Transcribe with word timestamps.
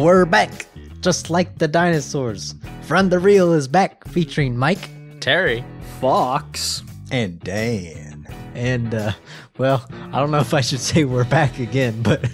We're 0.00 0.24
back, 0.24 0.66
just 1.02 1.28
like 1.28 1.58
the 1.58 1.68
dinosaurs. 1.68 2.54
Friend 2.82 3.10
the 3.12 3.18
Real 3.18 3.52
is 3.52 3.68
back, 3.68 4.06
featuring 4.08 4.56
Mike 4.56 4.88
Terry. 5.20 5.62
Fox. 6.00 6.82
And 7.12 7.38
Dan. 7.40 8.26
and 8.54 8.94
uh, 8.94 9.12
well, 9.58 9.84
I 10.12 10.18
don't 10.18 10.30
know 10.30 10.38
if 10.38 10.54
I 10.54 10.62
should 10.62 10.80
say 10.80 11.04
we're 11.04 11.24
back 11.24 11.58
again, 11.58 12.02
but 12.02 12.24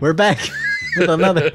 we're 0.00 0.12
back 0.12 0.38
with 0.98 1.08
another, 1.08 1.52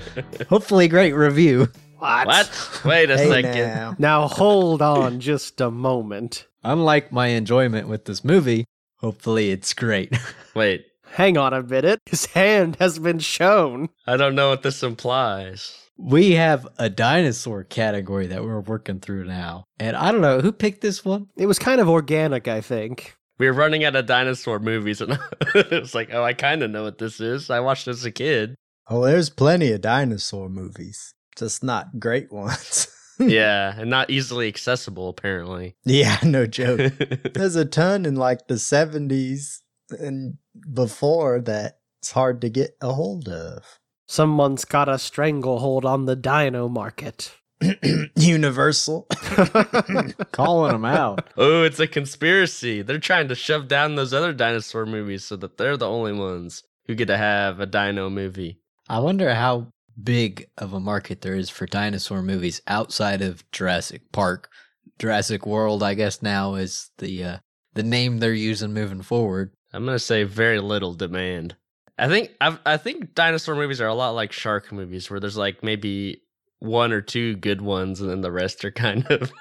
hopefully 0.50 0.88
great 0.88 1.14
review. 1.14 1.68
What? 2.00 2.26
What? 2.28 2.82
Wait 2.84 3.12
a 3.12 3.18
Hey 3.18 3.30
second. 3.30 3.54
now. 3.54 3.96
Now 4.00 4.28
hold 4.28 4.82
on 4.82 5.20
just 5.20 5.62
a 5.62 5.70
moment. 5.70 6.48
Unlike 6.64 7.12
my 7.12 7.28
enjoyment 7.28 7.88
with 7.88 8.06
this 8.06 8.24
movie, 8.24 8.66
hopefully 8.98 9.52
it's 9.52 9.74
great. 9.76 10.18
Wait, 10.56 10.86
Hang 11.12 11.38
on 11.38 11.54
a 11.54 11.64
minute. 11.64 12.02
His 12.06 12.26
hand 12.28 12.78
has 12.80 13.00
been 13.00 13.20
shown. 13.20 13.90
I 14.08 14.18
don't 14.18 14.36
know 14.36 14.50
what 14.50 14.64
this 14.64 14.84
implies. 14.84 15.76
we 15.98 16.32
have 16.32 16.68
a 16.78 16.90
dinosaur 16.90 17.64
category 17.64 18.28
that 18.28 18.44
we're 18.44 18.62
working 18.62 19.00
through 19.00 19.26
now, 19.26 19.66
and 19.80 19.98
I 19.98 20.12
don't 20.12 20.22
know 20.22 20.40
who 20.40 20.52
picked 20.52 20.82
this 20.82 21.04
one. 21.04 21.28
It 21.38 21.46
was 21.46 21.60
kind 21.60 21.82
of 21.82 21.90
organic, 21.90 22.48
I 22.48 22.62
think. 22.62 23.16
We 23.38 23.48
were 23.48 23.54
running 23.54 23.84
out 23.84 23.96
of 23.96 24.06
dinosaur 24.06 24.60
movies, 24.60 25.02
and 25.02 25.18
it 25.56 25.72
was 25.72 25.96
like, 25.96 26.10
oh, 26.14 26.24
I 26.24 26.34
kind 26.34 26.62
of 26.64 26.72
know 26.72 26.84
what 26.84 26.98
this 27.00 27.20
is. 27.20 27.50
I 27.50 27.60
watched 27.60 27.88
as 27.88 28.06
a 28.06 28.12
kid. 28.12 28.56
Oh, 28.90 29.04
there's 29.06 29.30
plenty 29.30 29.72
of 29.72 29.82
dinosaur 29.82 30.50
movies, 30.50 31.14
just 31.38 31.64
not 31.64 32.00
great 32.00 32.32
ones. 32.32 32.88
yeah, 33.20 33.74
and 33.78 33.90
not 33.90 34.10
easily 34.10 34.48
accessible, 34.48 35.10
apparently. 35.10 35.76
yeah, 35.86 36.18
no 36.24 36.46
joke. 36.46 36.94
There's 37.34 37.56
a 37.58 37.66
ton 37.66 38.06
in 38.06 38.16
like 38.16 38.48
the 38.48 38.56
70s 38.56 39.60
and 39.92 40.38
before 40.74 41.40
that 41.42 41.80
it's 42.02 42.12
hard 42.12 42.42
to 42.42 42.50
get 42.50 42.78
a 42.82 42.94
hold 42.94 43.28
of. 43.28 43.80
Someone's 44.08 44.66
got 44.66 44.90
a 44.90 44.98
stranglehold 44.98 45.86
on 45.86 46.06
the 46.06 46.16
dino 46.16 46.68
market. 46.68 47.36
Universal. 48.16 49.06
Calling 50.32 50.72
them 50.72 50.86
out. 50.86 51.30
oh, 51.38 51.64
it's 51.64 51.80
a 51.80 51.88
conspiracy. 51.88 52.82
They're 52.82 53.00
trying 53.00 53.28
to 53.28 53.36
shove 53.36 53.68
down 53.68 53.96
those 53.96 54.14
other 54.14 54.34
dinosaur 54.34 54.86
movies 54.86 55.26
so 55.26 55.36
that 55.38 55.58
they're 55.58 55.78
the 55.78 55.90
only 55.90 56.14
ones 56.14 56.64
who 56.88 56.96
get 56.96 57.08
to 57.08 57.18
have 57.18 57.60
a 57.60 57.66
dino 57.66 58.10
movie. 58.10 58.60
I 58.88 59.00
wonder 59.00 59.36
how 59.36 59.68
big 60.02 60.50
of 60.58 60.74
a 60.74 60.80
market 60.80 61.22
there 61.22 61.36
is 61.36 61.50
for 61.50 61.66
dinosaur 61.66 62.22
movies 62.22 62.62
outside 62.66 63.22
of 63.22 63.44
Jurassic 63.52 64.12
Park. 64.12 64.50
Jurassic 64.98 65.46
World, 65.46 65.84
I 65.84 65.94
guess 65.94 66.22
now 66.22 66.56
is 66.56 66.90
the 66.98 67.24
uh, 67.24 67.38
the 67.74 67.84
name 67.84 68.18
they're 68.18 68.34
using 68.34 68.74
moving 68.74 69.02
forward. 69.02 69.52
I'm 69.74 69.86
gonna 69.86 70.00
say 70.00 70.24
very 70.24 70.60
little 70.60 70.94
demand. 70.94 71.56
I 71.98 72.08
think 72.08 72.32
I've, 72.40 72.60
I 72.66 72.78
think 72.78 73.14
dinosaur 73.14 73.56
movies 73.56 73.82
are 73.82 73.88
a 73.88 73.94
lot 73.94 74.12
like 74.12 74.32
shark 74.32 74.72
movies, 74.72 75.10
where 75.10 75.20
there's 75.20 75.38
like 75.38 75.64
maybe 75.64 76.22
one 76.60 76.92
or 76.92 77.02
two 77.02 77.36
good 77.36 77.62
ones, 77.62 78.02
and 78.02 78.10
then 78.10 78.22
the 78.22 78.32
rest 78.32 78.64
are 78.66 78.72
kind 78.86 79.06
of, 79.12 79.32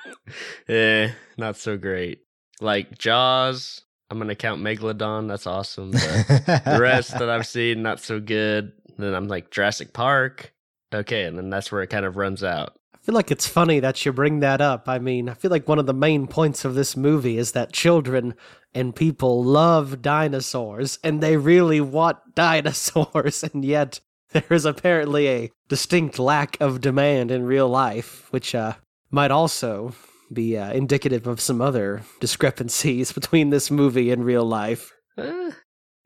eh, 0.69 1.11
not 1.37 1.57
so 1.57 1.77
great. 1.77 2.21
Like 2.61 2.99
Jaws, 2.99 3.83
I'm 4.11 4.19
gonna 4.19 4.35
count 4.35 4.63
Megalodon. 4.63 5.29
That's 5.29 5.47
awesome. 5.47 5.93
But 5.93 6.65
the 6.65 6.79
rest 6.81 7.19
that 7.19 7.31
I've 7.31 7.47
seen, 7.47 7.83
not 7.83 8.01
so 8.01 8.21
good. 8.21 8.73
Then 8.99 9.15
I'm 9.15 9.29
like 9.29 9.51
Jurassic 9.51 9.93
Park. 9.93 10.53
Okay, 10.93 11.25
and 11.25 11.37
then 11.37 11.51
that's 11.51 11.71
where 11.71 11.83
it 11.83 11.89
kind 11.91 12.07
of 12.07 12.17
runs 12.17 12.43
out. 12.43 12.78
I 13.09 13.11
feel 13.11 13.17
like 13.17 13.31
it's 13.31 13.49
funny 13.49 13.81
that 13.81 14.05
you 14.05 14.13
bring 14.13 14.41
that 14.41 14.61
up. 14.61 14.87
I 14.87 14.99
mean, 14.99 15.31
I 15.31 15.33
feel 15.33 15.51
like 15.51 15.67
one 15.67 15.79
of 15.79 15.87
the 15.87 15.95
main 15.95 16.27
points 16.27 16.67
of 16.67 16.75
this 16.75 16.95
movie 16.95 17.39
is 17.39 17.53
that 17.53 17.73
children 17.73 18.35
and 18.75 18.95
people 18.95 19.43
love 19.43 20.03
dinosaurs 20.03 20.99
and 21.03 21.23
they 21.23 21.39
really 21.39 21.81
want 21.81 22.19
dinosaurs, 22.35 23.43
and 23.55 23.65
yet 23.65 24.01
there 24.33 24.45
is 24.51 24.67
apparently 24.67 25.27
a 25.27 25.51
distinct 25.71 26.19
lack 26.19 26.61
of 26.61 26.83
demand 26.83 27.31
in 27.31 27.47
real 27.47 27.67
life, 27.67 28.31
which 28.31 28.55
uh, 28.55 28.75
might 29.11 29.31
also 29.31 29.95
be 30.31 30.59
uh, 30.59 30.71
indicative 30.75 31.27
of 31.27 31.41
some 31.41 31.63
other 31.63 32.03
discrepancies 32.21 33.11
between 33.15 33.49
this 33.49 33.71
movie 33.71 34.11
and 34.11 34.23
real 34.23 34.45
life. 34.45 34.93
Eh, 35.17 35.53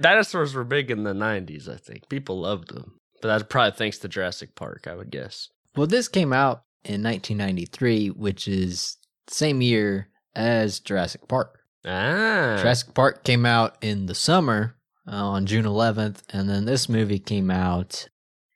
dinosaurs 0.00 0.54
were 0.54 0.62
big 0.62 0.88
in 0.88 1.02
the 1.02 1.14
90s, 1.14 1.68
I 1.68 1.78
think. 1.78 2.08
People 2.08 2.38
loved 2.38 2.72
them. 2.72 2.94
But 3.20 3.26
that's 3.26 3.42
probably 3.42 3.76
thanks 3.76 3.98
to 3.98 4.08
Jurassic 4.08 4.54
Park, 4.54 4.86
I 4.86 4.94
would 4.94 5.10
guess. 5.10 5.48
Well, 5.74 5.88
this 5.88 6.06
came 6.06 6.32
out 6.32 6.62
in 6.84 7.02
1993, 7.02 8.08
which 8.08 8.48
is 8.48 8.96
the 9.26 9.34
same 9.34 9.60
year 9.60 10.08
as 10.34 10.80
Jurassic 10.80 11.28
Park. 11.28 11.60
Ah. 11.84 12.56
Jurassic 12.58 12.94
Park 12.94 13.24
came 13.24 13.44
out 13.44 13.76
in 13.80 14.06
the 14.06 14.14
summer 14.14 14.76
uh, 15.06 15.14
on 15.14 15.46
June 15.46 15.64
11th, 15.64 16.22
and 16.30 16.48
then 16.48 16.64
this 16.64 16.88
movie 16.88 17.18
came 17.18 17.50
out 17.50 18.08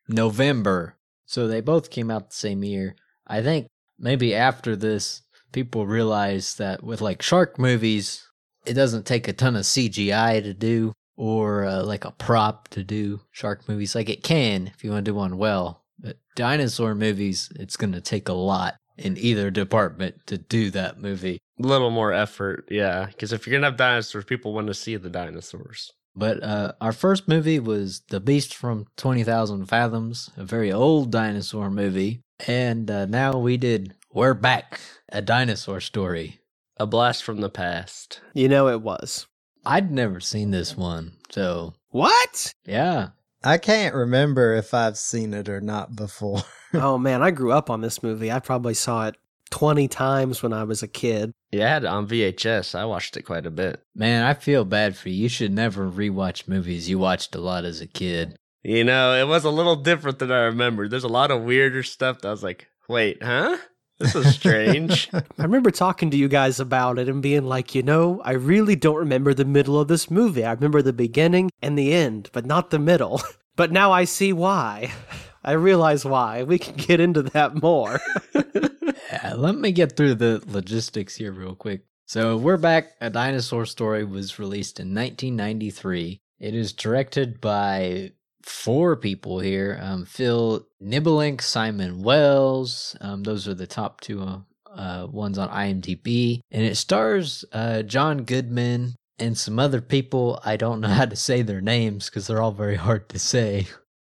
November. 0.09 0.97
So 1.25 1.48
they 1.48 1.60
both 1.60 1.91
came 1.91 2.10
out 2.10 2.31
the 2.31 2.36
same 2.36 2.62
year. 2.62 2.94
I 3.26 3.42
think 3.42 3.66
maybe 3.98 4.34
after 4.34 4.76
this, 4.76 5.22
people 5.53 5.86
realized 5.86 6.59
that 6.59 6.82
with 6.82 7.00
like 7.00 7.22
shark 7.22 7.59
movies, 7.59 8.26
it 8.65 8.75
doesn't 8.75 9.06
take 9.06 9.26
a 9.26 9.32
ton 9.32 9.56
of 9.56 9.62
CGI 9.62 10.42
to 10.42 10.54
do 10.54 10.92
or 11.16 11.65
uh, 11.65 11.82
like 11.82 12.04
a 12.04 12.10
prop 12.12 12.69
to 12.69 12.84
do 12.84 13.20
shark 13.31 13.69
movies. 13.69 13.94
Like 13.94 14.09
it 14.09 14.22
can 14.22 14.69
if 14.69 14.84
you 14.84 14.91
want 14.91 15.04
to 15.04 15.10
do 15.10 15.16
one 15.16 15.38
well. 15.38 15.82
But 15.99 16.19
dinosaur 16.34 16.95
movies, 16.95 17.51
it's 17.59 17.77
going 17.77 17.93
to 17.93 18.01
take 18.01 18.29
a 18.29 18.33
lot 18.34 18.77
in 18.99 19.17
either 19.19 19.51
department 19.51 20.27
to 20.27 20.39
do 20.39 20.71
that 20.71 21.01
movie. 21.01 21.39
A 21.62 21.67
little 21.67 21.91
more 21.91 22.12
effort, 22.12 22.67
yeah. 22.71 23.07
Because 23.07 23.33
if 23.33 23.47
you're 23.47 23.57
gonna 23.57 23.67
have 23.69 23.77
dinosaurs, 23.79 24.25
people 24.25 24.53
want 24.55 24.67
to 24.69 24.75
see 24.75 24.97
the 24.97 25.11
dinosaurs. 25.11 25.93
But 26.15 26.43
uh, 26.43 26.73
our 26.81 26.93
first 26.93 27.29
movie 27.29 27.59
was 27.59 28.01
The 28.09 28.21
Beast 28.21 28.55
from 28.55 28.87
20,000 28.97 29.67
Fathoms, 29.67 30.31
a 30.37 30.45
very 30.45 30.73
old 30.73 31.11
dinosaur 31.11 31.71
movie. 31.71 32.21
And 32.47 32.91
uh, 32.91 33.05
now 33.07 33.37
we 33.39 33.57
did 33.59 33.95
We're 34.13 34.33
Back, 34.34 34.81
a 35.11 35.21
dinosaur 35.21 35.81
story. 35.81 36.41
A 36.78 36.87
blast 36.87 37.23
from 37.23 37.41
the 37.41 37.51
past. 37.51 38.21
You 38.34 38.49
know 38.49 38.69
it 38.69 38.81
was. 38.83 39.27
I'd 39.65 39.91
never 39.91 40.21
seen 40.21 40.51
this 40.53 40.77
one. 40.77 41.17
So, 41.31 41.75
What? 41.91 42.53
yeah. 42.67 43.09
I 43.47 43.59
can't 43.59 43.95
remember 43.95 44.55
if 44.55 44.75
I've 44.75 44.99
seen 44.99 45.33
it 45.33 45.49
or 45.49 45.61
not 45.61 45.95
before. 45.95 46.43
oh 46.75 46.99
man, 46.99 47.23
I 47.23 47.31
grew 47.31 47.53
up 47.53 47.71
on 47.71 47.81
this 47.81 48.03
movie. 48.03 48.33
I 48.33 48.41
probably 48.41 48.75
saw 48.75 49.07
it 49.07 49.17
20 49.51 49.87
times 49.87 50.43
when 50.43 50.53
I 50.53 50.65
was 50.65 50.83
a 50.83 50.89
kid. 50.89 51.31
Yeah, 51.53 51.67
I 51.67 51.69
had 51.69 51.84
it 51.84 51.89
on 51.89 52.09
VHS. 52.09 52.75
I 52.75 52.84
watched 52.87 53.17
it 53.17 53.23
quite 53.23 53.47
a 53.47 53.51
bit. 53.53 53.81
Man, 53.95 54.25
I 54.25 54.34
feel 54.34 54.65
bad 54.65 54.97
for 54.97 55.11
you. 55.11 55.23
You 55.23 55.29
should 55.29 55.53
never 55.53 55.89
rewatch 55.89 56.49
movies 56.49 56.89
you 56.89 56.99
watched 56.99 57.37
a 57.37 57.41
lot 57.41 57.65
as 57.65 57.81
a 57.81 57.87
kid. 57.87 58.37
You 58.65 58.83
know, 58.83 59.15
it 59.15 59.29
was 59.29 59.45
a 59.45 59.51
little 59.51 59.77
different 59.77 60.19
than 60.19 60.33
I 60.33 60.41
remembered. 60.41 60.91
There's 60.91 61.05
a 61.05 61.09
lot 61.09 61.31
of 61.31 61.45
weirder 61.45 61.84
stuff 61.84 62.23
that 62.23 62.28
I 62.28 62.33
was 62.33 62.43
like, 62.43 62.67
wait, 62.89 63.23
huh? 63.23 63.59
This 63.99 64.15
is 64.15 64.34
strange. 64.34 65.09
I 65.15 65.23
remember 65.39 65.71
talking 65.71 66.11
to 66.11 66.17
you 66.17 66.29
guys 66.29 66.61
about 66.61 66.99
it 66.99 67.09
and 67.09 67.23
being 67.23 67.45
like, 67.45 67.75
you 67.75 67.83
know, 67.83 68.21
I 68.25 68.33
really 68.33 68.77
don't 68.77 68.97
remember 68.97 69.33
the 69.33 69.45
middle 69.45 69.81
of 69.81 69.89
this 69.89 70.11
movie. 70.11 70.45
I 70.45 70.53
remember 70.53 70.83
the 70.83 70.93
beginning 70.93 71.51
and 71.62 71.79
the 71.79 71.95
end, 71.95 72.29
but 72.33 72.45
not 72.47 72.71
the 72.71 72.79
middle. 72.79 73.21
But 73.57 73.73
now 73.73 73.91
I 73.91 74.05
see 74.05 74.34
why. 74.34 74.93
I 75.43 75.53
realize 75.53 76.05
why. 76.05 76.43
We 76.43 76.59
can 76.59 76.75
get 76.75 77.01
into 77.01 77.23
that 77.23 77.62
more. 77.62 77.99
Yeah, 78.34 79.33
let 79.34 79.55
me 79.55 79.73
get 79.73 79.97
through 79.97 80.17
the 80.17 80.43
logistics 80.47 81.17
here 81.17 81.33
real 81.33 81.55
quick. 81.55 81.87
So 82.05 82.37
we're 82.37 82.59
back. 82.59 82.93
A 83.01 83.09
Dinosaur 83.09 83.65
Story 83.65 84.05
was 84.05 84.39
released 84.39 84.78
in 84.78 84.89
1993. 84.89 86.21
It 86.39 86.55
is 86.55 86.75
directed 86.75 87.41
by 87.41 88.13
four 88.47 88.97
people 88.97 89.41
here: 89.41 89.79
um, 89.83 90.05
Phil 90.05 90.67
Nibbelink, 90.83 91.43
Simon 91.43 92.03
Wells. 92.03 92.97
Um, 93.01 93.23
those 93.23 93.47
are 93.47 93.55
the 93.55 93.67
top 93.67 94.01
two 94.01 94.23
uh, 94.23 94.39
uh, 94.75 95.07
ones 95.10 95.39
on 95.39 95.48
IMDb, 95.51 96.41
and 96.51 96.65
it 96.65 96.77
stars 96.77 97.45
uh, 97.53 97.83
John 97.83 98.25
Goodman 98.25 98.95
and 99.19 99.37
some 99.37 99.59
other 99.59 99.81
people. 99.81 100.41
I 100.45 100.57
don't 100.57 100.81
know 100.81 100.89
how 101.01 101.07
to 101.07 101.16
say 101.16 101.43
their 101.43 101.60
names 101.60 102.07
because 102.07 102.27
they're 102.27 102.43
all 102.43 102.53
very 102.53 102.77
hard 102.77 103.09
to 103.10 103.19
say. 103.19 103.66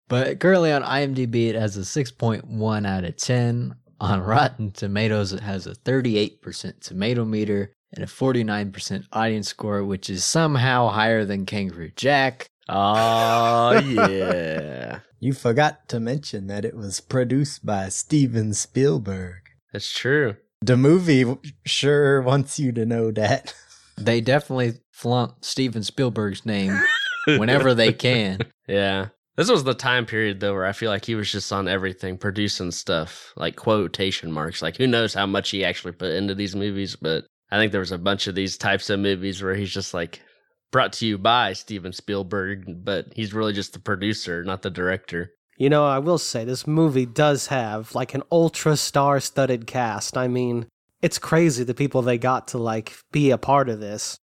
But 0.09 0.41
currently 0.41 0.73
on 0.73 0.83
IMDb, 0.83 1.49
it 1.49 1.55
has 1.55 1.77
a 1.77 1.81
6.1 1.81 2.87
out 2.87 3.05
of 3.05 3.17
10. 3.17 3.75
On 4.01 4.21
Rotten 4.23 4.71
Tomatoes, 4.71 5.33
it 5.33 5.41
has 5.41 5.67
a 5.67 5.75
38% 5.75 6.81
tomato 6.81 7.25
meter 7.25 7.73
and 7.93 8.05
a 8.05 8.07
49% 8.07 9.05
audience 9.13 9.49
score, 9.49 9.85
which 9.85 10.09
is 10.09 10.25
somehow 10.25 10.89
higher 10.89 11.25
than 11.25 11.47
Kangaroo 11.47 11.91
Jack. 11.97 12.47
Oh, 12.69 13.79
yeah. 13.79 15.01
you 15.21 15.33
forgot 15.33 15.89
to 15.89 16.01
mention 16.01 16.47
that 16.49 16.65
it 16.65 16.77
was 16.77 17.01
produced 17.01 17.65
by 17.65 17.89
Steven 17.89 18.55
Spielberg. 18.55 19.43
That's 19.73 19.93
true. 19.93 20.37
The 20.61 20.77
movie 20.77 21.25
sure 21.65 22.21
wants 22.23 22.59
you 22.59 22.73
to 22.73 22.87
know 22.87 23.11
that. 23.13 23.55
They 24.01 24.21
definitely 24.21 24.75
flaunt 24.93 25.45
Steven 25.45 25.83
Spielberg's 25.83 26.47
name 26.47 26.73
whenever 27.27 27.75
they 27.75 27.93
can. 27.93 28.39
Yeah. 28.69 29.09
This 29.37 29.51
was 29.51 29.65
the 29.65 29.75
time 29.75 30.07
period 30.07 30.39
though 30.39 30.53
where 30.53 30.67
I 30.67 30.73
feel 30.73 30.91
like 30.91 31.05
he 31.05 31.17
was 31.17 31.33
just 31.33 31.53
on 31.53 31.67
everything, 31.67 32.17
producing 32.17 32.71
stuff, 32.71 33.33
like 33.37 33.57
quotation 33.57 34.31
marks. 34.31 34.63
Like 34.63 34.77
who 34.77 34.87
knows 34.87 35.15
how 35.15 35.27
much 35.27 35.51
he 35.51 35.65
actually 35.65 35.93
put 35.93 36.13
into 36.13 36.37
these 36.37 36.55
movies, 36.55 36.95
but 36.95 37.25
I 37.51 37.59
think 37.59 37.73
there 37.73 37.81
was 37.81 37.93
a 37.93 37.99
bunch 37.99 38.27
of 38.27 38.35
these 38.35 38.57
types 38.59 38.91
of 38.91 39.01
movies 39.01 39.43
where 39.43 39.55
he's 39.55 39.73
just 39.73 39.95
like 39.95 40.23
brought 40.71 40.93
to 40.95 41.07
you 41.07 41.19
by 41.19 41.53
Steven 41.53 41.93
Spielberg, 41.93 42.85
but 42.85 43.07
he's 43.15 43.35
really 43.35 43.53
just 43.53 43.73
the 43.73 43.79
producer, 43.79 44.45
not 44.45 44.63
the 44.63 44.71
director. 44.71 45.33
You 45.57 45.71
know, 45.71 45.85
I 45.85 45.99
will 45.99 46.19
say 46.19 46.45
this 46.45 46.67
movie 46.67 47.07
does 47.07 47.49
have 47.49 47.95
like 47.95 48.15
an 48.15 48.23
ultra 48.31 48.77
star 48.77 49.19
studded 49.21 49.67
cast. 49.67 50.17
I 50.17 50.29
mean, 50.29 50.67
it's 51.03 51.19
crazy 51.19 51.65
the 51.65 51.75
people 51.75 52.03
they 52.03 52.19
got 52.19 52.49
to 52.49 52.59
like 52.59 52.97
be 53.13 53.31
a 53.31 53.39
part 53.39 53.69
of 53.69 53.81
this. 53.81 54.19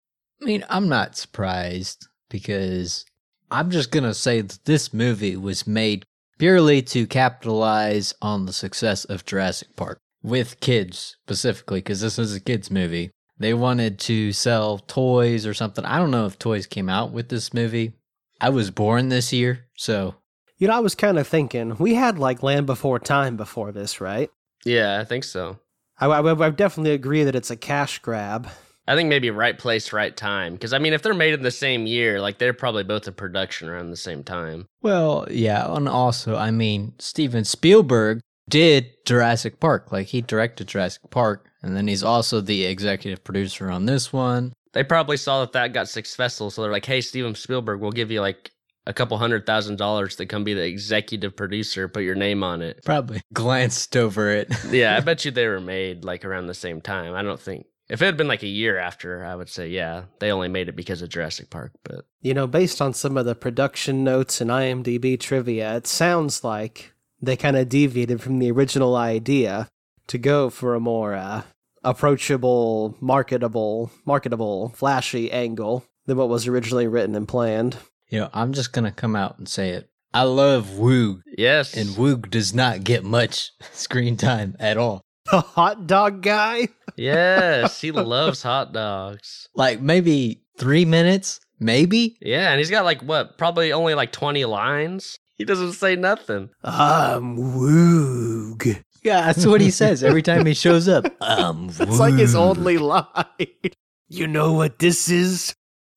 I 0.41 0.45
mean, 0.45 0.65
I'm 0.69 0.89
not 0.89 1.15
surprised 1.15 2.07
because 2.29 3.05
I'm 3.49 3.69
just 3.69 3.91
going 3.91 4.03
to 4.03 4.13
say 4.13 4.41
that 4.41 4.59
this 4.65 4.94
movie 4.94 5.37
was 5.37 5.67
made 5.67 6.03
purely 6.37 6.81
to 6.81 7.05
capitalize 7.05 8.13
on 8.21 8.45
the 8.45 8.53
success 8.53 9.05
of 9.05 9.25
Jurassic 9.25 9.75
Park 9.75 9.99
with 10.23 10.59
kids 10.59 11.17
specifically, 11.23 11.79
because 11.79 12.01
this 12.01 12.17
is 12.17 12.35
a 12.35 12.39
kids' 12.39 12.71
movie. 12.71 13.11
They 13.41 13.53
wanted 13.53 13.99
to 13.99 14.31
sell 14.31 14.77
toys 14.79 15.45
or 15.45 15.53
something. 15.53 15.83
I 15.83 15.97
don't 15.97 16.11
know 16.11 16.25
if 16.25 16.39
toys 16.39 16.67
came 16.67 16.89
out 16.89 17.11
with 17.11 17.29
this 17.29 17.53
movie. 17.53 17.93
I 18.39 18.49
was 18.49 18.71
born 18.71 19.09
this 19.09 19.33
year, 19.33 19.65
so 19.75 20.15
You 20.57 20.67
know, 20.67 20.75
I 20.75 20.79
was 20.79 20.95
kind 20.95 21.19
of 21.19 21.27
thinking 21.27 21.75
we 21.77 21.95
had 21.95 22.17
like 22.19 22.43
Land 22.43 22.65
Before 22.67 22.99
Time 22.99 23.35
before 23.38 23.71
this, 23.71 23.99
right? 23.99 24.29
Yeah, 24.63 24.99
I 24.99 25.05
think 25.05 25.23
so. 25.23 25.59
I, 25.99 26.07
I, 26.07 26.47
I 26.47 26.49
definitely 26.51 26.93
agree 26.93 27.23
that 27.23 27.35
it's 27.35 27.51
a 27.51 27.55
cash 27.55 27.99
grab. 27.99 28.47
I 28.88 28.95
think 28.95 29.09
maybe 29.09 29.29
right 29.29 29.57
place, 29.57 29.94
right 29.94 30.15
time. 30.15 30.53
Because 30.53 30.73
I 30.73 30.79
mean, 30.79 30.94
if 30.94 31.01
they're 31.03 31.13
made 31.13 31.33
in 31.33 31.44
the 31.44 31.51
same 31.51 31.85
year, 31.85 32.19
like 32.19 32.39
they're 32.39 32.53
probably 32.53 32.83
both 32.83 33.07
in 33.07 33.13
production 33.13 33.69
around 33.69 33.91
the 33.91 33.97
same 33.97 34.23
time. 34.23 34.67
Well, 34.81 35.27
yeah, 35.29 35.71
and 35.73 35.87
also, 35.87 36.35
I 36.35 36.51
mean, 36.51 36.94
Steven 36.99 37.45
Spielberg 37.45 38.19
did 38.49 38.87
Jurassic 39.05 39.59
Park. 39.59 39.91
Like 39.91 40.07
he 40.07 40.21
directed 40.21 40.67
Jurassic 40.67 41.09
Park, 41.11 41.47
and 41.63 41.75
then 41.75 41.87
he's 41.87 42.03
also 42.03 42.41
the 42.41 42.65
executive 42.65 43.23
producer 43.23 43.69
on 43.69 43.85
this 43.85 44.11
one. 44.11 44.53
They 44.73 44.83
probably 44.83 45.17
saw 45.17 45.41
that 45.41 45.51
that 45.53 45.73
got 45.73 45.89
successful, 45.89 46.49
so 46.49 46.61
they're 46.61 46.71
like, 46.71 46.85
"Hey, 46.85 47.01
Steven 47.01 47.35
Spielberg, 47.35 47.81
we'll 47.81 47.91
give 47.91 48.11
you 48.11 48.21
like 48.21 48.51
a 48.87 48.93
couple 48.93 49.17
hundred 49.17 49.45
thousand 49.45 49.77
dollars 49.77 50.15
to 50.15 50.25
come 50.25 50.43
be 50.43 50.53
the 50.53 50.65
executive 50.65 51.35
producer, 51.35 51.87
put 51.87 52.03
your 52.03 52.15
name 52.15 52.43
on 52.43 52.61
it." 52.61 52.81
Probably 52.85 53.21
glanced 53.33 53.97
over 53.97 54.29
it. 54.29 54.51
yeah, 54.69 54.95
I 54.95 55.01
bet 55.01 55.25
you 55.25 55.31
they 55.31 55.47
were 55.47 55.59
made 55.59 56.03
like 56.05 56.25
around 56.25 56.47
the 56.47 56.53
same 56.53 56.81
time. 56.81 57.13
I 57.13 57.21
don't 57.21 57.39
think 57.39 57.65
if 57.89 58.01
it 58.01 58.05
had 58.05 58.17
been 58.17 58.29
like 58.29 58.43
a 58.43 58.47
year 58.47 58.77
after, 58.77 59.25
I 59.25 59.35
would 59.35 59.49
say 59.49 59.67
yeah, 59.67 60.05
they 60.19 60.31
only 60.31 60.47
made 60.47 60.69
it 60.69 60.75
because 60.77 61.01
of 61.01 61.09
Jurassic 61.09 61.49
Park. 61.49 61.73
But 61.83 62.05
You 62.21 62.33
know, 62.33 62.47
based 62.47 62.81
on 62.81 62.93
some 62.93 63.17
of 63.17 63.25
the 63.25 63.35
production 63.35 64.05
notes 64.05 64.39
and 64.39 64.49
IMDb 64.49 65.19
trivia, 65.19 65.75
it 65.75 65.85
sounds 65.87 66.45
like 66.45 66.93
they 67.21 67.35
kind 67.35 67.57
of 67.57 67.67
deviated 67.67 68.21
from 68.21 68.39
the 68.39 68.51
original 68.51 68.95
idea 68.95 69.67
to 70.11 70.17
go 70.17 70.49
for 70.49 70.75
a 70.75 70.79
more 70.81 71.13
uh, 71.13 71.41
approachable, 71.85 72.97
marketable, 72.99 73.89
marketable, 74.05 74.69
flashy 74.75 75.31
angle 75.31 75.85
than 76.05 76.17
what 76.17 76.27
was 76.27 76.47
originally 76.47 76.85
written 76.85 77.15
and 77.15 77.29
planned. 77.29 77.77
You 78.09 78.19
know, 78.19 78.29
I'm 78.33 78.51
just 78.51 78.73
gonna 78.73 78.91
come 78.91 79.15
out 79.15 79.37
and 79.37 79.47
say 79.47 79.69
it. 79.69 79.89
I 80.13 80.23
love 80.23 80.65
Woog, 80.71 81.21
yes, 81.37 81.77
and 81.77 81.91
Woog 81.91 82.29
does 82.29 82.53
not 82.53 82.83
get 82.83 83.05
much 83.05 83.51
screen 83.71 84.17
time 84.17 84.57
at 84.59 84.75
all. 84.75 85.01
The 85.31 85.39
hot 85.39 85.87
dog 85.87 86.21
guy? 86.21 86.67
yes, 86.97 87.79
he 87.79 87.91
loves 87.93 88.43
hot 88.43 88.73
dogs. 88.73 89.47
Like 89.55 89.79
maybe 89.79 90.43
three 90.57 90.83
minutes, 90.83 91.39
maybe. 91.57 92.17
Yeah, 92.19 92.49
and 92.49 92.59
he's 92.59 92.69
got 92.69 92.83
like 92.83 93.01
what, 93.01 93.37
probably 93.37 93.71
only 93.71 93.95
like 93.95 94.11
twenty 94.11 94.43
lines. 94.43 95.17
He 95.37 95.45
doesn't 95.45 95.73
say 95.73 95.95
nothing. 95.95 96.49
I'm 96.65 97.37
Woog. 97.37 98.83
Yeah, 99.03 99.21
that's 99.25 99.45
what 99.45 99.62
he 99.62 99.71
says 99.71 100.03
every 100.03 100.21
time 100.21 100.45
he 100.45 100.53
shows 100.53 100.88
up. 100.88 101.06
Um, 101.21 101.69
It's 101.80 102.00
like 102.00 102.15
his 102.15 102.36
only 102.36 102.77
line. 102.77 103.06
You 104.13 104.27
know 104.27 104.51
what 104.53 104.77
this 104.80 105.07
is? 105.09 105.56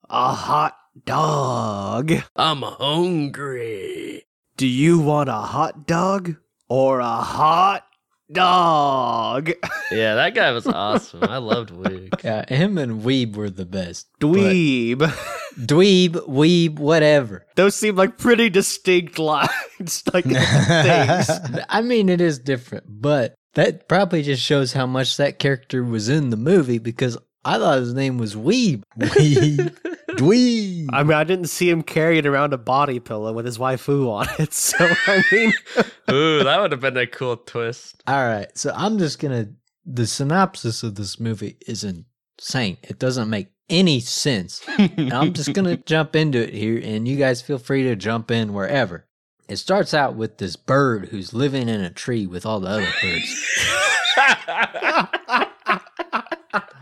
A 0.09 0.33
hot 0.33 0.77
dog. 1.05 2.13
I'm 2.37 2.63
hungry. 2.63 4.23
Do 4.57 4.69
you 4.69 5.01
want 5.01 5.29
a 5.29 5.33
hot 5.43 5.85
dog 5.89 6.37
or 6.69 7.01
a 7.01 7.17
hot 7.17 7.85
dog? 8.35 9.51
Yeah, 9.91 10.15
that 10.17 10.35
guy 10.35 10.51
was 10.51 10.67
awesome. 10.67 11.23
I 11.23 11.37
loved 11.37 11.71
Wig. 11.71 12.13
Yeah, 12.25 12.45
him 12.53 12.79
and 12.79 13.03
Weeb 13.03 13.37
were 13.37 13.51
the 13.51 13.67
best. 13.67 14.09
But 14.19 14.29
Dweeb. 14.29 14.99
Dweeb, 15.57 16.13
Weeb, 16.27 16.79
whatever. 16.79 17.47
Those 17.55 17.77
seem 17.77 17.95
like 17.95 18.19
pretty 18.19 18.49
distinct 18.51 19.19
lines, 19.21 20.03
like 20.13 20.25
things. 20.25 21.31
I 21.69 21.83
mean, 21.83 22.09
it 22.09 22.21
is 22.21 22.39
different, 22.41 22.85
but 22.89 23.35
that 23.55 23.89
probably 23.89 24.23
just 24.23 24.43
shows 24.43 24.73
how 24.73 24.87
much 24.87 25.17
that 25.19 25.39
character 25.39 25.85
was 25.85 26.09
in 26.09 26.31
the 26.31 26.37
movie 26.37 26.79
because 26.79 27.17
I 27.45 27.59
thought 27.59 27.79
his 27.79 27.95
name 27.95 28.19
was 28.19 28.35
Weeb. 28.35 28.83
Weeb. 28.99 29.77
Dweeb. 30.17 30.87
I 30.93 31.03
mean, 31.03 31.13
I 31.13 31.25
didn't 31.25 31.49
see 31.49 31.69
him 31.69 31.83
carrying 31.83 32.27
around 32.27 32.53
a 32.53 32.59
body 32.59 33.01
pillow 33.01 33.33
with 33.33 33.45
his 33.47 33.59
waifu 33.59 34.09
on 34.11 34.29
it. 34.39 34.53
So, 34.65 34.77
I 34.81 35.23
mean, 35.33 35.53
Ooh, 36.11 36.45
that 36.45 36.61
would 36.61 36.73
have 36.73 36.81
been 36.81 36.97
a 36.97 37.07
cool 37.07 37.37
twist. 37.37 38.03
All 38.07 38.27
right, 38.27 38.47
so 38.57 38.73
I'm 38.75 38.99
just 38.99 39.19
gonna. 39.19 39.49
The 39.85 40.07
synopsis 40.07 40.83
of 40.83 40.95
this 40.95 41.21
movie 41.21 41.59
is 41.67 41.85
insane. 41.85 42.79
It 42.83 42.99
doesn't 42.99 43.29
make 43.29 43.49
any 43.69 44.01
sense. 44.01 44.63
and 44.79 45.13
I'm 45.13 45.33
just 45.35 45.53
gonna 45.53 45.77
jump 45.77 46.17
into 46.17 46.39
it 46.39 46.55
here, 46.55 46.81
and 46.83 47.07
you 47.07 47.17
guys 47.17 47.43
feel 47.43 47.59
free 47.59 47.83
to 47.85 47.97
jump 47.97 48.31
in 48.31 48.53
wherever. 48.55 49.07
It 49.49 49.57
starts 49.57 49.93
out 49.93 50.15
with 50.15 50.39
this 50.39 50.57
bird 50.57 51.09
who's 51.09 51.35
living 51.35 51.69
in 51.69 51.83
a 51.83 51.91
tree 51.91 52.27
with 52.27 52.47
all 52.47 52.61
the 52.61 52.69
other 52.69 52.89
birds. 53.03 53.45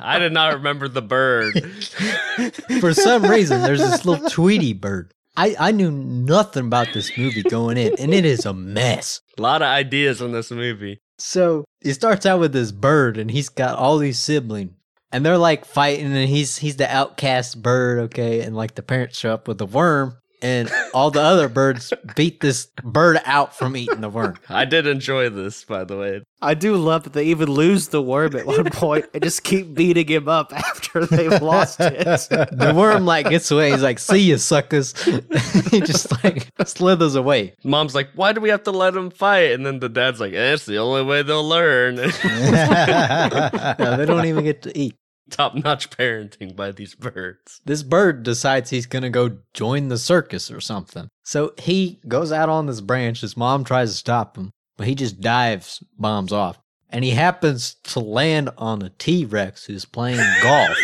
I 0.03 0.19
did 0.19 0.33
not 0.33 0.55
remember 0.55 0.89
the 0.89 1.03
bird. 1.03 1.55
For 2.81 2.93
some 2.93 3.25
reason, 3.25 3.63
there's 3.63 3.81
this 3.81 4.05
little 4.05 4.29
Tweety 4.29 4.73
bird. 4.73 5.13
I, 5.37 5.57
I 5.59 5.73
knew 5.73 5.91
nothing 5.91 6.67
about 6.67 6.89
this 6.93 7.17
movie 7.17 7.43
going 7.43 7.79
in, 7.79 7.95
and 7.99 8.13
it 8.13 8.25
is 8.25 8.45
a 8.45 8.53
mess. 8.53 9.21
A 9.39 9.43
lot 9.43 9.63
of 9.63 9.69
ideas 9.69 10.21
in 10.21 10.33
this 10.33 10.51
movie. 10.51 11.01
So 11.19 11.65
it 11.81 11.95
starts 11.95 12.27
out 12.27 12.41
with 12.41 12.53
this 12.53 12.73
bird, 12.73 13.17
and 13.17 13.31
he's 13.31 13.49
got 13.49 13.79
all 13.79 13.97
these 13.99 14.19
siblings, 14.19 14.73
and 15.11 15.25
they're 15.25 15.39
like 15.39 15.65
fighting, 15.65 16.07
and 16.07 16.29
he's 16.29 16.59
he's 16.59 16.77
the 16.77 16.95
outcast 16.95 17.63
bird, 17.63 18.01
okay, 18.01 18.41
and 18.41 18.57
like 18.57 18.75
the 18.75 18.83
parents 18.83 19.19
show 19.19 19.33
up 19.33 19.49
with 19.49 19.61
a 19.61 19.67
worm, 19.67 20.19
and 20.43 20.71
all 20.93 21.11
the 21.11 21.21
other 21.21 21.49
birds 21.49 21.93
beat 22.17 22.41
this 22.41 22.67
bird 22.83 23.21
out 23.25 23.57
from 23.57 23.77
eating 23.77 24.01
the 24.01 24.09
worm. 24.09 24.37
I 24.49 24.65
did 24.65 24.87
enjoy 24.87 25.31
this, 25.31 25.65
by 25.65 25.85
the 25.85 25.97
way. 25.97 26.23
I 26.41 26.55
do 26.55 26.77
love 26.77 27.05
that 27.05 27.13
they 27.13 27.27
even 27.27 27.49
lose 27.49 27.89
the 27.89 28.03
worm 28.03 28.35
at 28.35 28.47
one 28.47 28.65
point 28.71 29.07
and 29.15 29.23
just 29.23 29.45
keep 29.45 29.75
beating 29.75 30.09
him 30.09 30.29
up 30.29 30.53
after 30.53 31.07
they've 31.07 31.41
lost 31.41 31.81
it. 31.81 32.05
The 32.05 32.73
worm 32.77 33.07
like 33.07 33.31
gets 33.31 33.51
away. 33.51 33.71
He's 33.71 33.83
like, 33.83 34.01
"See 34.01 34.19
you, 34.19 34.39
suckers!" 34.39 34.93
he 35.71 35.81
just 35.81 36.11
like 36.25 36.49
slithers 36.67 37.15
away. 37.15 37.55
Mom's 37.65 37.95
like, 37.95 38.09
why 38.15 38.33
do 38.33 38.41
we 38.41 38.49
have 38.49 38.65
to 38.65 38.73
let 38.73 38.95
them 38.95 39.11
fight? 39.11 39.53
And 39.53 39.65
then 39.65 39.79
the 39.79 39.89
dad's 39.89 40.21
like, 40.21 40.33
eh, 40.33 40.55
it's 40.55 40.67
the 40.67 40.79
only 40.79 41.03
way 41.03 41.23
they'll 41.23 41.47
learn. 41.47 41.97
No, 41.97 43.97
they 43.97 44.07
don't 44.07 44.27
even 44.27 44.45
get 44.45 44.63
to 44.63 44.79
eat. 44.79 44.95
Top 45.33 45.55
notch 45.55 45.91
parenting 45.91 46.55
by 46.55 46.71
these 46.73 46.95
birds. 46.95 47.61
this 47.65 47.83
bird 47.83 48.23
decides 48.23 48.71
he's 48.71 48.87
gonna 48.87 49.11
go 49.11 49.39
join 49.55 49.89
the 49.89 49.99
circus 49.99 50.51
or 50.51 50.61
something. 50.61 51.09
So 51.25 51.55
he 51.59 52.01
goes 52.07 52.31
out 52.31 52.49
on 52.49 52.67
this 52.67 52.81
branch. 52.81 53.23
His 53.23 53.37
mom 53.37 53.65
tries 53.65 53.91
to 53.91 53.97
stop 53.97 54.37
him, 54.37 54.51
but 54.77 54.87
he 54.87 54.95
just 54.95 55.21
dives, 55.21 55.83
bombs 55.99 56.33
off. 56.33 56.59
And 56.91 57.03
he 57.05 57.11
happens 57.13 57.77
to 57.85 58.01
land 58.01 58.51
on 58.59 58.83
a 58.83 58.91
T 58.91 59.25
Rex 59.25 59.65
who's 59.65 59.87
playing 59.87 60.21
golf. 60.43 60.77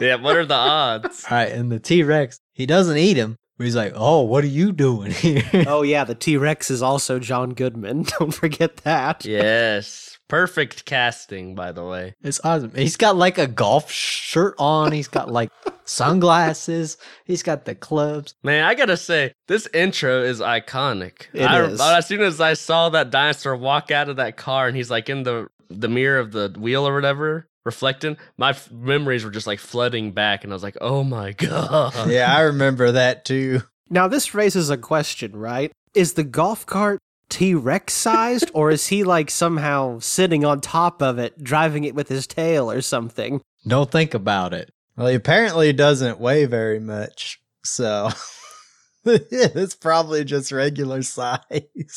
Yeah, 0.00 0.14
what 0.14 0.36
are 0.36 0.46
the 0.46 0.54
odds? 0.54 1.26
All 1.30 1.36
right, 1.36 1.52
and 1.52 1.70
the 1.70 1.78
T 1.78 2.02
Rex, 2.02 2.40
he 2.54 2.64
doesn't 2.64 2.96
eat 2.96 3.18
him, 3.18 3.36
he's 3.58 3.76
like, 3.76 3.92
Oh, 3.94 4.22
what 4.22 4.42
are 4.42 4.48
you 4.48 4.72
doing 4.72 5.10
here? 5.10 5.44
Oh, 5.66 5.82
yeah, 5.82 6.04
the 6.04 6.14
T 6.14 6.38
Rex 6.38 6.70
is 6.70 6.80
also 6.80 7.18
John 7.18 7.50
Goodman. 7.50 8.04
Don't 8.18 8.32
forget 8.32 8.78
that. 8.78 9.26
Yes. 9.26 10.09
Perfect 10.30 10.84
casting, 10.84 11.54
by 11.54 11.72
the 11.72 11.84
way. 11.84 12.14
It's 12.22 12.40
awesome. 12.44 12.72
He's 12.74 12.96
got 12.96 13.16
like 13.16 13.36
a 13.36 13.46
golf 13.46 13.90
shirt 13.90 14.54
on. 14.58 14.92
He's 14.92 15.08
got 15.08 15.30
like 15.30 15.50
sunglasses. 15.84 16.96
He's 17.24 17.42
got 17.42 17.64
the 17.64 17.74
clubs. 17.74 18.34
Man, 18.42 18.64
I 18.64 18.74
gotta 18.74 18.96
say, 18.96 19.34
this 19.48 19.66
intro 19.74 20.22
is 20.22 20.40
iconic. 20.40 21.26
It 21.32 21.42
I, 21.42 21.62
is. 21.64 21.80
As 21.80 22.06
soon 22.06 22.20
as 22.22 22.40
I 22.40 22.54
saw 22.54 22.88
that 22.90 23.10
dinosaur 23.10 23.56
walk 23.56 23.90
out 23.90 24.08
of 24.08 24.16
that 24.16 24.36
car 24.36 24.68
and 24.68 24.76
he's 24.76 24.90
like 24.90 25.08
in 25.08 25.24
the 25.24 25.48
the 25.68 25.88
mirror 25.88 26.18
of 26.18 26.32
the 26.32 26.54
wheel 26.58 26.86
or 26.86 26.94
whatever, 26.94 27.48
reflecting, 27.64 28.16
my 28.36 28.50
f- 28.50 28.70
memories 28.70 29.24
were 29.24 29.30
just 29.30 29.46
like 29.46 29.58
flooding 29.58 30.12
back, 30.12 30.44
and 30.44 30.52
I 30.52 30.54
was 30.54 30.62
like, 30.62 30.76
"Oh 30.80 31.02
my 31.04 31.32
god!" 31.38 32.08
yeah, 32.08 32.34
I 32.34 32.42
remember 32.42 32.92
that 32.92 33.24
too. 33.24 33.62
Now, 33.88 34.06
this 34.06 34.34
raises 34.34 34.70
a 34.70 34.76
question, 34.76 35.36
right? 35.36 35.72
Is 35.94 36.14
the 36.14 36.22
golf 36.24 36.64
cart 36.66 37.00
T 37.30 37.54
Rex 37.54 37.94
sized, 37.94 38.50
or 38.52 38.70
is 38.70 38.88
he 38.88 39.04
like 39.04 39.30
somehow 39.30 39.98
sitting 40.00 40.44
on 40.44 40.60
top 40.60 41.00
of 41.00 41.18
it, 41.18 41.42
driving 41.42 41.84
it 41.84 41.94
with 41.94 42.08
his 42.08 42.26
tail 42.26 42.70
or 42.70 42.82
something? 42.82 43.40
Don't 43.66 43.90
think 43.90 44.12
about 44.12 44.52
it. 44.52 44.70
Well, 44.96 45.06
he 45.06 45.14
apparently 45.14 45.72
doesn't 45.72 46.20
weigh 46.20 46.44
very 46.44 46.80
much, 46.80 47.40
so 47.64 48.10
it's 49.04 49.74
probably 49.76 50.24
just 50.24 50.52
regular 50.52 51.02
size. 51.04 51.40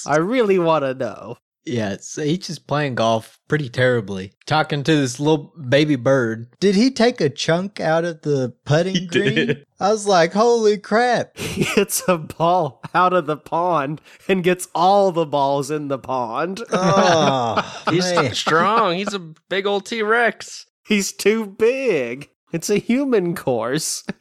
I 0.06 0.18
really 0.18 0.60
want 0.60 0.86
to 0.86 0.94
know. 0.94 1.38
Yeah, 1.66 1.96
so 2.02 2.24
he's 2.24 2.40
just 2.48 2.68
playing 2.68 2.96
golf 2.96 3.40
pretty 3.48 3.70
terribly, 3.70 4.34
talking 4.46 4.84
to 4.84 4.96
this 4.96 5.18
little 5.20 5.54
baby 5.70 5.96
bird. 5.96 6.48
Did 6.60 6.76
he 6.76 6.92
take 6.92 7.22
a 7.22 7.30
chunk 7.30 7.80
out 7.80 8.04
of 8.04 8.22
the 8.24 8.54
putting 8.66 8.96
He 8.96 9.08
green? 9.08 9.34
did. 9.36 9.66
I 9.80 9.90
was 9.92 10.06
like, 10.06 10.34
holy 10.34 10.78
crap. 10.78 11.38
He 11.54 11.64
hits 11.64 12.04
a 12.08 12.18
ball 12.18 12.82
out 12.94 13.14
of 13.14 13.28
the 13.28 13.38
pond 13.38 14.02
and 14.28 14.44
gets 14.44 14.68
all 14.76 15.12
the 15.12 15.26
balls 15.26 15.70
in 15.72 15.88
the 15.88 16.00
pond. 16.00 16.62
Oh, 16.72 17.84
He's 17.90 18.12
man. 18.14 18.34
strong. 18.34 18.96
He's 18.96 19.14
a 19.14 19.20
big 19.20 19.66
old 19.66 19.86
T 19.86 20.02
Rex. 20.02 20.66
He's 20.86 21.14
too 21.14 21.46
big. 21.46 22.30
It's 22.54 22.70
a 22.70 22.78
human 22.78 23.36
course. 23.36 24.04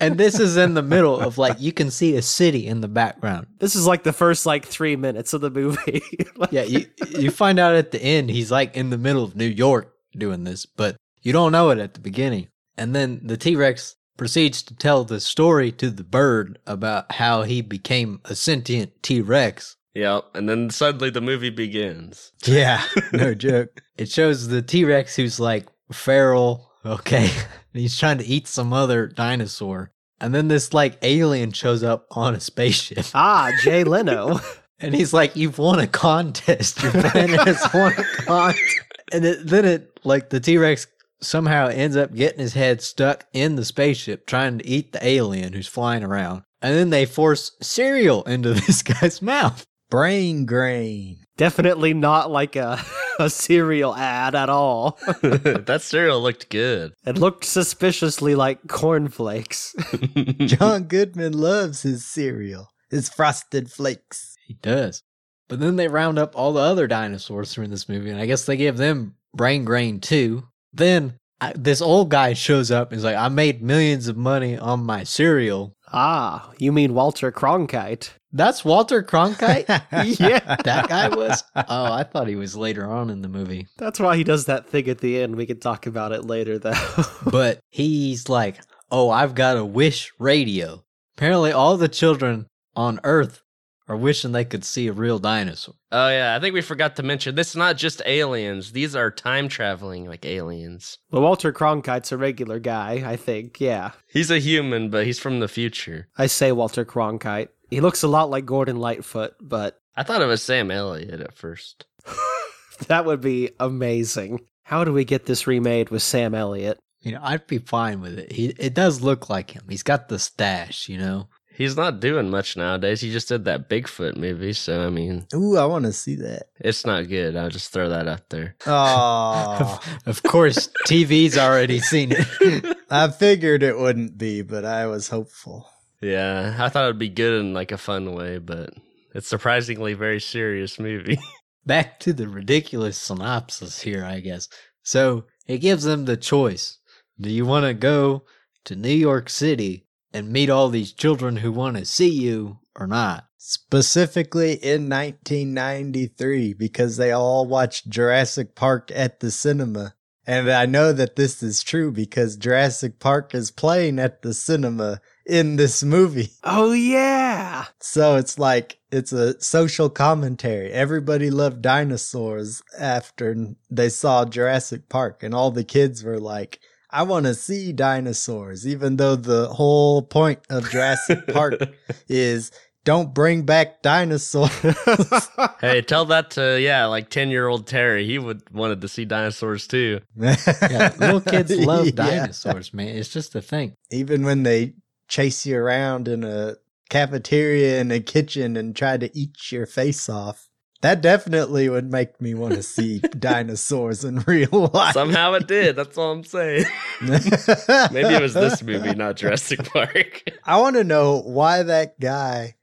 And 0.00 0.18
this 0.18 0.40
is 0.40 0.56
in 0.56 0.74
the 0.74 0.82
middle 0.82 1.20
of 1.20 1.38
like, 1.38 1.60
you 1.60 1.70
can 1.72 1.88
see 1.92 2.16
a 2.16 2.22
city 2.22 2.66
in 2.66 2.80
the 2.80 2.88
background. 2.88 3.46
This 3.58 3.76
is 3.76 3.86
like 3.86 4.02
the 4.02 4.12
first 4.12 4.46
like 4.46 4.66
three 4.66 4.96
minutes 4.96 5.32
of 5.32 5.40
the 5.40 5.50
movie. 5.50 6.02
Like, 6.36 6.50
Yeah, 6.50 6.62
you, 6.64 6.86
you 7.10 7.30
find 7.30 7.60
out 7.60 7.76
at 7.76 7.92
the 7.92 8.02
end 8.02 8.28
he's 8.30 8.50
like 8.50 8.76
in 8.76 8.90
the 8.90 8.98
middle 8.98 9.22
of 9.22 9.36
New 9.36 9.46
York 9.46 9.94
doing 10.16 10.42
this, 10.42 10.66
but 10.66 10.96
you 11.20 11.32
don't 11.32 11.52
know 11.52 11.70
it 11.70 11.78
at 11.78 11.94
the 11.94 12.00
beginning. 12.00 12.48
And 12.76 12.96
then 12.96 13.20
the 13.22 13.36
T 13.36 13.54
Rex 13.54 13.94
proceeds 14.16 14.60
to 14.64 14.74
tell 14.74 15.04
the 15.04 15.20
story 15.20 15.70
to 15.72 15.88
the 15.90 16.02
bird 16.04 16.58
about 16.66 17.12
how 17.12 17.42
he 17.42 17.60
became 17.62 18.20
a 18.24 18.34
sentient 18.34 19.00
T 19.04 19.20
Rex. 19.20 19.76
Yeah, 19.94 20.20
And 20.34 20.48
then 20.48 20.70
suddenly 20.70 21.10
the 21.10 21.20
movie 21.20 21.50
begins. 21.50 22.32
yeah, 22.44 22.82
no 23.12 23.34
joke. 23.34 23.82
It 23.96 24.08
shows 24.10 24.48
the 24.48 24.62
T 24.62 24.84
Rex 24.84 25.14
who's 25.14 25.38
like 25.38 25.66
feral, 25.92 26.71
okay, 26.84 27.24
and 27.24 27.32
he's 27.80 27.98
trying 27.98 28.18
to 28.18 28.24
eat 28.24 28.46
some 28.46 28.72
other 28.72 29.06
dinosaur. 29.06 29.92
And 30.20 30.34
then 30.34 30.48
this 30.48 30.72
like 30.72 30.98
alien 31.02 31.52
shows 31.52 31.82
up 31.82 32.06
on 32.12 32.34
a 32.34 32.40
spaceship. 32.40 33.06
ah, 33.14 33.50
Jay 33.62 33.84
Leno. 33.84 34.40
And 34.84 34.96
he's 34.96 35.12
like, 35.12 35.36
"You've 35.36 35.58
won 35.58 35.78
a 35.78 35.86
contest. 35.86 36.82
Your 36.82 36.90
planet 36.90 37.38
has 37.46 37.64
won 37.72 37.92
a 37.92 38.04
contest." 38.24 38.80
And 39.12 39.24
it, 39.24 39.46
then 39.46 39.64
it, 39.64 40.00
like, 40.02 40.30
the 40.30 40.40
T 40.40 40.58
Rex 40.58 40.88
somehow 41.20 41.68
ends 41.68 41.96
up 41.96 42.12
getting 42.12 42.40
his 42.40 42.54
head 42.54 42.82
stuck 42.82 43.24
in 43.32 43.54
the 43.54 43.64
spaceship, 43.64 44.26
trying 44.26 44.58
to 44.58 44.66
eat 44.66 44.90
the 44.90 45.06
alien 45.06 45.52
who's 45.52 45.68
flying 45.68 46.02
around. 46.02 46.42
And 46.60 46.74
then 46.76 46.90
they 46.90 47.06
force 47.06 47.52
cereal 47.60 48.24
into 48.24 48.54
this 48.54 48.82
guy's 48.82 49.22
mouth. 49.22 49.64
Brain 49.88 50.46
grain. 50.46 51.21
Definitely 51.42 51.92
not 51.92 52.30
like 52.30 52.54
a, 52.54 52.80
a 53.18 53.28
cereal 53.28 53.96
ad 53.96 54.36
at 54.36 54.48
all. 54.48 54.96
that 55.22 55.80
cereal 55.82 56.20
looked 56.22 56.48
good. 56.50 56.92
It 57.04 57.18
looked 57.18 57.44
suspiciously 57.44 58.36
like 58.36 58.68
cornflakes. 58.68 59.74
John 60.38 60.84
Goodman 60.84 61.32
loves 61.32 61.82
his 61.82 62.06
cereal, 62.06 62.68
his 62.92 63.08
frosted 63.08 63.72
flakes. 63.72 64.36
He 64.46 64.54
does. 64.54 65.02
But 65.48 65.58
then 65.58 65.74
they 65.74 65.88
round 65.88 66.16
up 66.16 66.36
all 66.36 66.52
the 66.52 66.60
other 66.60 66.86
dinosaurs 66.86 67.52
through 67.52 67.66
this 67.66 67.88
movie, 67.88 68.10
and 68.10 68.20
I 68.20 68.26
guess 68.26 68.44
they 68.44 68.56
give 68.56 68.76
them 68.76 69.16
brain 69.34 69.64
grain 69.64 69.98
too. 69.98 70.44
Then 70.72 71.14
I, 71.40 71.54
this 71.56 71.82
old 71.82 72.08
guy 72.08 72.34
shows 72.34 72.70
up 72.70 72.92
and 72.92 72.98
is 72.98 73.04
like, 73.04 73.16
I 73.16 73.28
made 73.28 73.64
millions 73.64 74.06
of 74.06 74.16
money 74.16 74.56
on 74.56 74.86
my 74.86 75.02
cereal. 75.02 75.74
ah, 75.92 76.52
you 76.58 76.70
mean 76.70 76.94
Walter 76.94 77.32
Cronkite? 77.32 78.10
That's 78.32 78.64
Walter 78.64 79.02
Cronkite? 79.02 79.66
yeah. 80.20 80.56
that 80.64 80.88
guy 80.88 81.08
was? 81.08 81.44
Oh, 81.54 81.92
I 81.92 82.02
thought 82.02 82.28
he 82.28 82.36
was 82.36 82.56
later 82.56 82.90
on 82.90 83.10
in 83.10 83.22
the 83.22 83.28
movie. 83.28 83.66
That's 83.76 84.00
why 84.00 84.16
he 84.16 84.24
does 84.24 84.46
that 84.46 84.66
thing 84.68 84.88
at 84.88 84.98
the 84.98 85.20
end. 85.20 85.36
We 85.36 85.46
can 85.46 85.60
talk 85.60 85.86
about 85.86 86.12
it 86.12 86.24
later, 86.24 86.58
though. 86.58 86.72
But 87.30 87.60
he's 87.70 88.28
like, 88.28 88.60
Oh, 88.90 89.10
I've 89.10 89.34
got 89.34 89.56
a 89.56 89.64
wish 89.64 90.12
radio. 90.18 90.84
Apparently, 91.16 91.52
all 91.52 91.76
the 91.76 91.88
children 91.88 92.46
on 92.76 93.00
Earth 93.04 93.42
are 93.88 93.96
wishing 93.96 94.32
they 94.32 94.44
could 94.44 94.64
see 94.64 94.86
a 94.86 94.92
real 94.92 95.18
dinosaur. 95.18 95.74
Oh 95.90 96.08
yeah, 96.08 96.34
I 96.36 96.40
think 96.40 96.54
we 96.54 96.60
forgot 96.62 96.96
to 96.96 97.02
mention 97.02 97.34
this 97.34 97.50
is 97.50 97.56
not 97.56 97.76
just 97.76 98.00
aliens. 98.06 98.72
These 98.72 98.94
are 98.96 99.10
time 99.10 99.48
traveling 99.48 100.06
like 100.06 100.24
aliens. 100.24 100.98
well, 101.10 101.22
Walter 101.22 101.52
Cronkite's 101.52 102.12
a 102.12 102.16
regular 102.16 102.58
guy, 102.58 103.02
I 103.04 103.16
think. 103.16 103.60
Yeah. 103.60 103.90
He's 104.08 104.30
a 104.30 104.38
human, 104.38 104.88
but 104.88 105.04
he's 105.06 105.18
from 105.18 105.40
the 105.40 105.48
future. 105.48 106.08
I 106.16 106.26
say 106.26 106.52
Walter 106.52 106.84
Cronkite. 106.84 107.48
He 107.72 107.80
looks 107.80 108.02
a 108.02 108.08
lot 108.08 108.28
like 108.28 108.44
Gordon 108.44 108.76
Lightfoot, 108.76 109.32
but 109.40 109.80
I 109.96 110.02
thought 110.02 110.20
it 110.20 110.26
was 110.26 110.42
Sam 110.42 110.70
Elliott 110.70 111.22
at 111.22 111.32
first. 111.32 111.86
that 112.88 113.06
would 113.06 113.22
be 113.22 113.52
amazing. 113.58 114.40
How 114.62 114.84
do 114.84 114.92
we 114.92 115.06
get 115.06 115.24
this 115.24 115.46
remade 115.46 115.88
with 115.88 116.02
Sam 116.02 116.34
Elliott? 116.34 116.78
You 117.00 117.12
know, 117.12 117.20
I'd 117.22 117.46
be 117.46 117.56
fine 117.56 118.02
with 118.02 118.18
it. 118.18 118.30
He 118.30 118.48
it 118.58 118.74
does 118.74 119.00
look 119.00 119.30
like 119.30 119.52
him. 119.52 119.62
He's 119.70 119.82
got 119.82 120.10
the 120.10 120.18
stash, 120.18 120.86
you 120.90 120.98
know. 120.98 121.28
He's 121.54 121.74
not 121.74 121.98
doing 122.00 122.28
much 122.28 122.58
nowadays. 122.58 123.00
He 123.00 123.10
just 123.10 123.28
did 123.28 123.46
that 123.46 123.70
Bigfoot 123.70 124.18
movie, 124.18 124.52
so 124.52 124.86
I 124.86 124.90
mean, 124.90 125.26
Ooh, 125.34 125.56
I 125.56 125.64
want 125.64 125.86
to 125.86 125.94
see 125.94 126.16
that. 126.16 126.48
it's 126.60 126.84
not 126.84 127.08
good. 127.08 127.36
I'll 127.36 127.48
just 127.48 127.72
throw 127.72 127.88
that 127.88 128.06
out 128.06 128.28
there. 128.28 128.54
Oh, 128.66 129.80
of 130.04 130.22
course, 130.22 130.68
TV's 130.86 131.38
already 131.38 131.78
seen 131.80 132.12
it. 132.12 132.76
I 132.90 133.08
figured 133.08 133.62
it 133.62 133.78
wouldn't 133.78 134.18
be, 134.18 134.42
but 134.42 134.66
I 134.66 134.86
was 134.88 135.08
hopeful. 135.08 135.71
Yeah, 136.02 136.56
I 136.58 136.68
thought 136.68 136.84
it'd 136.84 136.98
be 136.98 137.08
good 137.08 137.40
in 137.40 137.54
like 137.54 137.70
a 137.70 137.78
fun 137.78 138.12
way, 138.12 138.38
but 138.38 138.74
it's 139.14 139.28
surprisingly 139.28 139.94
very 139.94 140.20
serious 140.20 140.80
movie. 140.80 141.20
Back 141.66 142.00
to 142.00 142.12
the 142.12 142.28
ridiculous 142.28 142.98
synopsis 142.98 143.80
here, 143.80 144.04
I 144.04 144.18
guess. 144.18 144.48
So 144.82 145.26
it 145.46 145.58
gives 145.58 145.84
them 145.84 146.04
the 146.04 146.16
choice. 146.16 146.78
Do 147.20 147.30
you 147.30 147.46
want 147.46 147.66
to 147.66 147.74
go 147.74 148.24
to 148.64 148.74
New 148.74 148.88
York 148.88 149.30
City 149.30 149.86
and 150.12 150.32
meet 150.32 150.50
all 150.50 150.68
these 150.68 150.92
children 150.92 151.36
who 151.36 151.52
want 151.52 151.76
to 151.76 151.84
see 151.84 152.10
you 152.10 152.58
or 152.74 152.88
not? 152.88 153.26
Specifically 153.38 154.54
in 154.54 154.88
1993, 154.88 156.54
because 156.54 156.96
they 156.96 157.12
all 157.12 157.46
watched 157.46 157.88
Jurassic 157.88 158.56
Park 158.56 158.90
at 158.92 159.20
the 159.20 159.30
cinema. 159.30 159.94
And 160.26 160.50
I 160.50 160.66
know 160.66 160.92
that 160.92 161.14
this 161.14 161.44
is 161.44 161.62
true 161.62 161.92
because 161.92 162.36
Jurassic 162.36 162.98
Park 162.98 163.36
is 163.36 163.52
playing 163.52 164.00
at 164.00 164.22
the 164.22 164.34
cinema 164.34 165.00
in 165.26 165.56
this 165.56 165.82
movie. 165.82 166.30
Oh, 166.44 166.72
yeah. 166.72 167.66
So 167.80 168.16
it's 168.16 168.38
like 168.38 168.78
it's 168.90 169.12
a 169.12 169.40
social 169.40 169.88
commentary. 169.88 170.70
Everybody 170.72 171.30
loved 171.30 171.62
dinosaurs 171.62 172.62
after 172.78 173.54
they 173.70 173.88
saw 173.88 174.24
Jurassic 174.24 174.88
Park, 174.88 175.22
and 175.22 175.34
all 175.34 175.50
the 175.50 175.64
kids 175.64 176.02
were 176.04 176.18
like, 176.18 176.58
I 176.90 177.04
want 177.04 177.26
to 177.26 177.34
see 177.34 177.72
dinosaurs, 177.72 178.66
even 178.66 178.96
though 178.96 179.16
the 179.16 179.48
whole 179.48 180.02
point 180.02 180.40
of 180.50 180.68
Jurassic 180.68 181.26
Park 181.32 181.60
is 182.08 182.50
don't 182.84 183.14
bring 183.14 183.42
back 183.46 183.80
dinosaurs. 183.82 184.50
hey, 185.60 185.80
tell 185.82 186.04
that 186.06 186.32
to 186.32 186.60
yeah, 186.60 186.86
like 186.86 187.08
ten 187.08 187.30
year 187.30 187.46
old 187.46 187.66
Terry. 187.66 188.04
He 188.06 188.18
would 188.18 188.42
wanted 188.52 188.80
to 188.80 188.88
see 188.88 189.04
dinosaurs 189.04 189.66
too. 189.68 190.00
Yeah, 190.16 190.92
little 190.98 191.20
kids 191.20 191.56
love 191.56 191.86
Yeah. 191.86 191.92
dinosaurs, 191.92 192.74
man. 192.74 192.88
It's 192.88 193.08
just 193.08 193.34
a 193.36 193.40
thing. 193.40 193.74
Even 193.90 194.24
when 194.24 194.42
they 194.42 194.74
chase 195.12 195.44
you 195.44 195.58
around 195.58 196.08
in 196.08 196.24
a 196.24 196.54
cafeteria 196.88 197.80
in 197.80 197.90
a 197.90 198.00
kitchen 198.00 198.56
and 198.56 198.74
try 198.74 198.96
to 198.96 199.14
eat 199.16 199.52
your 199.52 199.66
face 199.66 200.08
off. 200.08 200.48
That 200.80 201.02
definitely 201.02 201.68
would 201.68 201.92
make 201.92 202.18
me 202.20 202.32
want 202.32 202.54
to 202.54 202.62
see 202.62 202.98
dinosaurs 203.18 204.04
in 204.04 204.20
real 204.20 204.70
life. 204.72 204.94
Somehow 204.94 205.34
it 205.34 205.46
did. 205.46 205.76
That's 205.76 205.98
all 205.98 206.12
I'm 206.12 206.24
saying. 206.24 206.64
Maybe 207.02 208.14
it 208.14 208.22
was 208.22 208.32
this 208.32 208.62
movie, 208.62 208.94
not 208.94 209.16
Jurassic 209.16 209.62
Park. 209.72 210.22
I 210.44 210.58
want 210.58 210.76
to 210.76 210.84
know 210.84 211.20
why 211.20 211.62
that 211.62 212.00
guy 212.00 212.56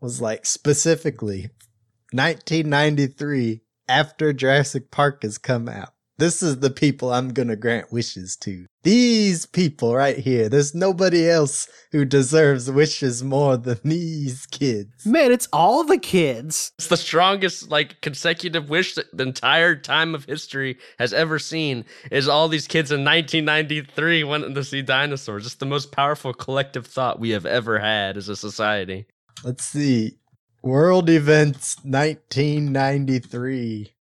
was 0.00 0.20
like 0.20 0.46
specifically 0.46 1.50
1993 2.12 3.62
after 3.88 4.32
Jurassic 4.32 4.92
Park 4.92 5.24
has 5.24 5.38
come 5.38 5.68
out. 5.68 5.92
This 6.18 6.42
is 6.42 6.60
the 6.60 6.70
people 6.70 7.12
I'm 7.12 7.34
going 7.34 7.48
to 7.48 7.56
grant 7.56 7.92
wishes 7.92 8.36
to. 8.36 8.64
These 8.84 9.44
people 9.44 9.94
right 9.94 10.16
here. 10.16 10.48
There's 10.48 10.74
nobody 10.74 11.28
else 11.28 11.68
who 11.92 12.06
deserves 12.06 12.70
wishes 12.70 13.22
more 13.22 13.58
than 13.58 13.78
these 13.84 14.46
kids. 14.46 15.04
Man, 15.04 15.30
it's 15.30 15.46
all 15.52 15.84
the 15.84 15.98
kids. 15.98 16.72
It's 16.78 16.86
the 16.86 16.96
strongest 16.96 17.70
like 17.70 18.00
consecutive 18.00 18.70
wish 18.70 18.94
that 18.94 19.14
the 19.14 19.24
entire 19.24 19.76
time 19.76 20.14
of 20.14 20.24
history 20.24 20.78
has 20.98 21.12
ever 21.12 21.38
seen. 21.38 21.84
Is 22.10 22.28
all 22.28 22.48
these 22.48 22.66
kids 22.66 22.90
in 22.90 23.04
1993 23.04 24.24
wanting 24.24 24.54
to 24.54 24.64
see 24.64 24.80
dinosaurs? 24.80 25.44
It's 25.44 25.56
the 25.56 25.66
most 25.66 25.92
powerful 25.92 26.32
collective 26.32 26.86
thought 26.86 27.20
we 27.20 27.28
have 27.30 27.44
ever 27.44 27.78
had 27.78 28.16
as 28.16 28.30
a 28.30 28.36
society. 28.36 29.04
Let's 29.44 29.64
see. 29.64 30.12
World 30.62 31.10
events 31.10 31.76
1993. 31.82 33.92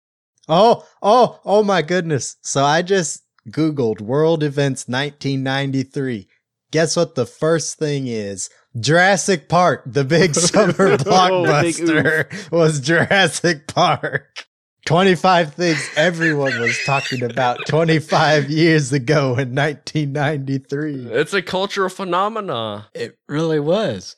Oh, 0.48 0.86
oh, 1.02 1.40
oh 1.44 1.62
my 1.62 1.82
goodness. 1.82 2.36
So 2.42 2.64
I 2.64 2.82
just 2.82 3.22
Googled 3.48 4.00
world 4.00 4.42
events 4.42 4.86
1993. 4.88 6.28
Guess 6.70 6.96
what 6.96 7.14
the 7.14 7.26
first 7.26 7.78
thing 7.78 8.06
is? 8.06 8.50
Jurassic 8.78 9.48
Park, 9.48 9.82
the 9.86 10.04
big 10.04 10.34
summer 10.34 10.74
Oh, 10.78 10.96
big 10.96 11.06
blockbuster 11.06 12.50
was 12.50 12.80
Jurassic 12.80 13.68
Park. 13.68 14.46
25 14.86 15.54
things 15.54 15.88
everyone 15.96 16.58
was 16.60 16.78
talking 16.84 17.22
about 17.22 17.58
25 17.66 18.50
years 18.50 18.92
ago 18.92 19.28
in 19.38 19.54
1993. 19.54 21.06
It's 21.06 21.32
a 21.32 21.40
cultural 21.40 21.88
phenomena. 21.88 22.88
It 22.92 23.18
really 23.26 23.60
was. 23.60 24.16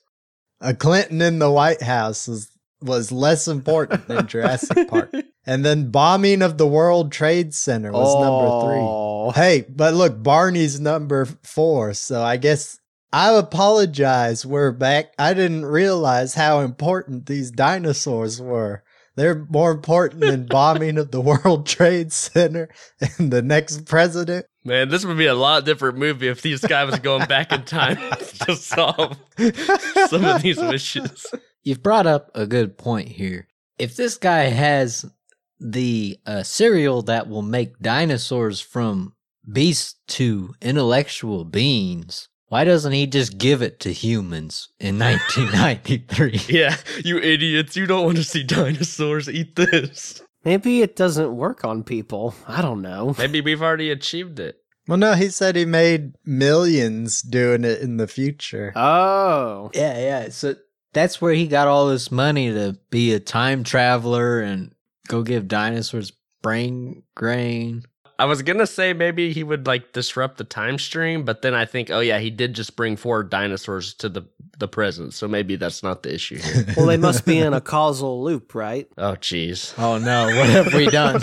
A 0.61 0.75
Clinton 0.75 1.23
in 1.23 1.39
the 1.39 1.51
White 1.51 1.83
House 1.83 2.27
was 2.27 2.51
was 2.83 3.11
less 3.11 3.49
important 3.49 4.07
than 4.09 4.27
Jurassic 4.27 4.89
Park. 4.89 5.13
And 5.49 5.65
then 5.65 5.93
bombing 5.93 6.43
of 6.43 6.59
the 6.59 6.67
World 6.67 7.13
Trade 7.13 7.55
Center 7.55 7.93
was 7.93 8.15
number 8.15 8.67
three. 8.67 8.83
Oh. 8.83 9.31
Hey, 9.31 9.65
but 9.69 9.95
look, 9.95 10.21
Barney's 10.21 10.81
number 10.81 11.25
four. 11.45 11.95
So 11.95 12.21
I 12.21 12.37
guess 12.37 12.81
I 13.13 13.33
apologize. 13.33 14.45
We're 14.45 14.73
back. 14.73 15.13
I 15.21 15.35
didn't 15.35 15.67
realize 15.67 16.35
how 16.35 16.61
important 16.61 17.27
these 17.27 17.53
dinosaurs 17.53 18.43
were. 18.43 18.83
They're 19.15 19.47
more 19.49 19.71
important 19.71 20.21
than 20.21 20.47
bombing 20.47 20.99
of 20.99 21.13
the 21.13 21.21
World 21.23 21.65
Trade 21.67 22.13
Center 22.13 22.69
and 23.01 23.33
the 23.33 23.41
next 23.41 23.87
president. 23.87 24.47
Man, 24.67 24.89
this 24.89 25.05
would 25.05 25.17
be 25.17 25.27
a 25.27 25.35
lot 25.35 25.65
different 25.65 25.97
movie 25.97 26.27
if 26.27 26.43
this 26.43 26.61
guy 26.61 26.83
was 26.83 26.99
going 26.99 27.29
back 27.29 27.53
in 27.53 27.63
time 27.63 27.97
to 28.47 28.57
solve 28.57 29.17
some 30.09 30.25
of 30.25 30.43
these 30.43 30.59
wishes. 30.59 31.25
You've 31.63 31.85
brought 31.85 32.09
up 32.09 32.33
a 32.35 32.49
good 32.49 32.77
point 32.77 33.09
here. 33.11 33.47
If 33.79 33.95
this 33.95 34.17
guy 34.17 34.47
has 34.47 35.07
the 35.61 36.19
uh, 36.27 36.43
cereal 36.43 37.03
that 37.03 37.29
will 37.29 37.43
make 37.43 37.79
dinosaurs 37.79 38.61
from 38.61 39.15
beasts 39.51 40.01
to 40.09 40.53
intellectual 40.61 41.45
beings, 41.45 42.29
why 42.49 42.65
doesn't 42.65 42.93
he 42.93 43.07
just 43.07 43.39
give 43.39 43.63
it 43.63 43.79
to 43.81 43.93
humans 43.93 44.71
in 44.81 44.99
1993? 44.99 46.41
Yeah, 46.49 46.77
you 47.05 47.19
idiots. 47.19 47.77
You 47.77 47.87
don't 47.87 48.05
want 48.05 48.17
to 48.17 48.25
see 48.25 48.43
dinosaurs 48.43 49.29
eat 49.29 49.55
this. 49.55 50.23
Maybe 50.47 50.81
it 50.81 50.95
doesn't 50.95 51.37
work 51.37 51.65
on 51.65 51.83
people. 51.83 52.33
I 52.47 52.63
don't 52.63 52.81
know. 52.81 53.17
Maybe 53.19 53.41
we've 53.41 53.63
already 53.63 53.91
achieved 53.91 54.39
it. 54.39 54.63
Well, 54.87 54.97
no, 54.97 55.15
he 55.15 55.29
said 55.29 55.57
he 55.57 55.65
made 55.65 56.13
millions 56.25 57.21
doing 57.21 57.65
it 57.65 57.81
in 57.81 57.97
the 57.97 58.07
future. 58.07 58.73
Oh. 58.77 59.73
yeah, 59.75 59.99
yeah. 59.99 60.29
So 60.29 60.55
that's 60.93 61.21
where 61.21 61.35
he 61.35 61.49
got 61.49 61.67
all 61.67 61.89
this 61.89 62.13
money 62.13 62.53
to 62.53 62.79
be 62.91 63.13
a 63.13 63.19
time 63.19 63.65
traveler 63.65 64.39
and 64.39 64.73
go 65.09 65.25
give 65.25 65.49
dinosaurs 65.49 66.13
brain 66.43 67.03
grain. 67.17 67.83
I 68.19 68.25
was 68.25 68.43
gonna 68.43 68.67
say 68.67 68.93
maybe 68.93 69.33
he 69.33 69.43
would 69.43 69.67
like 69.67 69.93
disrupt 69.93 70.39
the 70.39 70.45
time 70.45 70.79
stream, 70.79 71.25
but 71.25 71.43
then 71.43 71.55
I 71.55 71.65
think, 71.67 71.91
oh 71.91 72.01
yeah, 72.01 72.19
he 72.19 72.31
did 72.31 72.55
just 72.55 72.77
bring 72.77 72.97
four 72.97 73.23
dinosaurs 73.23 73.95
to 73.95 74.09
the 74.09 74.23
the 74.59 74.69
present, 74.69 75.13
so 75.13 75.29
maybe 75.29 75.57
that's 75.57 75.83
not 75.83 76.03
the 76.03 76.15
issue 76.15 76.39
here. 76.39 76.65
Well, 76.77 76.87
they 76.87 76.97
must 76.97 77.27
be 77.27 77.39
in 77.39 77.53
a 77.53 77.61
causal 77.61 78.23
loop, 78.25 78.55
right? 78.55 78.89
oh 78.97 79.17
jeez. 79.17 79.75
Oh 79.79 79.99
no, 79.99 80.27
what 80.37 80.49
have 80.49 80.73
we 80.73 80.87
done? 80.87 81.21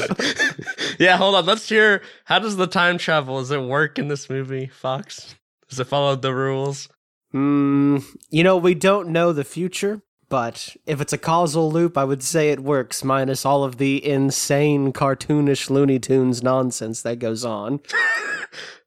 yeah, 1.00 1.18
hold 1.18 1.36
on. 1.36 1.46
Let's 1.46 1.68
hear 1.68 2.02
how 2.26 2.40
does 2.40 2.58
the 2.58 2.68
time 2.68 2.98
travel? 2.98 3.40
Does 3.40 3.52
it 3.52 3.62
work 3.62 3.98
in 3.98 4.08
this 4.08 4.30
movie, 4.30 4.68
Fox? 4.68 5.36
Does 5.70 5.80
it 5.80 5.88
follow 5.88 6.16
the 6.16 6.34
rules? 6.34 6.90
Hmm. 7.32 7.98
You 8.30 8.44
know, 8.44 8.58
we 8.58 8.76
don't 8.76 9.10
know 9.10 9.34
the 9.34 9.44
future, 9.44 10.04
but 10.30 10.76
if 10.86 11.00
it's 11.02 11.14
a 11.14 11.18
causal 11.18 11.72
loop, 11.72 11.98
I 11.98 12.04
would 12.04 12.24
say 12.24 12.50
it 12.50 12.60
works, 12.62 13.04
minus 13.04 13.46
all 13.46 13.64
of 13.64 13.78
the 13.78 14.06
insane 14.06 14.92
cartoonish 14.94 15.70
Looney 15.70 16.00
Tunes 16.00 16.42
nonsense 16.44 17.02
that 17.04 17.20
goes 17.20 17.44
on. 17.46 17.80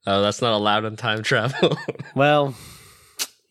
Oh, 0.09 0.23
that's 0.23 0.40
not 0.40 0.52
allowed 0.52 0.85
in 0.85 0.95
time 0.97 1.23
travel. 1.25 1.76
Well, 2.14 2.55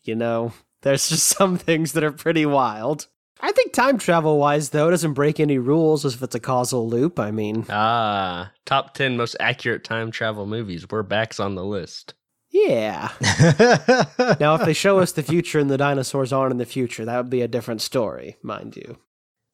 you 0.04 0.14
know, 0.14 0.52
there's 0.82 1.08
just 1.08 1.26
some 1.36 1.58
things 1.58 1.92
that 1.92 2.02
are 2.02 2.12
pretty 2.12 2.46
wild. 2.46 3.08
I 3.40 3.52
think 3.52 3.74
time 3.74 3.98
travel 3.98 4.38
wise, 4.38 4.70
though, 4.70 4.88
it 4.88 4.92
doesn't 4.92 5.12
break 5.12 5.38
any 5.38 5.58
rules 5.58 6.06
as 6.06 6.14
if 6.14 6.22
it's 6.22 6.34
a 6.34 6.40
causal 6.40 6.88
loop. 6.88 7.20
I 7.20 7.30
mean, 7.30 7.66
ah, 7.68 8.50
top 8.64 8.94
ten 8.94 9.18
most 9.18 9.36
accurate 9.38 9.84
time 9.84 10.10
travel 10.10 10.46
movies. 10.46 10.86
We're 10.90 11.02
back's 11.02 11.38
on 11.38 11.54
the 11.54 11.64
list. 11.64 12.14
Yeah. 12.64 13.10
Now, 14.40 14.54
if 14.54 14.64
they 14.64 14.72
show 14.72 14.98
us 14.98 15.12
the 15.12 15.22
future 15.22 15.58
and 15.58 15.70
the 15.70 15.76
dinosaurs 15.78 16.32
aren't 16.32 16.52
in 16.52 16.58
the 16.58 16.64
future, 16.64 17.04
that 17.04 17.16
would 17.16 17.30
be 17.30 17.42
a 17.42 17.48
different 17.48 17.82
story, 17.82 18.36
mind 18.42 18.76
you. 18.76 18.98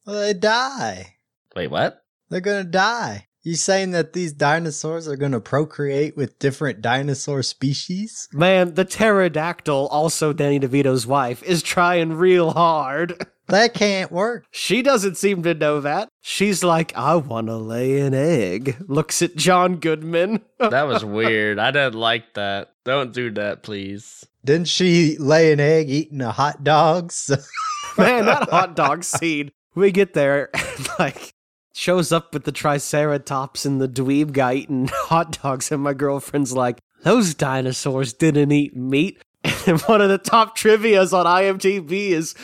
well, 0.05 0.19
they 0.19 0.33
die. 0.33 1.15
Wait, 1.55 1.67
what? 1.69 2.03
They're 2.29 2.41
gonna 2.41 2.63
die. 2.63 3.27
You 3.43 3.55
saying 3.55 3.91
that 3.91 4.13
these 4.13 4.31
dinosaurs 4.33 5.07
are 5.07 5.17
gonna 5.17 5.41
procreate 5.41 6.15
with 6.15 6.39
different 6.39 6.81
dinosaur 6.81 7.43
species? 7.43 8.27
Man, 8.31 8.73
the 8.75 8.85
pterodactyl, 8.85 9.87
also 9.87 10.31
Danny 10.33 10.59
DeVito's 10.59 11.05
wife, 11.05 11.43
is 11.43 11.61
trying 11.61 12.13
real 12.13 12.51
hard. 12.51 13.25
That 13.47 13.73
can't 13.73 14.11
work. 14.11 14.45
She 14.51 14.81
doesn't 14.81 15.17
seem 15.17 15.43
to 15.43 15.53
know 15.53 15.81
that. 15.81 16.09
She's 16.21 16.63
like, 16.63 16.95
I 16.95 17.15
want 17.15 17.47
to 17.47 17.57
lay 17.57 17.99
an 17.99 18.13
egg. 18.13 18.77
Looks 18.87 19.21
at 19.21 19.35
John 19.35 19.77
Goodman. 19.77 20.41
That 20.59 20.87
was 20.87 21.03
weird. 21.03 21.59
I 21.59 21.71
didn't 21.71 21.95
like 21.95 22.35
that. 22.35 22.71
Don't 22.85 23.11
do 23.11 23.29
that, 23.31 23.63
please. 23.63 24.25
Didn't 24.45 24.69
she 24.69 25.17
lay 25.17 25.51
an 25.51 25.59
egg 25.59 25.89
eating 25.89 26.21
a 26.21 26.31
hot 26.31 26.63
dog? 26.63 27.11
Man, 27.97 28.25
that 28.27 28.49
hot 28.49 28.77
dog 28.77 29.03
scene. 29.03 29.51
We 29.75 29.91
get 29.91 30.13
there, 30.13 30.49
and 30.53 30.87
like, 30.97 31.33
shows 31.73 32.13
up 32.13 32.33
with 32.33 32.45
the 32.45 32.53
Triceratops 32.53 33.65
and 33.65 33.81
the 33.81 33.89
dweeb 33.89 34.31
guy 34.31 34.53
eating 34.53 34.87
hot 34.93 35.39
dogs, 35.41 35.69
and 35.69 35.83
my 35.83 35.93
girlfriend's 35.93 36.53
like, 36.53 36.79
those 37.03 37.33
dinosaurs 37.33 38.13
didn't 38.13 38.53
eat 38.53 38.75
meat. 38.75 39.21
And 39.65 39.81
one 39.83 40.01
of 40.01 40.09
the 40.09 40.17
top 40.17 40.57
trivias 40.57 41.13
on 41.13 41.25
IMDb 41.25 42.09
is 42.09 42.33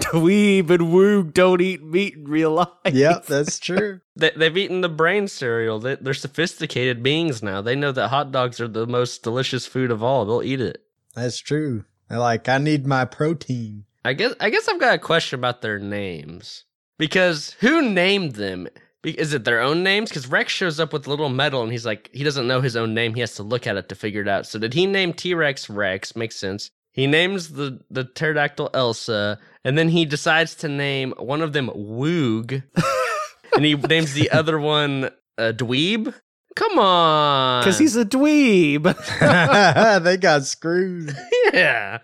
dweeb 0.00 0.70
and 0.70 0.84
woog 0.92 1.32
don't 1.32 1.60
eat 1.60 1.82
meat 1.82 2.14
in 2.14 2.24
real 2.24 2.52
life. 2.52 2.68
yep, 2.92 3.26
that's 3.26 3.58
true. 3.58 4.00
They, 4.18 4.30
they've 4.34 4.56
eaten 4.56 4.80
the 4.80 4.88
brain 4.88 5.28
cereal. 5.28 5.78
They, 5.78 5.96
they're 5.96 6.14
sophisticated 6.14 7.02
beings 7.02 7.42
now. 7.42 7.60
They 7.60 7.76
know 7.76 7.92
that 7.92 8.08
hot 8.08 8.32
dogs 8.32 8.62
are 8.62 8.68
the 8.68 8.86
most 8.86 9.22
delicious 9.22 9.66
food 9.66 9.90
of 9.90 10.02
all. 10.02 10.24
They'll 10.24 10.42
eat 10.42 10.62
it. 10.62 10.82
That's 11.14 11.38
true. 11.38 11.84
They're 12.08 12.18
like, 12.18 12.48
I 12.48 12.56
need 12.56 12.86
my 12.86 13.04
protein. 13.04 13.84
I 14.06 14.14
guess. 14.14 14.32
I 14.40 14.48
guess 14.48 14.68
I've 14.68 14.80
got 14.80 14.94
a 14.94 14.98
question 14.98 15.38
about 15.38 15.60
their 15.60 15.78
names 15.78 16.64
because 16.96 17.56
who 17.60 17.82
named 17.90 18.36
them? 18.36 18.68
Be- 19.06 19.18
Is 19.20 19.32
it 19.32 19.44
their 19.44 19.60
own 19.60 19.84
names? 19.84 20.10
Because 20.10 20.26
Rex 20.26 20.52
shows 20.52 20.80
up 20.80 20.92
with 20.92 21.06
a 21.06 21.10
little 21.10 21.28
medal 21.28 21.62
and 21.62 21.70
he's 21.70 21.86
like, 21.86 22.10
he 22.12 22.24
doesn't 22.24 22.48
know 22.48 22.60
his 22.60 22.74
own 22.74 22.92
name. 22.92 23.14
He 23.14 23.20
has 23.20 23.36
to 23.36 23.44
look 23.44 23.64
at 23.64 23.76
it 23.76 23.88
to 23.88 23.94
figure 23.94 24.20
it 24.20 24.26
out. 24.26 24.46
So 24.46 24.58
did 24.58 24.74
he 24.74 24.84
name 24.84 25.12
T 25.12 25.32
Rex 25.32 25.70
Rex? 25.70 26.16
Makes 26.16 26.34
sense. 26.34 26.70
He 26.92 27.06
names 27.06 27.50
the 27.50 27.78
the 27.88 28.02
pterodactyl 28.02 28.70
Elsa, 28.74 29.38
and 29.64 29.78
then 29.78 29.90
he 29.90 30.04
decides 30.06 30.56
to 30.56 30.68
name 30.68 31.14
one 31.18 31.40
of 31.40 31.52
them 31.52 31.68
Woog, 31.68 32.64
and 33.54 33.64
he 33.64 33.74
names 33.74 34.14
the 34.14 34.30
other 34.30 34.58
one 34.58 35.04
uh, 35.38 35.52
Dweeb. 35.54 36.12
Come 36.56 36.78
on, 36.78 37.62
Because 37.62 37.78
he's 37.78 37.94
a 37.96 38.04
dweeb. 38.06 38.82
they 40.02 40.16
got 40.16 40.46
screwed. 40.46 41.14
yeah. 41.52 41.98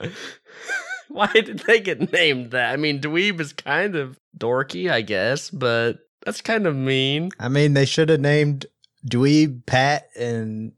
Why 1.08 1.28
did 1.32 1.60
they 1.60 1.80
get 1.80 2.12
named 2.12 2.52
that? 2.52 2.70
I 2.72 2.76
mean, 2.76 3.00
Dweeb 3.00 3.40
is 3.40 3.54
kind 3.54 3.96
of 3.96 4.18
dorky, 4.38 4.90
I 4.90 5.00
guess, 5.00 5.48
but 5.50 6.00
that's 6.24 6.40
kind 6.40 6.66
of 6.66 6.76
mean. 6.76 7.30
I 7.38 7.48
mean, 7.48 7.74
they 7.74 7.85
should 7.85 8.08
have 8.08 8.20
named 8.20 8.66
Dweeb 9.08 9.66
Pat 9.66 10.08
and 10.16 10.72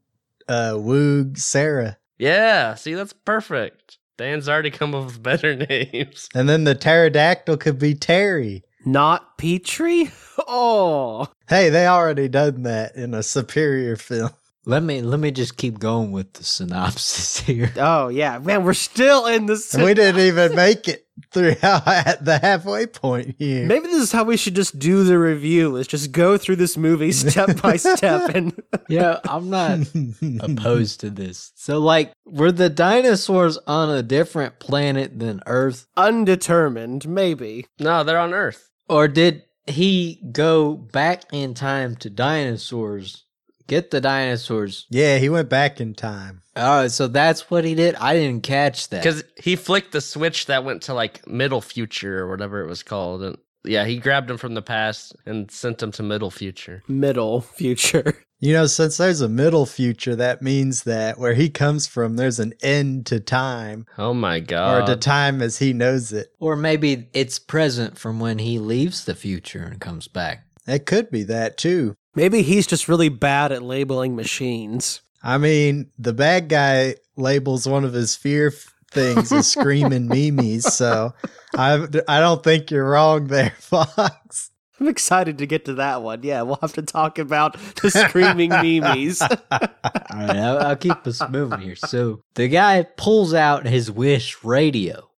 uh, 0.47 0.73
Woog 0.73 1.37
Sarah. 1.37 1.97
Yeah, 2.17 2.75
see, 2.75 2.93
that's 2.93 3.13
perfect. 3.13 3.97
Dan's 4.17 4.47
already 4.47 4.71
come 4.71 4.95
up 4.95 5.05
with 5.05 5.21
better 5.23 5.55
names. 5.69 6.29
And 6.33 6.47
then 6.47 6.63
the 6.63 6.75
pterodactyl 6.75 7.57
could 7.57 7.79
be 7.79 7.93
Terry. 7.93 8.63
Not 8.85 9.37
Petrie? 9.37 10.11
Oh. 10.47 11.27
Hey, 11.47 11.69
they 11.69 11.87
already 11.87 12.27
done 12.27 12.63
that 12.63 12.95
in 12.97 13.13
a 13.13 13.23
superior 13.23 13.95
film. 13.95 14.31
Let 14.67 14.81
me 14.83 15.01
let 15.01 15.19
me 15.19 15.29
just 15.31 15.57
keep 15.57 15.77
going 15.79 16.11
with 16.11 16.33
the 16.33 16.43
synopsis 16.43 17.39
here. 17.45 17.71
Oh, 17.77 18.07
yeah. 18.07 18.39
Man, 18.39 18.63
we're 18.63 18.73
still 18.73 19.27
in 19.27 19.45
the. 19.45 19.63
And 19.73 19.83
we 19.83 19.93
didn't 19.93 20.21
even 20.21 20.55
make 20.55 20.87
it 20.87 21.05
through 21.31 21.55
at 21.61 22.25
the 22.25 22.39
halfway 22.39 22.87
point 22.87 23.35
here. 23.37 23.65
Maybe 23.67 23.87
this 23.87 24.01
is 24.01 24.11
how 24.11 24.23
we 24.23 24.37
should 24.37 24.55
just 24.55 24.79
do 24.79 25.03
the 25.03 25.17
review 25.19 25.75
is 25.75 25.87
just 25.87 26.11
go 26.11 26.37
through 26.37 26.57
this 26.57 26.75
movie 26.77 27.11
step 27.13 27.61
by 27.61 27.77
step 27.77 28.33
and 28.35 28.59
Yeah, 28.89 29.19
I'm 29.29 29.49
not 29.49 29.79
opposed 30.41 30.99
to 31.01 31.09
this. 31.09 31.51
So 31.55 31.77
like 31.79 32.11
were 32.25 32.51
the 32.51 32.69
dinosaurs 32.69 33.57
on 33.67 33.89
a 33.95 34.01
different 34.03 34.59
planet 34.59 35.19
than 35.19 35.41
Earth 35.45 35.85
undetermined, 35.95 37.07
maybe. 37.07 37.65
No, 37.79 38.03
they're 38.03 38.19
on 38.19 38.33
Earth. 38.33 38.69
or 38.89 39.07
did 39.07 39.43
he 39.67 40.21
go 40.31 40.73
back 40.75 41.23
in 41.31 41.53
time 41.53 41.95
to 41.97 42.09
dinosaurs? 42.09 43.24
Get 43.67 43.91
the 43.91 44.01
dinosaurs. 44.01 44.85
yeah, 44.89 45.17
he 45.17 45.29
went 45.29 45.49
back 45.49 45.79
in 45.81 45.93
time. 45.95 46.41
Oh, 46.55 46.87
so 46.87 47.07
that's 47.07 47.49
what 47.49 47.65
he 47.65 47.75
did. 47.75 47.95
I 47.95 48.13
didn't 48.13 48.43
catch 48.43 48.89
that. 48.89 49.03
Because 49.03 49.23
he 49.41 49.55
flicked 49.55 49.91
the 49.91 50.01
switch 50.01 50.45
that 50.45 50.63
went 50.63 50.83
to 50.83 50.93
like 50.93 51.27
middle 51.27 51.61
future 51.61 52.19
or 52.19 52.29
whatever 52.29 52.61
it 52.61 52.67
was 52.67 52.83
called. 52.83 53.23
And 53.23 53.37
yeah, 53.65 53.85
he 53.85 53.97
grabbed 53.97 54.29
him 54.29 54.37
from 54.37 54.53
the 54.53 54.61
past 54.61 55.15
and 55.25 55.49
sent 55.51 55.81
him 55.83 55.91
to 55.93 56.03
middle 56.03 56.31
future. 56.31 56.83
Middle 56.87 57.41
future. 57.41 58.21
You 58.41 58.51
know, 58.51 58.65
since 58.67 58.97
there's 58.97 59.21
a 59.21 59.29
middle 59.29 59.65
future, 59.65 60.13
that 60.17 60.41
means 60.41 60.83
that 60.83 61.17
where 61.17 61.33
he 61.33 61.49
comes 61.49 61.87
from, 61.87 62.17
there's 62.17 62.37
an 62.37 62.53
end 62.61 63.05
to 63.07 63.21
time, 63.21 63.87
Oh 63.97 64.13
my 64.13 64.41
God. 64.41 64.75
or 64.75 64.79
god. 64.81 64.85
to 64.87 64.95
time 64.97 65.41
as 65.41 65.57
he 65.59 65.71
knows 65.71 66.11
it. 66.11 66.27
or 66.37 66.57
maybe 66.57 67.07
it's 67.13 67.39
present 67.39 67.97
from 67.97 68.19
when 68.19 68.39
he 68.39 68.59
leaves 68.59 69.05
the 69.05 69.15
future 69.15 69.63
and 69.63 69.79
comes 69.79 70.09
back. 70.09 70.44
It 70.67 70.85
could 70.85 71.11
be 71.11 71.23
that 71.23 71.57
too. 71.57 71.95
Maybe 72.15 72.41
he's 72.41 72.67
just 72.67 72.87
really 72.87 73.09
bad 73.09 73.51
at 73.51 73.61
labeling 73.61 74.15
machines. 74.15 75.01
I 75.23 75.37
mean, 75.37 75.91
the 75.97 76.13
bad 76.13 76.49
guy 76.49 76.95
labels 77.17 77.67
one 77.67 77.83
of 77.83 77.93
his 77.93 78.15
fear 78.15 78.47
f- 78.47 78.73
things 78.91 79.31
as 79.31 79.47
screaming 79.49 80.07
memes. 80.37 80.73
So 80.73 81.13
I 81.55 81.87
I 82.07 82.19
don't 82.19 82.43
think 82.43 82.71
you're 82.71 82.89
wrong 82.89 83.27
there, 83.27 83.55
Fox. 83.59 84.51
I'm 84.79 84.87
excited 84.89 85.37
to 85.37 85.45
get 85.45 85.65
to 85.65 85.75
that 85.75 86.01
one. 86.01 86.21
Yeah, 86.23 86.41
we'll 86.41 86.59
have 86.61 86.73
to 86.73 86.81
talk 86.81 87.17
about 87.17 87.57
the 87.81 87.89
screaming 87.89 88.49
memes. 88.49 89.21
All 89.21 89.29
right, 89.51 90.35
I'll, 90.35 90.57
I'll 90.59 90.75
keep 90.75 91.07
us 91.07 91.21
moving 91.29 91.61
here. 91.61 91.77
So 91.77 92.21
the 92.33 92.49
guy 92.49 92.83
pulls 92.83 93.33
out 93.33 93.65
his 93.65 93.89
Wish 93.89 94.43
radio. 94.43 95.09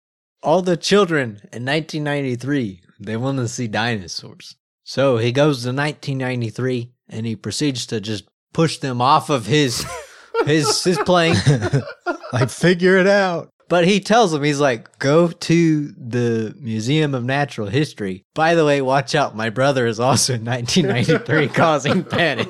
All 0.43 0.61
the 0.61 0.77
children 0.77 1.39
in 1.51 1.65
1993 1.65 2.81
they 2.99 3.17
want 3.17 3.37
to 3.37 3.47
see 3.47 3.67
dinosaurs. 3.67 4.55
So 4.87 5.17
he 5.17 5.33
goes 5.33 5.63
to 5.63 5.73
1993 5.73 6.93
and 7.09 7.25
he 7.25 7.35
proceeds 7.35 7.85
to 7.87 7.99
just 7.99 8.23
push 8.53 8.77
them 8.77 9.01
off 9.01 9.29
of 9.29 9.45
his 9.45 9.85
his 10.45 10.81
his 10.81 10.97
plane. 10.99 11.35
like 12.33 12.49
figure 12.49 12.95
it 12.95 13.05
out. 13.05 13.49
But 13.67 13.85
he 13.85 13.99
tells 13.99 14.31
them, 14.31 14.43
he's 14.43 14.61
like, 14.61 14.97
go 14.97 15.27
to 15.27 15.87
the 15.89 16.55
Museum 16.57 17.13
of 17.13 17.25
Natural 17.25 17.67
History. 17.67 18.23
By 18.33 18.55
the 18.55 18.63
way, 18.63 18.81
watch 18.81 19.13
out. 19.13 19.35
My 19.35 19.49
brother 19.49 19.85
is 19.87 19.99
also 19.99 20.35
in 20.35 20.45
1993 20.45 21.47
causing 21.53 22.05
panic. 22.05 22.47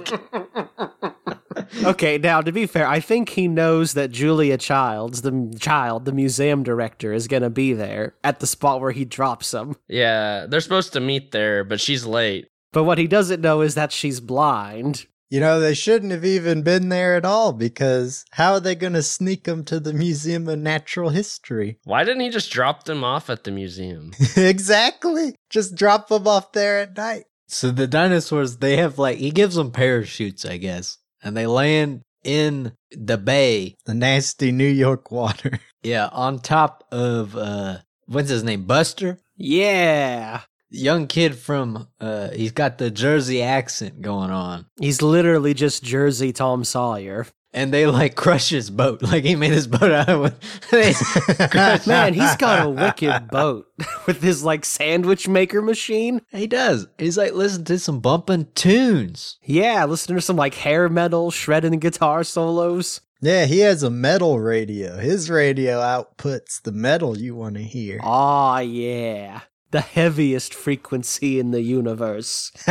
okay, 1.84 2.18
now 2.18 2.42
to 2.42 2.52
be 2.52 2.66
fair, 2.66 2.88
I 2.88 3.00
think 3.00 3.30
he 3.30 3.48
knows 3.48 3.94
that 3.94 4.12
Julia 4.12 4.58
Childs, 4.58 5.22
the 5.22 5.56
child, 5.60 6.06
the 6.06 6.12
museum 6.12 6.64
director, 6.64 7.14
is 7.14 7.28
going 7.28 7.44
to 7.44 7.50
be 7.50 7.74
there 7.74 8.16
at 8.24 8.40
the 8.40 8.48
spot 8.48 8.82
where 8.82 8.92
he 8.92 9.06
drops 9.06 9.54
him. 9.54 9.76
Yeah, 9.88 10.46
they're 10.48 10.62
supposed 10.62 10.94
to 10.94 11.00
meet 11.00 11.32
there, 11.32 11.64
but 11.64 11.80
she's 11.80 12.06
late. 12.06 12.48
But 12.74 12.84
what 12.84 12.98
he 12.98 13.08
doesn't 13.08 13.42
know 13.42 13.62
is 13.62 13.76
that 13.76 13.92
she's 13.92 14.20
blind. 14.20 15.06
You 15.30 15.42
know, 15.42 15.60
they 15.60 15.74
shouldn't 15.74 16.14
have 16.14 16.24
even 16.24 16.62
been 16.62 16.88
there 16.88 17.16
at 17.16 17.26
all 17.26 17.52
because 17.52 18.24
how 18.32 18.54
are 18.54 18.60
they 18.62 18.76
going 18.76 18.94
to 18.94 19.04
sneak 19.04 19.44
them 19.44 19.66
to 19.66 19.80
the 19.80 19.92
Museum 19.94 20.48
of 20.48 20.60
Natural 20.60 21.10
History? 21.10 21.80
Why 21.84 22.06
didn't 22.06 22.22
he 22.22 22.30
just 22.30 22.50
drop 22.50 22.86
them 22.86 23.04
off 23.04 23.30
at 23.30 23.44
the 23.44 23.52
museum? 23.52 24.14
exactly. 24.38 25.36
Just 25.50 25.76
drop 25.76 26.08
them 26.08 26.28
off 26.28 26.54
there 26.54 26.80
at 26.80 26.96
night. 26.96 27.26
So 27.48 27.72
the 27.72 27.88
dinosaurs, 27.88 28.58
they 28.58 28.78
have 28.78 29.00
like, 29.00 29.18
he 29.18 29.32
gives 29.32 29.56
them 29.56 29.72
parachutes, 29.72 30.46
I 30.46 30.58
guess, 30.58 30.98
and 31.24 31.36
they 31.36 31.48
land 31.48 32.02
in 32.24 32.74
the 32.92 33.18
bay. 33.18 33.76
The 33.86 33.94
nasty 33.94 34.52
New 34.52 34.68
York 34.68 35.12
water. 35.12 35.60
Yeah, 35.84 36.10
on 36.12 36.40
top 36.40 36.84
of, 36.92 37.38
uh, 37.38 37.78
what's 38.08 38.30
his 38.30 38.44
name? 38.44 38.64
Buster? 38.66 39.20
Yeah. 39.38 40.42
Young 40.70 41.08
kid 41.08 41.38
from, 41.38 41.88
uh, 42.02 42.32
he's 42.32 42.52
got 42.52 42.78
the 42.78 42.92
Jersey 42.92 43.42
accent 43.42 44.02
going 44.02 44.32
on. 44.32 44.66
He's 44.82 45.02
literally 45.02 45.54
just 45.54 45.84
Jersey 45.84 46.34
Tom 46.34 46.66
Sawyer. 46.66 47.28
And 47.58 47.74
they 47.74 47.88
like 47.88 48.13
crush 48.13 48.50
his 48.50 48.70
boat. 48.70 49.02
Like 49.02 49.24
he 49.24 49.36
made 49.36 49.52
his 49.52 49.65
boat 49.65 49.91
out 49.91 50.08
of 50.10 50.20
wood. 50.20 50.36
Man, 51.88 52.13
he's 52.13 52.36
got 52.36 52.67
a 52.67 52.70
wicked 52.70 53.30
boat 53.30 53.65
with 54.06 54.22
his 54.22 54.43
like 54.43 54.63
sandwich 54.63 55.28
maker 55.28 55.63
machine. 55.63 56.22
He 56.32 56.46
does. 56.46 56.86
He's 57.00 57.17
like 57.17 57.34
listen 57.34 57.65
to 57.65 57.80
some 57.80 58.00
bumping 58.00 58.50
tunes. 58.54 59.39
Yeah, 59.43 59.86
listen 59.86 60.15
to 60.15 60.22
some 60.22 60.36
like 60.36 60.54
hair 60.54 60.88
metal, 60.88 61.32
shredding 61.32 61.80
guitar 61.80 62.24
solos. 62.24 63.02
Yeah, 63.22 63.46
he 63.46 63.60
has 63.62 63.82
a 63.82 63.89
metal 63.89 64.39
radio. 64.39 64.98
His 64.98 65.28
radio 65.28 65.80
outputs 65.80 66.62
the 66.62 66.72
metal 66.72 67.17
you 67.17 67.34
want 67.34 67.56
to 67.56 67.63
hear. 67.63 68.00
Aw, 68.04 68.60
yeah. 68.60 69.41
The 69.72 69.82
heaviest 69.82 70.54
frequency 70.54 71.40
in 71.40 71.52
the 71.52 71.62
universe. 71.62 72.52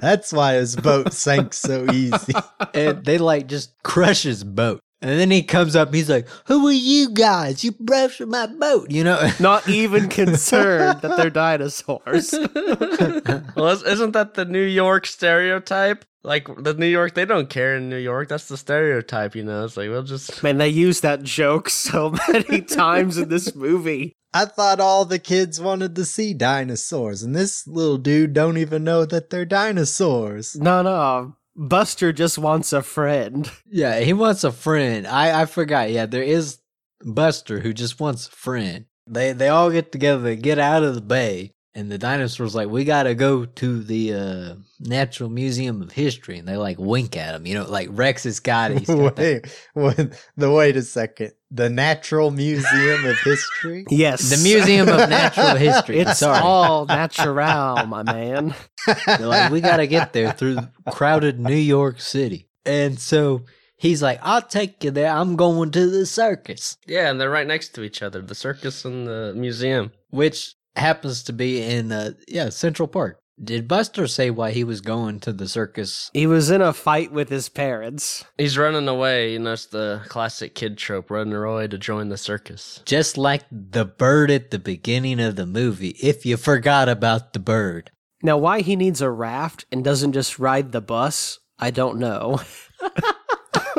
That's 0.00 0.32
why 0.32 0.54
his 0.54 0.74
boat 0.76 1.12
sank 1.12 1.54
so 1.54 1.86
easy. 1.92 2.32
And 2.74 3.04
they 3.04 3.18
like 3.18 3.46
just 3.46 3.80
crush 3.82 4.24
his 4.24 4.42
boat. 4.42 4.80
And 5.02 5.18
then 5.18 5.32
he 5.32 5.42
comes 5.42 5.74
up, 5.74 5.92
he's 5.92 6.08
like, 6.08 6.28
Who 6.46 6.68
are 6.68 6.72
you 6.72 7.10
guys? 7.10 7.64
You 7.64 7.72
brushed 7.72 8.20
my 8.20 8.46
boat, 8.46 8.90
you 8.90 9.02
know? 9.02 9.30
Not 9.40 9.68
even 9.68 10.08
concerned 10.08 11.00
that 11.00 11.16
they're 11.16 11.28
dinosaurs. 11.28 12.32
well, 13.56 13.84
isn't 13.84 14.12
that 14.12 14.34
the 14.34 14.44
New 14.44 14.62
York 14.62 15.06
stereotype? 15.06 16.04
Like 16.22 16.46
the 16.56 16.74
New 16.74 16.86
York, 16.86 17.14
they 17.14 17.24
don't 17.24 17.50
care 17.50 17.76
in 17.76 17.88
New 17.88 17.96
York. 17.96 18.28
That's 18.28 18.46
the 18.46 18.56
stereotype, 18.56 19.34
you 19.34 19.42
know. 19.42 19.64
It's 19.64 19.76
like 19.76 19.88
we'll 19.88 20.04
just 20.04 20.40
man, 20.40 20.58
they 20.58 20.68
use 20.68 21.00
that 21.00 21.24
joke 21.24 21.68
so 21.68 22.14
many 22.28 22.60
times 22.62 23.18
in 23.18 23.28
this 23.28 23.56
movie. 23.56 24.12
I 24.34 24.46
thought 24.46 24.80
all 24.80 25.04
the 25.04 25.18
kids 25.18 25.60
wanted 25.60 25.94
to 25.96 26.04
see 26.04 26.32
dinosaurs, 26.32 27.22
and 27.22 27.34
this 27.34 27.66
little 27.66 27.98
dude 27.98 28.32
don't 28.32 28.56
even 28.56 28.84
know 28.84 29.04
that 29.04 29.30
they're 29.30 29.44
dinosaurs. 29.44 30.56
No, 30.56 30.82
no. 30.82 31.36
Buster 31.54 32.12
just 32.12 32.38
wants 32.38 32.72
a 32.72 32.82
friend. 32.82 33.50
Yeah, 33.66 34.00
he 34.00 34.12
wants 34.12 34.44
a 34.44 34.52
friend. 34.52 35.06
I, 35.06 35.42
I 35.42 35.44
forgot. 35.46 35.90
Yeah, 35.90 36.06
there 36.06 36.22
is 36.22 36.58
Buster 37.04 37.60
who 37.60 37.72
just 37.72 38.00
wants 38.00 38.26
a 38.28 38.30
friend. 38.30 38.86
They 39.06 39.32
they 39.32 39.48
all 39.48 39.70
get 39.70 39.92
together, 39.92 40.22
they 40.22 40.36
get 40.36 40.58
out 40.58 40.82
of 40.82 40.94
the 40.94 41.00
bay, 41.00 41.54
and 41.74 41.90
the 41.90 41.98
dinosaurs 41.98 42.54
like, 42.54 42.68
we 42.68 42.84
gotta 42.84 43.14
go 43.14 43.46
to 43.46 43.82
the 43.82 44.14
uh, 44.14 44.54
Natural 44.80 45.30
Museum 45.30 45.80
of 45.80 45.92
History, 45.92 46.38
and 46.38 46.46
they 46.46 46.56
like 46.56 46.78
wink 46.78 47.16
at 47.16 47.34
him. 47.34 47.46
You 47.46 47.54
know, 47.54 47.64
like 47.64 47.88
Rex 47.90 48.24
has 48.24 48.40
got 48.40 48.72
it. 48.72 48.78
He's 48.86 48.88
wait, 48.88 49.66
wait, 49.74 50.26
the 50.36 50.50
wait 50.50 50.76
a 50.76 50.82
second. 50.82 51.32
The 51.50 51.70
Natural 51.70 52.30
Museum 52.30 53.04
of 53.06 53.18
History. 53.20 53.84
Yes. 53.90 54.30
the 54.30 54.42
Museum 54.42 54.88
of 54.88 55.08
Natural 55.08 55.56
History. 55.56 56.00
It's 56.00 56.18
Sorry, 56.18 56.38
all 56.40 56.86
natural, 56.86 57.86
my 57.86 58.02
man. 58.02 58.54
They're 59.06 59.18
like, 59.26 59.50
we 59.50 59.60
gotta 59.60 59.86
get 59.86 60.12
there 60.12 60.32
through 60.32 60.58
crowded 60.90 61.40
New 61.40 61.54
York 61.54 62.00
City, 62.00 62.48
and 62.64 62.98
so. 62.98 63.44
He's 63.74 64.00
like, 64.00 64.20
I'll 64.22 64.40
take 64.42 64.84
you 64.84 64.92
there. 64.92 65.10
I'm 65.10 65.34
going 65.34 65.72
to 65.72 65.90
the 65.90 66.06
circus, 66.06 66.76
yeah, 66.86 67.10
and 67.10 67.20
they're 67.20 67.28
right 67.28 67.48
next 67.48 67.70
to 67.70 67.82
each 67.82 68.00
other, 68.00 68.22
the 68.22 68.32
circus 68.36 68.84
and 68.84 69.08
the 69.08 69.32
museum. 69.34 69.90
which 70.10 70.54
happens 70.76 71.22
to 71.24 71.32
be 71.32 71.62
in, 71.62 71.92
uh, 71.92 72.12
yeah, 72.28 72.48
Central 72.48 72.88
Park. 72.88 73.18
Did 73.42 73.66
Buster 73.66 74.06
say 74.06 74.30
why 74.30 74.52
he 74.52 74.62
was 74.62 74.80
going 74.80 75.18
to 75.20 75.32
the 75.32 75.48
circus? 75.48 76.10
He 76.12 76.26
was 76.26 76.50
in 76.50 76.60
a 76.60 76.72
fight 76.72 77.10
with 77.10 77.28
his 77.28 77.48
parents. 77.48 78.24
He's 78.38 78.58
running 78.58 78.86
away. 78.86 79.32
You 79.32 79.40
know, 79.40 79.54
it's 79.54 79.66
the 79.66 80.02
classic 80.08 80.54
kid 80.54 80.78
trope: 80.78 81.10
running 81.10 81.34
away 81.34 81.66
to 81.66 81.78
join 81.78 82.08
the 82.08 82.18
circus. 82.18 82.82
Just 82.84 83.16
like 83.16 83.42
the 83.50 83.84
bird 83.84 84.30
at 84.30 84.50
the 84.50 84.58
beginning 84.58 85.18
of 85.18 85.36
the 85.36 85.46
movie, 85.46 85.96
if 86.00 86.24
you 86.24 86.36
forgot 86.36 86.88
about 86.88 87.32
the 87.32 87.40
bird. 87.40 87.90
Now, 88.22 88.38
why 88.38 88.60
he 88.60 88.76
needs 88.76 89.00
a 89.00 89.10
raft 89.10 89.64
and 89.72 89.82
doesn't 89.82 90.12
just 90.12 90.38
ride 90.38 90.70
the 90.70 90.80
bus, 90.80 91.40
I 91.58 91.72
don't 91.72 91.98
know. 91.98 92.40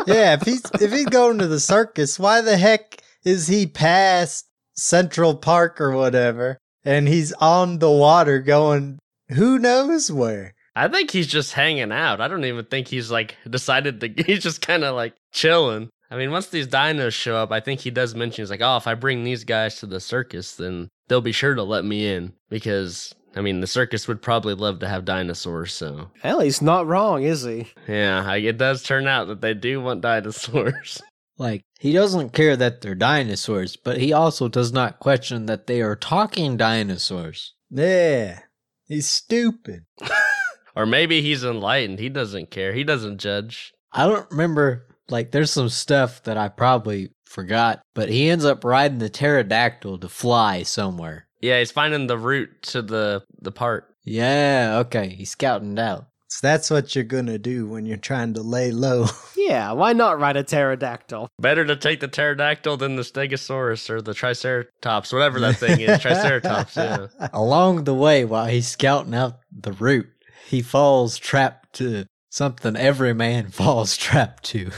yeah, 0.08 0.34
if 0.34 0.42
he's 0.42 0.64
if 0.82 0.92
he's 0.92 1.06
going 1.06 1.38
to 1.40 1.48
the 1.48 1.60
circus, 1.60 2.20
why 2.20 2.42
the 2.42 2.58
heck 2.58 3.02
is 3.24 3.48
he 3.48 3.66
past 3.66 4.48
Central 4.76 5.36
Park 5.36 5.80
or 5.80 5.92
whatever, 5.92 6.58
and 6.86 7.08
he's 7.08 7.34
on 7.34 7.80
the 7.80 7.92
water 7.92 8.40
going 8.40 9.00
who 9.30 9.60
knows 9.60 10.12
where? 10.12 10.54
I 10.76 10.88
think 10.88 11.12
he's 11.12 11.28
just 11.28 11.54
hanging 11.54 11.92
out. 11.92 12.20
I 12.20 12.28
don't 12.28 12.46
even 12.46 12.66
think 12.66 12.88
he's 12.88 13.12
like 13.12 13.38
decided 13.50 14.00
to. 14.02 14.08
He's 14.26 14.42
just 14.42 14.62
kind 14.62 14.84
of 14.84 14.96
like 14.96 15.14
chilling. 15.32 15.90
I 16.10 16.18
mean, 16.18 16.32
once 16.32 16.48
these 16.48 16.68
dinos 16.68 17.14
show 17.14 17.36
up, 17.38 17.52
I 17.52 17.60
think 17.60 17.80
he 17.80 17.92
does 17.92 18.16
mention 18.16 18.42
he's 18.44 18.50
like, 18.50 18.62
"Oh, 18.62 18.78
if 18.78 18.88
I 18.88 18.96
bring 18.96 19.24
these 19.24 19.44
guys 19.44 19.80
to 19.80 19.86
the 19.86 20.00
circus, 20.00 20.56
then 20.56 20.90
they'll 21.08 21.22
be 21.22 21.32
sure 21.32 21.54
to 21.56 21.64
let 21.64 21.86
me 21.86 22.08
in 22.08 22.34
because." 22.50 23.14
I 23.36 23.42
mean, 23.42 23.62
the 23.62 23.68
circus 23.68 24.08
would 24.08 24.22
probably 24.22 24.54
love 24.54 24.78
to 24.80 24.88
have 24.88 25.06
dinosaurs, 25.06 25.74
so 25.74 26.12
Hell, 26.22 26.42
he's 26.42 26.62
not 26.62 26.86
wrong, 26.86 27.24
is 27.24 27.42
he? 27.44 27.66
yeah, 27.88 28.32
it 28.36 28.60
does 28.60 28.84
turn 28.84 29.08
out 29.08 29.28
that 29.28 29.42
they 29.42 29.56
do 29.56 29.82
want 29.82 30.02
dinosaurs. 30.02 31.02
Like, 31.38 31.66
he 31.80 31.92
doesn't 31.92 32.34
care 32.34 32.56
that 32.56 32.82
they're 32.82 32.96
dinosaurs, 32.96 33.76
but 33.76 33.98
he 33.98 34.14
also 34.14 34.48
does 34.48 34.72
not 34.72 35.00
question 35.00 35.48
that 35.48 35.68
they 35.68 35.82
are 35.82 35.96
talking 35.96 36.58
dinosaurs. 36.58 37.54
Yeah, 37.70 38.40
he's 38.88 39.08
stupid. 39.08 39.86
or 40.76 40.86
maybe 40.86 41.22
he's 41.22 41.44
enlightened. 41.44 42.00
He 42.00 42.10
doesn't 42.10 42.52
care. 42.52 42.74
He 42.74 42.84
doesn't 42.84 43.20
judge. 43.20 43.74
I 43.92 44.08
don't 44.08 44.30
remember, 44.32 44.88
like, 45.10 45.32
there's 45.32 45.52
some 45.52 45.70
stuff 45.70 46.24
that 46.24 46.38
I 46.38 46.50
probably 46.50 47.10
forgot, 47.26 47.82
but 47.94 48.10
he 48.10 48.30
ends 48.30 48.46
up 48.46 48.64
riding 48.64 49.00
the 49.00 49.10
pterodactyl 49.10 49.98
to 50.00 50.10
fly 50.10 50.64
somewhere. 50.64 51.28
Yeah, 51.42 51.60
he's 51.60 51.72
finding 51.72 52.08
the 52.08 52.18
route 52.18 52.62
to 52.64 52.82
the 52.82 53.24
the 53.42 53.52
part. 53.52 53.94
Yeah, 54.06 54.78
okay, 54.86 55.10
he's 55.10 55.32
scouting 55.32 55.74
it 55.74 55.80
out. 55.80 56.08
So 56.34 56.48
that's 56.48 56.72
what 56.72 56.96
you're 56.96 57.04
gonna 57.04 57.38
do 57.38 57.68
when 57.68 57.86
you're 57.86 57.96
trying 57.96 58.34
to 58.34 58.42
lay 58.42 58.72
low. 58.72 59.06
Yeah, 59.36 59.74
why 59.74 59.92
not 59.92 60.22
ride 60.22 60.38
a 60.38 60.44
pterodactyl? 60.44 61.28
Better 61.38 61.66
to 61.66 61.76
take 61.76 62.00
the 62.00 62.08
pterodactyl 62.08 62.78
than 62.78 62.96
the 62.96 63.02
stegosaurus 63.02 63.90
or 63.90 64.02
the 64.02 64.14
triceratops, 64.14 65.12
whatever 65.12 65.38
that 65.42 65.58
thing 65.58 65.82
is. 65.82 66.00
Triceratops, 66.02 66.78
yeah. 66.78 67.08
Along 67.34 67.84
the 67.84 67.94
way, 67.94 68.24
while 68.24 68.46
he's 68.46 68.70
scouting 68.70 69.14
out 69.14 69.40
the 69.52 69.74
route, 69.74 70.08
he 70.48 70.62
falls 70.62 71.18
trapped 71.18 71.74
to 71.74 72.06
something 72.30 72.78
every 72.78 73.14
man 73.14 73.50
falls 73.52 73.98
trapped 73.98 74.46
to. 74.46 74.72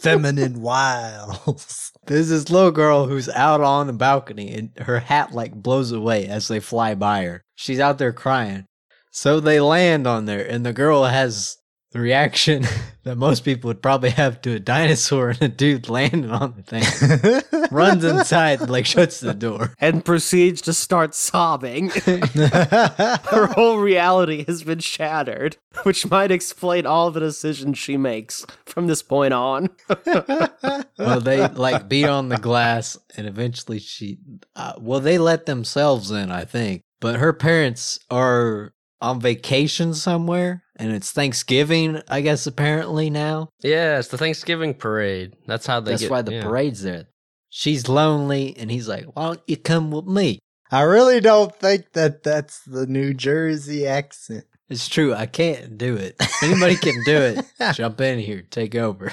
Feminine 0.00 0.60
wiles. 0.60 1.90
There's 2.04 2.28
this 2.28 2.50
little 2.50 2.72
girl 2.72 3.06
who's 3.06 3.30
out 3.30 3.62
on 3.62 3.86
the 3.86 3.94
balcony 3.94 4.52
and 4.52 4.70
her 4.80 5.00
hat 5.00 5.32
like 5.32 5.54
blows 5.54 5.92
away 5.92 6.26
as 6.26 6.46
they 6.48 6.60
fly 6.60 6.94
by 6.94 7.24
her. 7.24 7.42
She's 7.54 7.80
out 7.80 7.96
there 7.96 8.12
crying. 8.12 8.66
So 9.10 9.40
they 9.40 9.60
land 9.60 10.06
on 10.06 10.24
there 10.26 10.44
and 10.46 10.64
the 10.64 10.72
girl 10.72 11.04
has 11.04 11.56
the 11.92 11.98
reaction 11.98 12.64
that 13.02 13.16
most 13.16 13.44
people 13.44 13.68
would 13.68 13.82
probably 13.82 14.10
have 14.10 14.40
to 14.42 14.54
a 14.54 14.60
dinosaur 14.60 15.30
and 15.30 15.42
a 15.42 15.48
dude 15.48 15.88
landing 15.88 16.30
on 16.30 16.54
the 16.56 16.62
thing. 16.62 17.68
Runs 17.70 18.04
inside, 18.04 18.68
like 18.68 18.86
shuts 18.86 19.18
the 19.20 19.34
door. 19.34 19.74
and 19.80 20.04
proceeds 20.04 20.60
to 20.62 20.72
start 20.72 21.14
sobbing. 21.14 21.88
Her 21.90 23.46
whole 23.54 23.78
reality 23.78 24.44
has 24.46 24.62
been 24.62 24.78
shattered, 24.78 25.56
which 25.82 26.08
might 26.08 26.30
explain 26.30 26.86
all 26.86 27.10
the 27.10 27.20
decisions 27.20 27.78
she 27.78 27.96
makes 27.96 28.46
from 28.66 28.86
this 28.86 29.02
point 29.02 29.34
on. 29.34 29.70
Well, 30.06 31.20
they 31.20 31.48
like 31.48 31.88
beat 31.88 32.06
on 32.06 32.28
the 32.28 32.38
glass, 32.38 32.98
and 33.16 33.26
eventually 33.26 33.78
she. 33.78 34.18
Uh, 34.54 34.74
well, 34.78 35.00
they 35.00 35.18
let 35.18 35.46
themselves 35.46 36.10
in, 36.10 36.30
I 36.30 36.44
think. 36.44 36.82
But 37.00 37.16
her 37.16 37.32
parents 37.32 37.98
are 38.10 38.74
on 39.00 39.20
vacation 39.20 39.94
somewhere, 39.94 40.62
and 40.76 40.92
it's 40.92 41.12
Thanksgiving, 41.12 42.02
I 42.08 42.20
guess. 42.20 42.46
Apparently 42.46 43.10
now, 43.10 43.48
Yeah, 43.62 43.98
it's 43.98 44.08
the 44.08 44.18
Thanksgiving 44.18 44.74
parade. 44.74 45.34
That's 45.46 45.66
how 45.66 45.80
they 45.80 45.92
that's 45.92 46.02
get. 46.02 46.10
why 46.10 46.22
the 46.22 46.34
yeah. 46.34 46.42
parade's 46.42 46.82
there. 46.82 47.06
She's 47.48 47.88
lonely, 47.88 48.56
and 48.56 48.70
he's 48.70 48.88
like, 48.88 49.04
"Why 49.14 49.26
don't 49.26 49.40
you 49.46 49.56
come 49.56 49.90
with 49.90 50.06
me?" 50.06 50.38
I 50.70 50.82
really 50.82 51.20
don't 51.20 51.54
think 51.56 51.92
that 51.94 52.22
that's 52.22 52.60
the 52.64 52.86
New 52.86 53.12
Jersey 53.12 53.86
accent. 53.86 54.44
It's 54.68 54.88
true. 54.88 55.12
I 55.12 55.26
can't 55.26 55.76
do 55.76 55.96
it. 55.96 56.14
Anybody 56.44 56.76
can 56.76 57.02
do 57.04 57.16
it. 57.16 57.44
Jump 57.74 58.00
in 58.00 58.20
here, 58.20 58.42
take 58.50 58.76
over. 58.76 59.12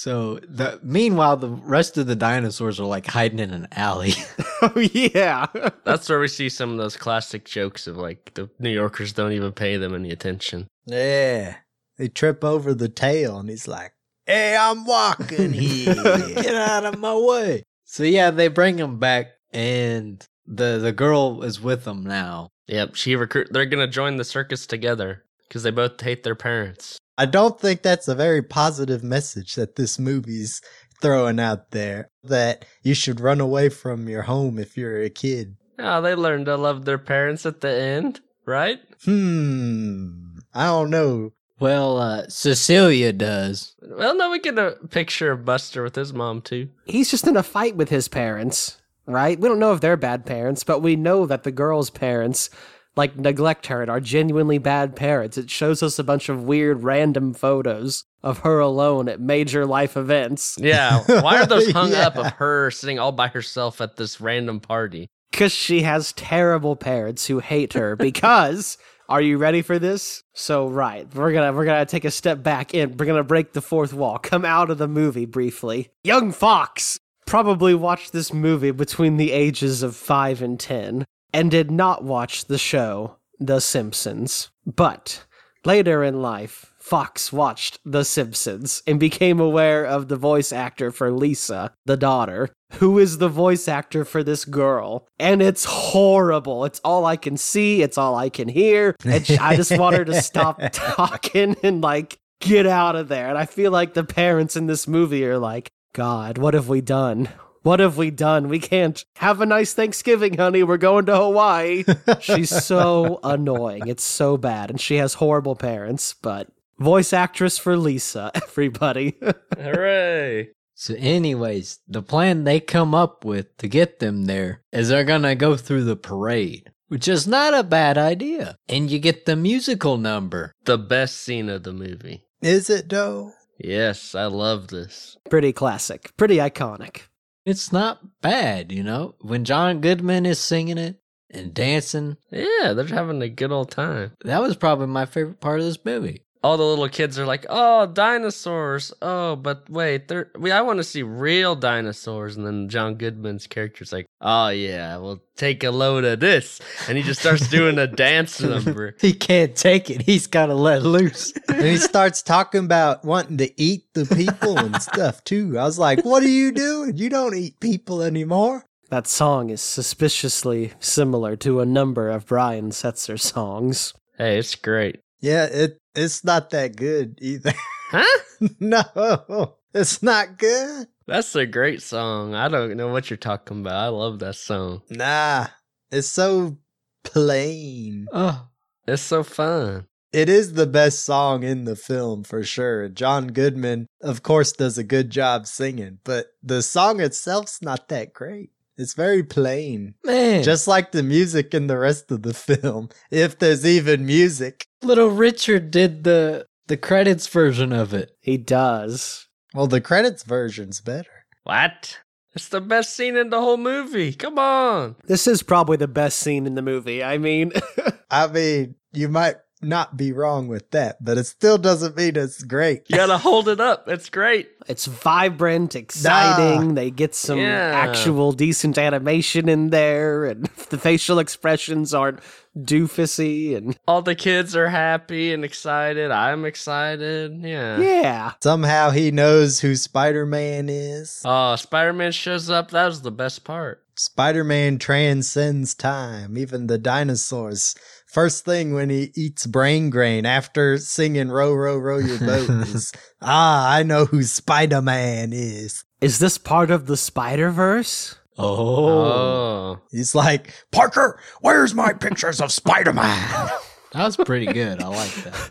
So 0.00 0.40
the 0.48 0.80
meanwhile, 0.82 1.36
the 1.36 1.50
rest 1.50 1.98
of 1.98 2.06
the 2.06 2.16
dinosaurs 2.16 2.80
are 2.80 2.86
like 2.86 3.04
hiding 3.04 3.38
in 3.38 3.50
an 3.50 3.68
alley. 3.72 4.14
oh, 4.62 4.80
yeah. 4.94 5.44
That's 5.84 6.08
where 6.08 6.18
we 6.18 6.26
see 6.26 6.48
some 6.48 6.70
of 6.70 6.78
those 6.78 6.96
classic 6.96 7.44
jokes 7.44 7.86
of 7.86 7.98
like 7.98 8.32
the 8.32 8.48
New 8.58 8.70
Yorkers 8.70 9.12
don't 9.12 9.32
even 9.32 9.52
pay 9.52 9.76
them 9.76 9.94
any 9.94 10.10
attention. 10.10 10.68
Yeah. 10.86 11.56
They 11.98 12.08
trip 12.08 12.42
over 12.42 12.72
the 12.72 12.88
tail 12.88 13.38
and 13.38 13.50
he's 13.50 13.68
like, 13.68 13.92
Hey, 14.24 14.56
I'm 14.58 14.86
walking 14.86 15.52
here. 15.52 15.94
Get 15.94 16.54
out 16.54 16.86
of 16.86 16.98
my 16.98 17.14
way. 17.14 17.64
So 17.84 18.02
yeah, 18.02 18.30
they 18.30 18.48
bring 18.48 18.78
him 18.78 18.98
back, 18.98 19.32
and 19.52 20.26
the 20.46 20.78
the 20.78 20.92
girl 20.92 21.42
is 21.42 21.60
with 21.60 21.84
them 21.84 22.04
now. 22.04 22.48
Yep, 22.68 22.94
she 22.94 23.16
recruit. 23.16 23.48
They're 23.50 23.66
gonna 23.66 23.86
join 23.86 24.16
the 24.16 24.24
circus 24.24 24.66
together 24.66 25.24
because 25.46 25.62
they 25.62 25.70
both 25.70 26.00
hate 26.00 26.22
their 26.22 26.36
parents. 26.36 26.98
I 27.20 27.26
don't 27.26 27.60
think 27.60 27.82
that's 27.82 28.08
a 28.08 28.14
very 28.14 28.40
positive 28.40 29.04
message 29.04 29.54
that 29.56 29.76
this 29.76 29.98
movie's 29.98 30.62
throwing 31.02 31.38
out 31.38 31.70
there. 31.70 32.08
That 32.24 32.64
you 32.82 32.94
should 32.94 33.20
run 33.20 33.42
away 33.42 33.68
from 33.68 34.08
your 34.08 34.22
home 34.22 34.58
if 34.58 34.74
you're 34.74 35.02
a 35.02 35.10
kid. 35.10 35.56
Oh, 35.78 36.00
they 36.00 36.14
learn 36.14 36.46
to 36.46 36.56
love 36.56 36.86
their 36.86 36.96
parents 36.96 37.44
at 37.44 37.60
the 37.60 37.68
end, 37.68 38.20
right? 38.46 38.80
Hmm. 39.04 40.38
I 40.54 40.64
don't 40.68 40.88
know. 40.88 41.32
Well, 41.58 41.98
uh, 41.98 42.28
Cecilia 42.30 43.12
does. 43.12 43.74
Well, 43.82 44.16
no, 44.16 44.30
we 44.30 44.38
get 44.38 44.58
a 44.58 44.78
picture 44.88 45.30
of 45.30 45.44
Buster 45.44 45.82
with 45.82 45.96
his 45.96 46.14
mom 46.14 46.40
too. 46.40 46.70
He's 46.86 47.10
just 47.10 47.26
in 47.26 47.36
a 47.36 47.42
fight 47.42 47.76
with 47.76 47.90
his 47.90 48.08
parents, 48.08 48.80
right? 49.04 49.38
We 49.38 49.46
don't 49.46 49.58
know 49.58 49.74
if 49.74 49.82
they're 49.82 49.98
bad 49.98 50.24
parents, 50.24 50.64
but 50.64 50.80
we 50.80 50.96
know 50.96 51.26
that 51.26 51.42
the 51.42 51.52
girl's 51.52 51.90
parents 51.90 52.48
like 52.96 53.16
neglect 53.16 53.66
her 53.66 53.82
and 53.82 53.90
are 53.90 54.00
genuinely 54.00 54.58
bad 54.58 54.96
parents. 54.96 55.38
It 55.38 55.50
shows 55.50 55.82
us 55.82 55.98
a 55.98 56.04
bunch 56.04 56.28
of 56.28 56.44
weird 56.44 56.82
random 56.82 57.34
photos 57.34 58.04
of 58.22 58.38
her 58.38 58.58
alone 58.58 59.08
at 59.08 59.20
major 59.20 59.66
life 59.66 59.96
events. 59.96 60.56
Yeah, 60.60 61.02
why 61.20 61.40
are 61.40 61.46
those 61.46 61.70
hung 61.72 61.94
up 61.94 62.16
of 62.16 62.32
her 62.34 62.70
sitting 62.70 62.98
all 62.98 63.12
by 63.12 63.28
herself 63.28 63.80
at 63.80 63.96
this 63.96 64.20
random 64.20 64.60
party? 64.60 65.08
Cause 65.32 65.52
she 65.52 65.82
has 65.82 66.12
terrible 66.12 66.74
parents 66.74 67.26
who 67.26 67.38
hate 67.38 67.74
her 67.74 67.94
because 67.94 68.76
are 69.08 69.20
you 69.20 69.38
ready 69.38 69.62
for 69.62 69.78
this? 69.78 70.22
So 70.34 70.68
right, 70.68 71.12
we're 71.14 71.32
gonna 71.32 71.52
we're 71.52 71.64
gonna 71.64 71.86
take 71.86 72.04
a 72.04 72.10
step 72.10 72.42
back 72.42 72.74
in. 72.74 72.96
We're 72.96 73.06
gonna 73.06 73.24
break 73.24 73.52
the 73.52 73.60
fourth 73.60 73.92
wall. 73.92 74.18
Come 74.18 74.44
out 74.44 74.70
of 74.70 74.78
the 74.78 74.88
movie 74.88 75.26
briefly. 75.26 75.90
Young 76.04 76.32
Fox 76.32 76.98
probably 77.26 77.74
watched 77.74 78.12
this 78.12 78.32
movie 78.32 78.72
between 78.72 79.16
the 79.16 79.32
ages 79.32 79.82
of 79.82 79.96
five 79.96 80.42
and 80.42 80.58
ten 80.58 81.04
and 81.32 81.50
did 81.50 81.70
not 81.70 82.04
watch 82.04 82.46
the 82.46 82.58
show 82.58 83.16
The 83.38 83.60
Simpsons. 83.60 84.50
But 84.66 85.24
later 85.64 86.02
in 86.04 86.22
life, 86.22 86.72
Fox 86.78 87.32
watched 87.32 87.78
The 87.84 88.04
Simpsons 88.04 88.82
and 88.86 88.98
became 88.98 89.38
aware 89.38 89.84
of 89.84 90.08
the 90.08 90.16
voice 90.16 90.52
actor 90.52 90.90
for 90.90 91.10
Lisa, 91.10 91.72
the 91.84 91.96
daughter, 91.96 92.48
who 92.74 92.98
is 92.98 93.18
the 93.18 93.28
voice 93.28 93.68
actor 93.68 94.04
for 94.04 94.22
this 94.22 94.44
girl. 94.44 95.06
And 95.18 95.42
it's 95.42 95.64
horrible. 95.64 96.64
It's 96.64 96.80
all 96.84 97.04
I 97.06 97.16
can 97.16 97.36
see, 97.36 97.82
it's 97.82 97.98
all 97.98 98.16
I 98.16 98.28
can 98.28 98.48
hear. 98.48 98.96
And 99.04 99.24
I 99.40 99.56
just 99.56 99.76
want 99.78 99.96
her 99.96 100.04
to 100.04 100.20
stop 100.22 100.60
talking 100.72 101.56
and 101.62 101.80
like 101.80 102.18
get 102.40 102.66
out 102.66 102.96
of 102.96 103.08
there. 103.08 103.28
And 103.28 103.38
I 103.38 103.44
feel 103.44 103.70
like 103.70 103.94
the 103.94 104.04
parents 104.04 104.56
in 104.56 104.66
this 104.66 104.88
movie 104.88 105.24
are 105.26 105.38
like, 105.38 105.70
God, 105.92 106.38
what 106.38 106.54
have 106.54 106.68
we 106.68 106.80
done? 106.80 107.28
What 107.62 107.80
have 107.80 107.96
we 107.98 108.10
done? 108.10 108.48
We 108.48 108.58
can't 108.58 109.04
have 109.16 109.40
a 109.40 109.46
nice 109.46 109.74
Thanksgiving, 109.74 110.38
honey. 110.38 110.62
We're 110.62 110.78
going 110.78 111.06
to 111.06 111.16
Hawaii. 111.16 111.84
She's 112.20 112.48
so 112.48 113.20
annoying. 113.22 113.86
It's 113.86 114.02
so 114.04 114.36
bad. 114.38 114.70
And 114.70 114.80
she 114.80 114.96
has 114.96 115.14
horrible 115.14 115.56
parents, 115.56 116.14
but 116.14 116.48
voice 116.78 117.12
actress 117.12 117.58
for 117.58 117.76
Lisa, 117.76 118.30
everybody. 118.34 119.18
Hooray! 119.58 120.48
So, 120.74 120.94
anyways, 120.96 121.80
the 121.86 122.00
plan 122.02 122.44
they 122.44 122.58
come 122.60 122.94
up 122.94 123.24
with 123.26 123.54
to 123.58 123.68
get 123.68 123.98
them 123.98 124.24
there 124.24 124.62
is 124.72 124.88
they're 124.88 125.04
gonna 125.04 125.34
go 125.34 125.54
through 125.56 125.84
the 125.84 125.96
parade, 125.96 126.72
which 126.88 127.06
is 127.06 127.26
not 127.28 127.52
a 127.52 127.62
bad 127.62 127.98
idea. 127.98 128.56
And 128.66 128.90
you 128.90 128.98
get 128.98 129.26
the 129.26 129.36
musical 129.36 129.98
number. 129.98 130.54
The 130.64 130.78
best 130.78 131.16
scene 131.18 131.50
of 131.50 131.64
the 131.64 131.74
movie. 131.74 132.24
Is 132.40 132.70
it 132.70 132.88
though? 132.88 133.32
Yes, 133.58 134.14
I 134.14 134.24
love 134.24 134.68
this. 134.68 135.18
pretty 135.28 135.52
classic, 135.52 136.16
pretty 136.16 136.36
iconic. 136.38 137.02
It's 137.44 137.72
not 137.72 138.20
bad, 138.20 138.70
you 138.70 138.82
know, 138.82 139.14
when 139.20 139.44
John 139.44 139.80
Goodman 139.80 140.26
is 140.26 140.38
singing 140.38 140.78
it 140.78 141.00
and 141.30 141.54
dancing. 141.54 142.16
Yeah, 142.30 142.72
they're 142.74 142.84
having 142.86 143.22
a 143.22 143.28
good 143.28 143.52
old 143.52 143.70
time. 143.70 144.12
That 144.24 144.42
was 144.42 144.56
probably 144.56 144.88
my 144.88 145.06
favorite 145.06 145.40
part 145.40 145.60
of 145.60 145.66
this 145.66 145.84
movie. 145.84 146.24
All 146.42 146.56
the 146.56 146.64
little 146.64 146.88
kids 146.88 147.18
are 147.18 147.26
like, 147.26 147.44
"Oh, 147.50 147.86
dinosaurs! 147.86 148.92
Oh, 149.02 149.36
but 149.36 149.68
wait, 149.68 150.08
they're 150.08 150.30
we 150.38 150.50
I 150.50 150.62
want 150.62 150.78
to 150.78 150.84
see 150.84 151.02
real 151.02 151.54
dinosaurs." 151.54 152.36
And 152.36 152.46
then 152.46 152.68
John 152.68 152.94
Goodman's 152.94 153.46
character's 153.46 153.92
like, 153.92 154.06
"Oh 154.20 154.48
yeah, 154.48 154.96
we'll 154.96 155.22
take 155.36 155.62
a 155.64 155.70
load 155.70 156.04
of 156.04 156.20
this," 156.20 156.60
and 156.88 156.96
he 156.96 157.04
just 157.04 157.20
starts 157.20 157.48
doing 157.48 157.78
a 157.78 157.86
dance 157.86 158.40
number. 158.40 158.96
He 159.00 159.12
can't 159.12 159.54
take 159.54 159.90
it. 159.90 160.02
He's 160.02 160.26
got 160.26 160.46
to 160.46 160.54
let 160.54 160.82
loose. 160.82 161.32
And 161.48 161.62
he 161.62 161.76
starts 161.76 162.22
talking 162.22 162.64
about 162.64 163.04
wanting 163.04 163.38
to 163.38 163.60
eat 163.60 163.92
the 163.94 164.06
people 164.06 164.58
and 164.58 164.80
stuff 164.82 165.22
too. 165.24 165.58
I 165.58 165.64
was 165.64 165.78
like, 165.78 166.04
What 166.04 166.22
are 166.22 166.28
you 166.28 166.52
doing? 166.52 166.96
You 166.96 167.08
don't 167.10 167.34
eat 167.34 167.60
people 167.60 168.02
anymore. 168.02 168.64
That 168.90 169.06
song 169.06 169.50
is 169.50 169.60
suspiciously 169.60 170.72
similar 170.80 171.36
to 171.36 171.60
a 171.60 171.66
number 171.66 172.08
of 172.10 172.26
Brian 172.26 172.70
Setzer 172.70 173.20
songs. 173.20 173.94
Hey, 174.18 174.38
it's 174.38 174.54
great, 174.56 175.00
Yeah, 175.20 175.44
it 175.46 175.78
it's 175.94 176.24
not 176.24 176.50
that 176.50 176.76
good 176.76 177.18
either. 177.20 177.52
huh? 177.90 178.20
no, 178.60 179.56
it's 179.74 180.02
not 180.02 180.38
good. 180.38 180.88
That's 181.06 181.34
a 181.34 181.46
great 181.46 181.82
song. 181.82 182.34
I 182.34 182.48
don't 182.48 182.76
know 182.76 182.88
what 182.88 183.10
you're 183.10 183.16
talking 183.16 183.60
about. 183.60 183.74
I 183.74 183.88
love 183.88 184.20
that 184.20 184.36
song. 184.36 184.82
Nah, 184.90 185.48
it's 185.90 186.08
so 186.08 186.58
plain. 187.02 188.06
oh, 188.12 188.48
It's 188.86 189.02
so 189.02 189.22
fun. 189.22 189.86
It 190.12 190.28
is 190.28 190.54
the 190.54 190.66
best 190.66 191.04
song 191.04 191.42
in 191.44 191.64
the 191.64 191.76
film 191.76 192.24
for 192.24 192.42
sure. 192.42 192.88
John 192.88 193.28
Goodman, 193.28 193.86
of 194.02 194.22
course, 194.24 194.50
does 194.52 194.76
a 194.76 194.82
good 194.84 195.10
job 195.10 195.46
singing, 195.46 195.98
but 196.04 196.26
the 196.42 196.62
song 196.62 197.00
itself's 197.00 197.62
not 197.62 197.88
that 197.88 198.12
great. 198.12 198.50
It's 198.80 198.94
very 198.94 199.22
plain. 199.22 199.94
man. 200.04 200.42
Just 200.42 200.66
like 200.66 200.92
the 200.92 201.02
music 201.02 201.52
in 201.52 201.66
the 201.66 201.76
rest 201.76 202.10
of 202.10 202.22
the 202.22 202.32
film, 202.32 202.88
if 203.10 203.38
there's 203.38 203.66
even 203.66 204.06
music. 204.06 204.64
little 204.82 205.10
Richard 205.10 205.70
did 205.70 206.04
the 206.04 206.46
the 206.66 206.78
credits 206.78 207.26
version 207.26 207.72
of 207.74 207.92
it. 207.92 208.12
He 208.20 208.38
does. 208.38 209.28
Well, 209.52 209.66
the 209.66 209.80
credits 209.82 210.22
version's 210.22 210.80
better. 210.80 211.26
What? 211.42 211.98
It's 212.34 212.48
the 212.48 212.60
best 212.60 212.94
scene 212.94 213.16
in 213.16 213.28
the 213.30 213.40
whole 213.40 213.56
movie. 213.56 214.12
Come 214.14 214.38
on. 214.38 214.96
This 215.04 215.26
is 215.26 215.42
probably 215.42 215.76
the 215.76 215.88
best 215.88 216.18
scene 216.20 216.46
in 216.46 216.54
the 216.54 216.62
movie. 216.62 217.02
I 217.02 217.18
mean, 217.18 217.52
I 218.10 218.28
mean, 218.28 218.76
you 218.92 219.08
might 219.08 219.36
not 219.62 219.96
be 219.96 220.12
wrong 220.12 220.48
with 220.48 220.70
that, 220.70 221.04
but 221.04 221.18
it 221.18 221.24
still 221.24 221.58
doesn't 221.58 221.96
mean 221.96 222.16
it's 222.16 222.42
great. 222.42 222.82
You 222.88 222.96
gotta 222.96 223.18
hold 223.18 223.48
it 223.48 223.60
up. 223.60 223.88
It's 223.88 224.08
great. 224.08 224.48
it's 224.68 224.86
vibrant, 224.86 225.74
exciting. 225.74 226.68
Nah. 226.68 226.74
They 226.74 226.90
get 226.90 227.14
some 227.14 227.38
Yeah. 227.38 227.72
actual 227.74 228.32
decent 228.32 228.78
animation 228.78 229.48
in 229.48 229.70
there, 229.70 230.24
and 230.24 230.46
the 230.70 230.78
facial 230.78 231.18
expressions 231.18 231.92
aren't 231.92 232.20
doofusy. 232.56 233.56
And 233.56 233.76
All 233.86 234.02
the 234.02 234.14
kids 234.14 234.54
are 234.56 234.68
happy 234.68 235.32
and 235.32 235.44
excited. 235.44 236.10
I'm 236.10 236.44
excited. 236.44 237.40
Yeah. 237.42 237.78
yeah, 237.80 238.32
Somehow 238.42 238.90
he 238.90 239.10
knows 239.10 239.60
who 239.60 239.76
Spider 239.76 240.24
Man 240.26 240.68
is. 240.68 241.22
Oh, 241.24 241.56
Spider 241.56 241.92
Man 241.92 242.12
shows 242.12 242.48
up. 242.50 242.70
That 242.70 242.86
was 242.86 243.02
the 243.02 243.10
best 243.10 243.44
part. 243.44 243.82
Spider 243.96 244.44
Man 244.44 244.78
transcends 244.78 245.74
time. 245.74 246.38
Even 246.38 246.68
the 246.68 246.78
dinosaurs 246.78 247.74
first 248.12 248.44
thing 248.44 248.74
when 248.74 248.90
he 248.90 249.12
eats 249.14 249.46
brain 249.46 249.90
grain 249.90 250.26
after 250.26 250.78
singing 250.78 251.28
"Row, 251.28 251.52
row, 251.54 251.76
row 251.76 251.98
your 251.98 252.18
boat" 252.18 252.50
is, 252.68 252.92
"Ah, 253.22 253.72
I 253.72 253.82
know 253.82 254.04
who 254.06 254.22
Spider 254.22 254.82
Man 254.82 255.32
is." 255.32 255.84
Is 256.00 256.18
this 256.18 256.38
part 256.38 256.70
of 256.70 256.86
the 256.86 256.96
Spider 256.96 257.50
Verse? 257.50 258.16
Oh. 258.38 259.04
Oh. 259.04 259.80
He's 259.90 260.14
like, 260.14 260.52
"Parker, 260.72 261.18
where's 261.40 261.74
my 261.74 261.92
pictures 261.92 262.40
of 262.40 262.52
Spider 262.52 262.92
Man?" 262.92 263.48
That 263.92 264.04
was 264.04 264.16
pretty 264.16 264.46
good. 264.46 264.80
I 264.80 264.86
like 264.86 265.14
that. 265.24 265.50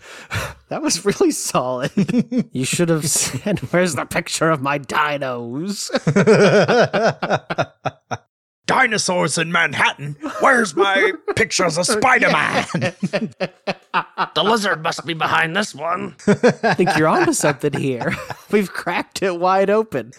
That 0.70 0.82
was 0.84 1.04
really 1.04 1.32
solid. 1.32 1.92
you 2.54 2.64
should 2.64 2.90
have 2.90 3.06
said, 3.10 3.58
Where's 3.72 3.96
the 3.96 4.06
picture 4.06 4.50
of 4.52 4.62
my 4.62 4.78
dinos? 4.80 5.90
Dinosaurs 8.70 9.40
in 9.40 9.52
Manhattan. 9.52 10.16
Where's 10.42 10.76
my 10.76 11.14
pictures 11.36 11.76
of 11.80 11.88
Spider 11.88 12.30
Man? 12.32 12.66
The 14.36 14.44
lizard 14.44 14.84
must 14.84 15.04
be 15.08 15.16
behind 15.16 15.56
this 15.56 15.74
one. 15.74 16.16
I 16.28 16.76
think 16.76 16.96
you're 16.96 17.08
onto 17.08 17.34
something 17.34 17.74
here. 17.74 18.16
We've 18.52 18.72
cracked 18.72 19.24
it 19.24 19.40
wide 19.40 19.72
open. 19.72 20.14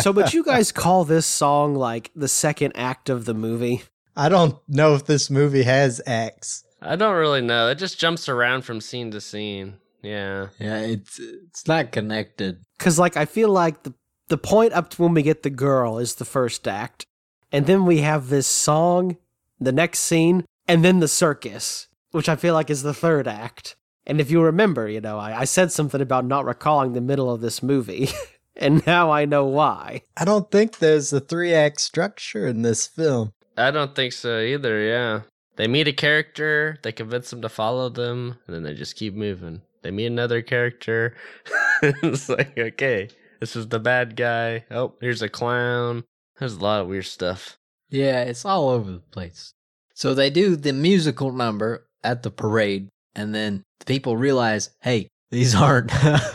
So, 0.00 0.10
would 0.10 0.34
you 0.34 0.42
guys 0.42 0.72
call 0.72 1.04
this 1.04 1.24
song 1.24 1.76
like 1.76 2.10
the 2.16 2.26
second 2.26 2.72
act 2.74 3.08
of 3.08 3.24
the 3.24 3.34
movie? 3.34 3.84
I 4.16 4.28
don't 4.28 4.58
know 4.68 4.96
if 4.96 5.06
this 5.06 5.30
movie 5.30 5.62
has 5.62 6.00
acts. 6.04 6.64
I 6.82 6.96
don't 6.96 7.14
really 7.14 7.40
know. 7.40 7.68
It 7.68 7.76
just 7.76 8.00
jumps 8.00 8.28
around 8.28 8.62
from 8.62 8.80
scene 8.80 9.12
to 9.12 9.20
scene. 9.20 9.74
Yeah. 10.02 10.48
Yeah, 10.58 10.80
it's 10.80 11.20
it's 11.20 11.68
not 11.68 11.92
connected. 11.92 12.58
Because, 12.76 12.98
like, 12.98 13.16
I 13.16 13.24
feel 13.24 13.48
like 13.48 13.84
the, 13.84 13.94
the 14.26 14.38
point 14.38 14.72
up 14.72 14.90
to 14.90 15.02
when 15.02 15.14
we 15.14 15.22
get 15.22 15.44
the 15.44 15.50
girl 15.50 15.98
is 15.98 16.16
the 16.16 16.24
first 16.24 16.66
act. 16.66 17.05
And 17.52 17.66
then 17.66 17.84
we 17.86 17.98
have 17.98 18.28
this 18.28 18.46
song, 18.46 19.16
the 19.60 19.72
next 19.72 20.00
scene, 20.00 20.44
and 20.66 20.84
then 20.84 21.00
the 21.00 21.08
circus, 21.08 21.88
which 22.10 22.28
I 22.28 22.36
feel 22.36 22.54
like 22.54 22.70
is 22.70 22.82
the 22.82 22.94
third 22.94 23.28
act. 23.28 23.76
And 24.06 24.20
if 24.20 24.30
you 24.30 24.40
remember, 24.42 24.88
you 24.88 25.00
know, 25.00 25.18
I, 25.18 25.40
I 25.40 25.44
said 25.44 25.72
something 25.72 26.00
about 26.00 26.24
not 26.24 26.44
recalling 26.44 26.92
the 26.92 27.00
middle 27.00 27.30
of 27.30 27.40
this 27.40 27.62
movie. 27.62 28.08
and 28.56 28.86
now 28.86 29.10
I 29.10 29.24
know 29.24 29.44
why. 29.44 30.02
I 30.16 30.24
don't 30.24 30.50
think 30.50 30.78
there's 30.78 31.12
a 31.12 31.20
three 31.20 31.52
act 31.52 31.80
structure 31.80 32.46
in 32.46 32.62
this 32.62 32.86
film. 32.86 33.32
I 33.56 33.70
don't 33.70 33.94
think 33.94 34.12
so 34.12 34.40
either. 34.40 34.80
Yeah. 34.82 35.20
They 35.56 35.66
meet 35.66 35.88
a 35.88 35.92
character, 35.92 36.76
they 36.82 36.92
convince 36.92 37.30
them 37.30 37.40
to 37.40 37.48
follow 37.48 37.88
them, 37.88 38.36
and 38.46 38.54
then 38.54 38.62
they 38.62 38.74
just 38.74 38.96
keep 38.96 39.14
moving. 39.14 39.62
They 39.82 39.90
meet 39.90 40.06
another 40.06 40.42
character. 40.42 41.16
it's 41.82 42.28
like, 42.28 42.58
okay, 42.58 43.08
this 43.40 43.56
is 43.56 43.68
the 43.68 43.78
bad 43.78 44.16
guy. 44.16 44.64
Oh, 44.70 44.94
here's 45.00 45.22
a 45.22 45.30
clown. 45.30 46.04
There's 46.38 46.54
a 46.54 46.60
lot 46.60 46.80
of 46.82 46.88
weird 46.88 47.06
stuff. 47.06 47.58
Yeah, 47.88 48.22
it's 48.22 48.44
all 48.44 48.68
over 48.68 48.90
the 48.90 48.98
place. 48.98 49.52
So 49.94 50.14
they 50.14 50.30
do 50.30 50.56
the 50.56 50.72
musical 50.72 51.32
number 51.32 51.86
at 52.04 52.22
the 52.22 52.30
parade, 52.30 52.88
and 53.14 53.34
then 53.34 53.62
the 53.80 53.86
people 53.86 54.16
realize, 54.16 54.70
hey, 54.82 55.08
these 55.30 55.54
aren't 55.54 55.90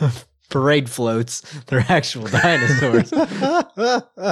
parade 0.50 0.90
floats, 0.90 1.42
they're 1.68 1.86
actual 1.88 2.24
dinosaurs. 2.28 3.12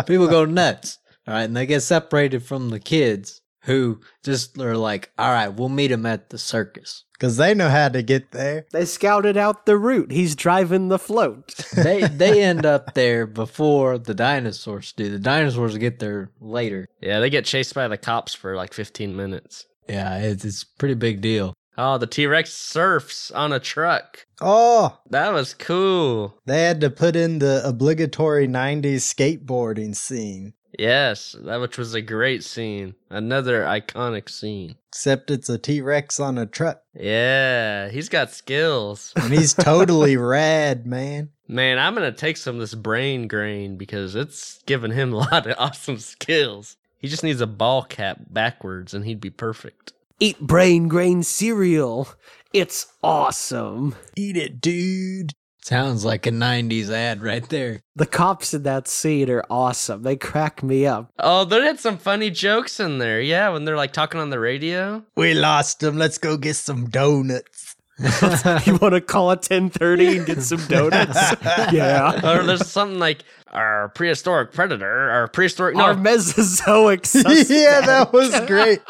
people 0.07 0.27
go 0.27 0.45
nuts. 0.45 0.97
All 1.27 1.33
right, 1.35 1.43
and 1.43 1.55
they 1.55 1.67
get 1.67 1.81
separated 1.81 2.41
from 2.43 2.69
the 2.69 2.79
kids 2.79 3.38
who 3.63 3.99
just 4.23 4.57
are 4.59 4.77
like, 4.77 5.11
all 5.17 5.31
right, 5.31 5.49
we'll 5.49 5.69
meet 5.69 5.91
him 5.91 6.05
at 6.05 6.29
the 6.29 6.37
circus. 6.37 7.03
Because 7.13 7.35
they 7.37 7.53
know 7.53 7.67
how 7.69 7.89
to 7.89 8.01
get 8.01 8.31
there. 8.31 8.65
They 8.71 8.85
scouted 8.85 9.35
out 9.35 9.65
the 9.65 9.77
route. 9.77 10.11
He's 10.11 10.35
driving 10.35 10.87
the 10.87 10.99
float. 10.99 11.53
They 11.75 12.01
they 12.07 12.41
end 12.43 12.65
up 12.65 12.93
there 12.93 13.25
before 13.27 13.97
the 13.97 14.13
dinosaurs 14.13 14.91
do. 14.93 15.09
The 15.09 15.19
dinosaurs 15.19 15.77
get 15.77 15.99
there 15.99 16.31
later. 16.39 16.87
Yeah, 17.01 17.19
they 17.19 17.29
get 17.29 17.45
chased 17.45 17.73
by 17.75 17.87
the 17.87 17.97
cops 17.97 18.33
for 18.33 18.55
like 18.55 18.73
15 18.73 19.15
minutes. 19.15 19.65
Yeah, 19.87 20.17
it's 20.19 20.45
it's 20.45 20.63
pretty 20.63 20.95
big 20.95 21.19
deal. 21.21 21.53
Oh, 21.77 21.97
the 21.97 22.07
T 22.07 22.25
Rex 22.27 22.51
surfs 22.53 23.31
on 23.31 23.53
a 23.53 23.59
truck. 23.59 24.25
Oh, 24.41 24.97
That 25.09 25.31
was 25.33 25.53
cool. 25.53 26.37
they 26.45 26.63
had 26.63 26.81
to 26.81 26.89
put 26.89 27.15
in 27.15 27.39
the 27.39 27.61
obligatory 27.65 28.47
90s 28.47 29.03
skateboarding 29.13 29.95
scene. 29.95 30.53
Yes, 30.77 31.35
that 31.41 31.59
which 31.59 31.77
was 31.77 31.93
a 31.93 32.01
great 32.01 32.43
scene. 32.43 32.95
Another 33.09 33.63
iconic 33.63 34.29
scene. 34.29 34.75
Except 34.89 35.31
it's 35.31 35.49
a 35.49 35.57
T 35.57 35.81
Rex 35.81 36.19
on 36.19 36.37
a 36.37 36.45
truck. 36.45 36.81
Yeah, 36.93 37.89
he's 37.89 38.09
got 38.09 38.31
skills. 38.31 39.13
And 39.15 39.33
he's 39.33 39.53
totally 39.53 40.17
rad, 40.17 40.85
man. 40.85 41.29
Man, 41.47 41.79
I'm 41.79 41.95
gonna 41.95 42.11
take 42.11 42.37
some 42.37 42.55
of 42.55 42.61
this 42.61 42.75
brain 42.75 43.27
grain 43.27 43.77
because 43.77 44.15
it's 44.15 44.61
giving 44.65 44.91
him 44.91 45.13
a 45.13 45.17
lot 45.17 45.47
of 45.47 45.55
awesome 45.57 45.97
skills. 45.97 46.77
He 46.99 47.07
just 47.07 47.23
needs 47.23 47.41
a 47.41 47.47
ball 47.47 47.83
cap 47.83 48.19
backwards 48.29 48.93
and 48.93 49.05
he'd 49.05 49.21
be 49.21 49.29
perfect. 49.29 49.93
Eat 50.19 50.39
brain 50.39 50.87
grain 50.89 51.23
cereal. 51.23 52.09
It's 52.51 52.87
awesome. 53.01 53.95
Eat 54.15 54.35
it, 54.35 54.59
dude. 54.59 55.33
Sounds 55.61 56.05
like 56.05 56.25
a 56.25 56.31
90s 56.31 56.89
ad 56.89 57.21
right 57.21 57.47
there. 57.49 57.81
The 57.95 58.05
cops 58.05 58.53
in 58.53 58.63
that 58.63 58.87
scene 58.87 59.29
are 59.29 59.43
awesome. 59.49 60.03
They 60.03 60.15
crack 60.15 60.63
me 60.63 60.87
up. 60.87 61.11
Oh, 61.19 61.45
they 61.45 61.61
had 61.61 61.79
some 61.79 61.97
funny 61.97 62.29
jokes 62.29 62.79
in 62.79 62.97
there. 62.97 63.21
Yeah, 63.21 63.49
when 63.49 63.65
they're 63.65 63.75
like 63.75 63.93
talking 63.93 64.19
on 64.21 64.29
the 64.29 64.39
radio. 64.39 65.03
We 65.15 65.33
lost 65.33 65.81
them. 65.81 65.97
Let's 65.97 66.17
go 66.17 66.37
get 66.37 66.55
some 66.55 66.89
donuts. 66.89 67.58
you 68.65 68.77
want 68.77 68.93
to 68.93 69.01
call 69.01 69.31
at 69.31 69.39
1030 69.39 70.17
and 70.17 70.25
get 70.25 70.41
some 70.41 70.65
donuts? 70.67 71.17
yeah. 71.71 72.15
or 72.23 72.43
there's 72.43 72.67
something 72.67 72.99
like 72.99 73.23
our 73.51 73.89
prehistoric 73.89 74.53
predator, 74.53 75.09
our 75.09 75.27
prehistoric 75.27 75.75
no, 75.75 75.83
Our 75.83 75.95
Mesozoic 75.95 77.05
suspect. 77.05 77.49
yeah, 77.49 77.81
that 77.81 78.13
was 78.13 78.39
great. 78.41 78.81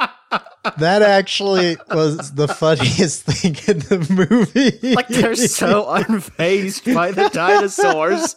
That 0.77 1.01
actually 1.01 1.77
was 1.89 2.33
the 2.33 2.47
funniest 2.47 3.23
thing 3.23 3.55
in 3.67 3.79
the 3.79 4.05
movie. 4.29 4.93
Like 4.93 5.07
they're 5.07 5.35
so 5.35 5.85
unfazed 5.85 6.93
by 6.93 7.11
the 7.11 7.29
dinosaurs. 7.29 8.35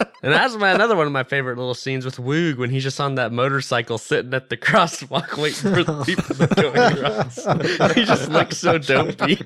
And 0.00 0.32
that's 0.32 0.56
my 0.56 0.70
another 0.70 0.96
one 0.96 1.06
of 1.06 1.12
my 1.12 1.24
favorite 1.24 1.58
little 1.58 1.74
scenes 1.74 2.04
with 2.04 2.16
Woog 2.16 2.56
when 2.56 2.70
he's 2.70 2.82
just 2.82 3.00
on 3.00 3.16
that 3.16 3.32
motorcycle 3.32 3.98
sitting 3.98 4.34
at 4.34 4.48
the 4.48 4.56
crosswalk 4.56 5.36
waiting 5.36 5.72
for 5.72 5.84
the 5.84 6.04
people 6.04 6.34
to 6.34 6.46
go 6.54 6.72
across. 6.72 7.94
he 7.94 8.04
just 8.04 8.28
looks 8.28 8.58
so 8.58 8.78
dopey. 8.78 9.36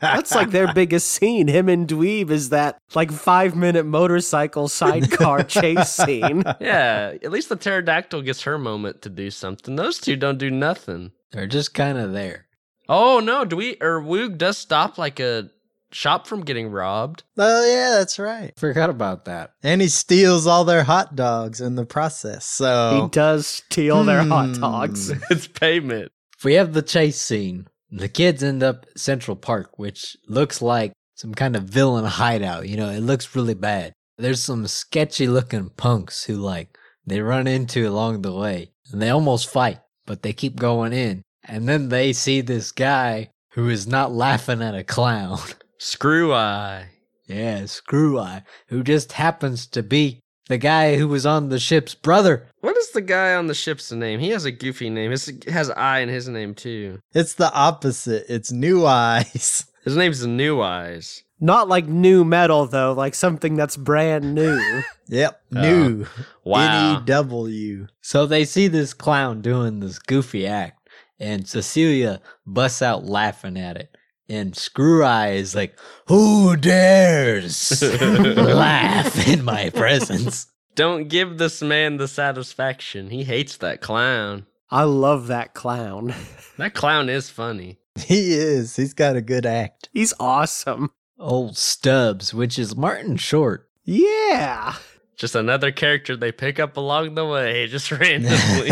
That's 0.00 0.34
like 0.34 0.50
their 0.50 0.72
biggest 0.72 1.08
scene. 1.08 1.48
Him 1.48 1.68
and 1.68 1.88
Dweeb 1.88 2.30
is 2.30 2.50
that 2.50 2.78
like 2.94 3.12
five 3.12 3.56
minute 3.56 3.84
motorcycle 3.86 4.68
sidecar 4.68 5.42
chase 5.44 5.90
scene. 5.90 6.42
Yeah, 6.60 7.14
at 7.22 7.30
least 7.30 7.48
the 7.48 7.56
pterodactyl 7.56 8.22
gets 8.22 8.42
her 8.42 8.58
moment 8.58 9.02
to 9.02 9.08
do 9.08 9.30
something. 9.30 9.76
Those 9.76 9.98
two 9.98 10.16
don't 10.16 10.38
do 10.38 10.50
nothing. 10.50 11.12
They're 11.32 11.46
just 11.46 11.74
kind 11.74 11.98
of 11.98 12.12
there. 12.12 12.46
Oh 12.88 13.20
no, 13.20 13.44
do 13.44 13.56
we 13.56 13.76
or 13.80 14.00
Woog 14.00 14.36
does 14.38 14.58
stop 14.58 14.98
like 14.98 15.20
a 15.20 15.50
shop 15.92 16.26
from 16.26 16.42
getting 16.42 16.70
robbed. 16.70 17.24
oh, 17.38 17.66
yeah, 17.66 17.98
that's 17.98 18.18
right. 18.18 18.52
Forgot 18.58 18.90
about 18.90 19.24
that. 19.26 19.52
And 19.62 19.80
he 19.80 19.88
steals 19.88 20.46
all 20.46 20.64
their 20.64 20.84
hot 20.84 21.16
dogs 21.16 21.60
in 21.60 21.74
the 21.76 21.84
process. 21.86 22.44
So 22.46 23.02
he 23.04 23.08
does 23.10 23.46
steal 23.46 24.04
their 24.04 24.22
hot 24.22 24.54
Hmm. 24.56 24.60
dogs. 24.60 25.10
it's 25.30 25.46
payment. 25.46 26.12
We 26.44 26.54
have 26.54 26.72
the 26.72 26.82
chase 26.82 27.20
scene, 27.20 27.66
the 27.90 28.08
kids 28.08 28.42
end 28.42 28.62
up 28.62 28.86
Central 28.96 29.36
Park, 29.36 29.78
which 29.78 30.16
looks 30.26 30.62
like 30.62 30.92
some 31.16 31.34
kind 31.34 31.54
of 31.56 31.64
villain 31.64 32.04
hideout. 32.06 32.66
You 32.68 32.76
know, 32.78 32.88
it 32.88 33.00
looks 33.00 33.34
really 33.36 33.54
bad. 33.54 33.92
There's 34.16 34.42
some 34.42 34.66
sketchy 34.66 35.26
looking 35.26 35.70
punks 35.76 36.24
who 36.24 36.36
like 36.36 36.76
they 37.06 37.20
run 37.20 37.46
into 37.46 37.86
along 37.88 38.22
the 38.22 38.32
way 38.32 38.70
and 38.92 39.02
they 39.02 39.10
almost 39.10 39.50
fight, 39.50 39.80
but 40.06 40.22
they 40.22 40.32
keep 40.32 40.56
going 40.56 40.92
in. 40.92 41.22
And 41.44 41.68
then 41.68 41.88
they 41.88 42.12
see 42.12 42.40
this 42.42 42.70
guy 42.72 43.30
who 43.52 43.68
is 43.68 43.86
not 43.86 44.12
laughing 44.12 44.62
at 44.62 44.74
a 44.74 44.84
clown. 44.84 45.38
Screw 45.84 46.34
eye. 46.34 46.88
yeah, 47.26 47.64
Screw 47.64 48.18
Eye, 48.18 48.42
who 48.68 48.82
just 48.82 49.12
happens 49.12 49.66
to 49.68 49.82
be 49.82 50.20
the 50.48 50.58
guy 50.58 50.96
who 50.96 51.08
was 51.08 51.24
on 51.24 51.48
the 51.48 51.58
ship's 51.58 51.94
brother. 51.94 52.46
What 52.60 52.76
is 52.76 52.90
the 52.90 53.00
guy 53.00 53.32
on 53.34 53.46
the 53.46 53.54
ship's 53.54 53.90
name? 53.90 54.20
He 54.20 54.28
has 54.28 54.44
a 54.44 54.50
goofy 54.52 54.90
name. 54.90 55.10
His 55.10 55.32
has 55.48 55.70
I 55.70 56.00
in 56.00 56.10
his 56.10 56.28
name 56.28 56.54
too. 56.54 56.98
it's 57.14 57.32
the 57.32 57.50
opposite. 57.54 58.26
It's 58.28 58.52
New 58.52 58.84
Eyes. 58.84 59.64
His 59.84 59.96
name's 59.96 60.26
New 60.26 60.60
Eyes. 60.60 61.22
Not 61.40 61.66
like 61.66 61.86
new 61.86 62.22
metal 62.26 62.66
though, 62.66 62.92
like 62.92 63.14
something 63.14 63.56
that's 63.56 63.78
brand 63.78 64.34
new. 64.34 64.60
Yep, 65.08 65.40
uh, 65.56 65.60
New. 65.62 66.06
Wow. 66.44 66.96
N 66.96 67.02
E 67.02 67.04
W. 67.06 67.86
So 68.02 68.26
they 68.26 68.44
see 68.44 68.68
this 68.68 68.92
clown 68.94 69.40
doing 69.40 69.80
this 69.80 69.98
goofy 69.98 70.46
act, 70.46 70.88
and 71.18 71.48
Cecilia 71.48 72.20
busts 72.46 72.80
out 72.82 73.06
laughing 73.06 73.56
at 73.58 73.76
it. 73.76 73.89
And 74.30 74.56
Screw 74.56 75.02
Eye 75.02 75.32
is 75.32 75.56
like, 75.56 75.76
Who 76.06 76.56
dares 76.56 77.82
laugh 78.00 79.26
in 79.26 79.44
my 79.44 79.70
presence? 79.70 80.46
Don't 80.76 81.08
give 81.08 81.36
this 81.36 81.60
man 81.60 81.96
the 81.96 82.06
satisfaction. 82.06 83.10
He 83.10 83.24
hates 83.24 83.56
that 83.56 83.80
clown. 83.80 84.46
I 84.70 84.84
love 84.84 85.26
that 85.26 85.52
clown. 85.54 86.14
That 86.58 86.74
clown 86.74 87.08
is 87.08 87.30
funny. 87.30 87.78
He 87.98 88.34
is. 88.34 88.76
He's 88.76 88.92
got 88.92 89.16
a 89.16 89.22
good 89.22 89.46
act. 89.46 89.88
He's 89.94 90.12
awesome. 90.20 90.90
Old 91.18 91.56
Stubbs, 91.56 92.34
which 92.34 92.58
is 92.58 92.76
Martin 92.76 93.16
Short. 93.16 93.66
Yeah. 93.84 94.74
Just 95.16 95.34
another 95.34 95.72
character 95.72 96.16
they 96.18 96.32
pick 96.32 96.60
up 96.60 96.76
along 96.76 97.14
the 97.14 97.24
way, 97.24 97.66
just 97.66 97.90
randomly. 97.90 98.70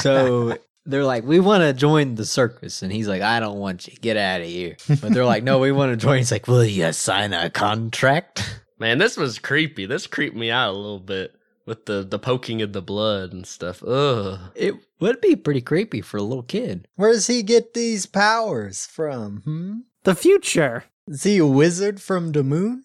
So 0.00 0.56
they're 0.90 1.04
like, 1.04 1.24
we 1.24 1.40
want 1.40 1.62
to 1.62 1.72
join 1.72 2.14
the 2.14 2.24
circus. 2.24 2.82
And 2.82 2.92
he's 2.92 3.08
like, 3.08 3.22
I 3.22 3.40
don't 3.40 3.58
want 3.58 3.86
you. 3.86 3.94
Get 4.00 4.16
out 4.16 4.40
of 4.40 4.46
here. 4.46 4.76
But 4.88 5.12
they're 5.12 5.24
like, 5.24 5.44
no, 5.44 5.58
we 5.58 5.72
want 5.72 5.92
to 5.92 5.96
join. 5.96 6.18
He's 6.18 6.32
like, 6.32 6.48
will 6.48 6.64
you 6.64 6.92
sign 6.92 7.32
a 7.32 7.50
contract? 7.50 8.60
Man, 8.78 8.98
this 8.98 9.16
was 9.16 9.38
creepy. 9.38 9.86
This 9.86 10.06
creeped 10.06 10.36
me 10.36 10.50
out 10.50 10.70
a 10.70 10.76
little 10.76 11.00
bit 11.00 11.34
with 11.66 11.86
the 11.86 12.02
the 12.02 12.18
poking 12.18 12.62
of 12.62 12.72
the 12.72 12.82
blood 12.82 13.32
and 13.32 13.46
stuff. 13.46 13.82
Ugh. 13.82 14.38
It 14.54 14.74
would 14.98 15.20
be 15.20 15.36
pretty 15.36 15.60
creepy 15.60 16.00
for 16.00 16.16
a 16.16 16.22
little 16.22 16.42
kid. 16.42 16.88
Where 16.96 17.12
does 17.12 17.26
he 17.26 17.42
get 17.42 17.74
these 17.74 18.06
powers 18.06 18.86
from? 18.86 19.42
Hmm? 19.44 19.78
The 20.04 20.14
future. 20.14 20.84
Is 21.06 21.24
he 21.24 21.38
a 21.38 21.46
wizard 21.46 22.00
from 22.00 22.32
the 22.32 22.42
moon? 22.42 22.84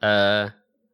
Uh, 0.00 0.50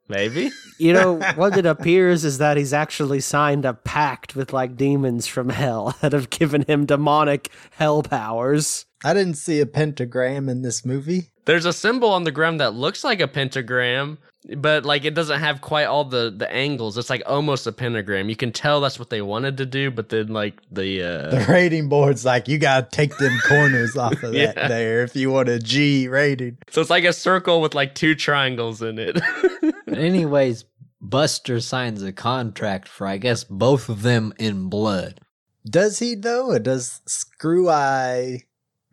maybe. 0.08 0.50
You 0.80 0.92
know, 0.92 1.18
what 1.34 1.58
it 1.58 1.66
appears 1.66 2.24
is 2.24 2.38
that 2.38 2.56
he's 2.56 2.72
actually 2.72 3.18
signed 3.18 3.64
a 3.64 3.74
pact 3.74 4.36
with 4.36 4.52
like 4.52 4.76
demons 4.76 5.26
from 5.26 5.48
hell 5.48 5.96
that 6.00 6.12
have 6.12 6.30
given 6.30 6.62
him 6.62 6.86
demonic 6.86 7.50
hell 7.72 8.04
powers. 8.04 8.86
I 9.04 9.14
didn't 9.14 9.34
see 9.34 9.60
a 9.60 9.66
pentagram 9.66 10.48
in 10.48 10.62
this 10.62 10.84
movie. 10.84 11.30
There's 11.44 11.64
a 11.64 11.72
symbol 11.72 12.10
on 12.10 12.24
the 12.24 12.30
ground 12.30 12.60
that 12.60 12.74
looks 12.74 13.04
like 13.04 13.20
a 13.20 13.28
pentagram, 13.28 14.18
but 14.56 14.84
like 14.84 15.04
it 15.06 15.14
doesn't 15.14 15.40
have 15.40 15.60
quite 15.62 15.84
all 15.84 16.04
the 16.04 16.30
the 16.36 16.50
angles. 16.52 16.98
It's 16.98 17.08
like 17.08 17.22
almost 17.24 17.66
a 17.66 17.72
pentagram. 17.72 18.28
You 18.28 18.36
can 18.36 18.52
tell 18.52 18.80
that's 18.80 18.98
what 18.98 19.08
they 19.08 19.22
wanted 19.22 19.56
to 19.58 19.66
do, 19.66 19.90
but 19.90 20.08
then 20.10 20.28
like 20.28 20.60
the 20.70 21.02
uh 21.02 21.30
The 21.30 21.46
rating 21.48 21.88
board's 21.88 22.24
like, 22.24 22.48
you 22.48 22.58
gotta 22.58 22.86
take 22.90 23.16
them 23.16 23.38
corners 23.46 23.96
off 23.96 24.14
of 24.22 24.32
that 24.32 24.56
Yeah. 24.56 24.68
there 24.68 25.02
if 25.04 25.16
you 25.16 25.30
want 25.30 25.48
a 25.48 25.58
G 25.58 26.06
rating. 26.08 26.58
so 26.68 26.80
it's 26.82 26.90
like 26.90 27.04
a 27.04 27.12
circle 27.14 27.60
with 27.62 27.74
like 27.74 27.94
two 27.94 28.14
triangles 28.14 28.82
in 28.82 28.98
it. 28.98 29.18
Anyways, 29.86 30.64
Buster 31.00 31.60
signs 31.60 32.02
a 32.02 32.12
contract 32.12 32.88
for, 32.88 33.06
I 33.06 33.16
guess, 33.18 33.44
both 33.44 33.88
of 33.88 34.02
them 34.02 34.34
in 34.38 34.68
blood. 34.68 35.20
Does 35.64 35.98
he 36.00 36.14
though, 36.14 36.50
or 36.50 36.58
does 36.58 37.00
Screw 37.06 37.68
Eye 37.70 38.42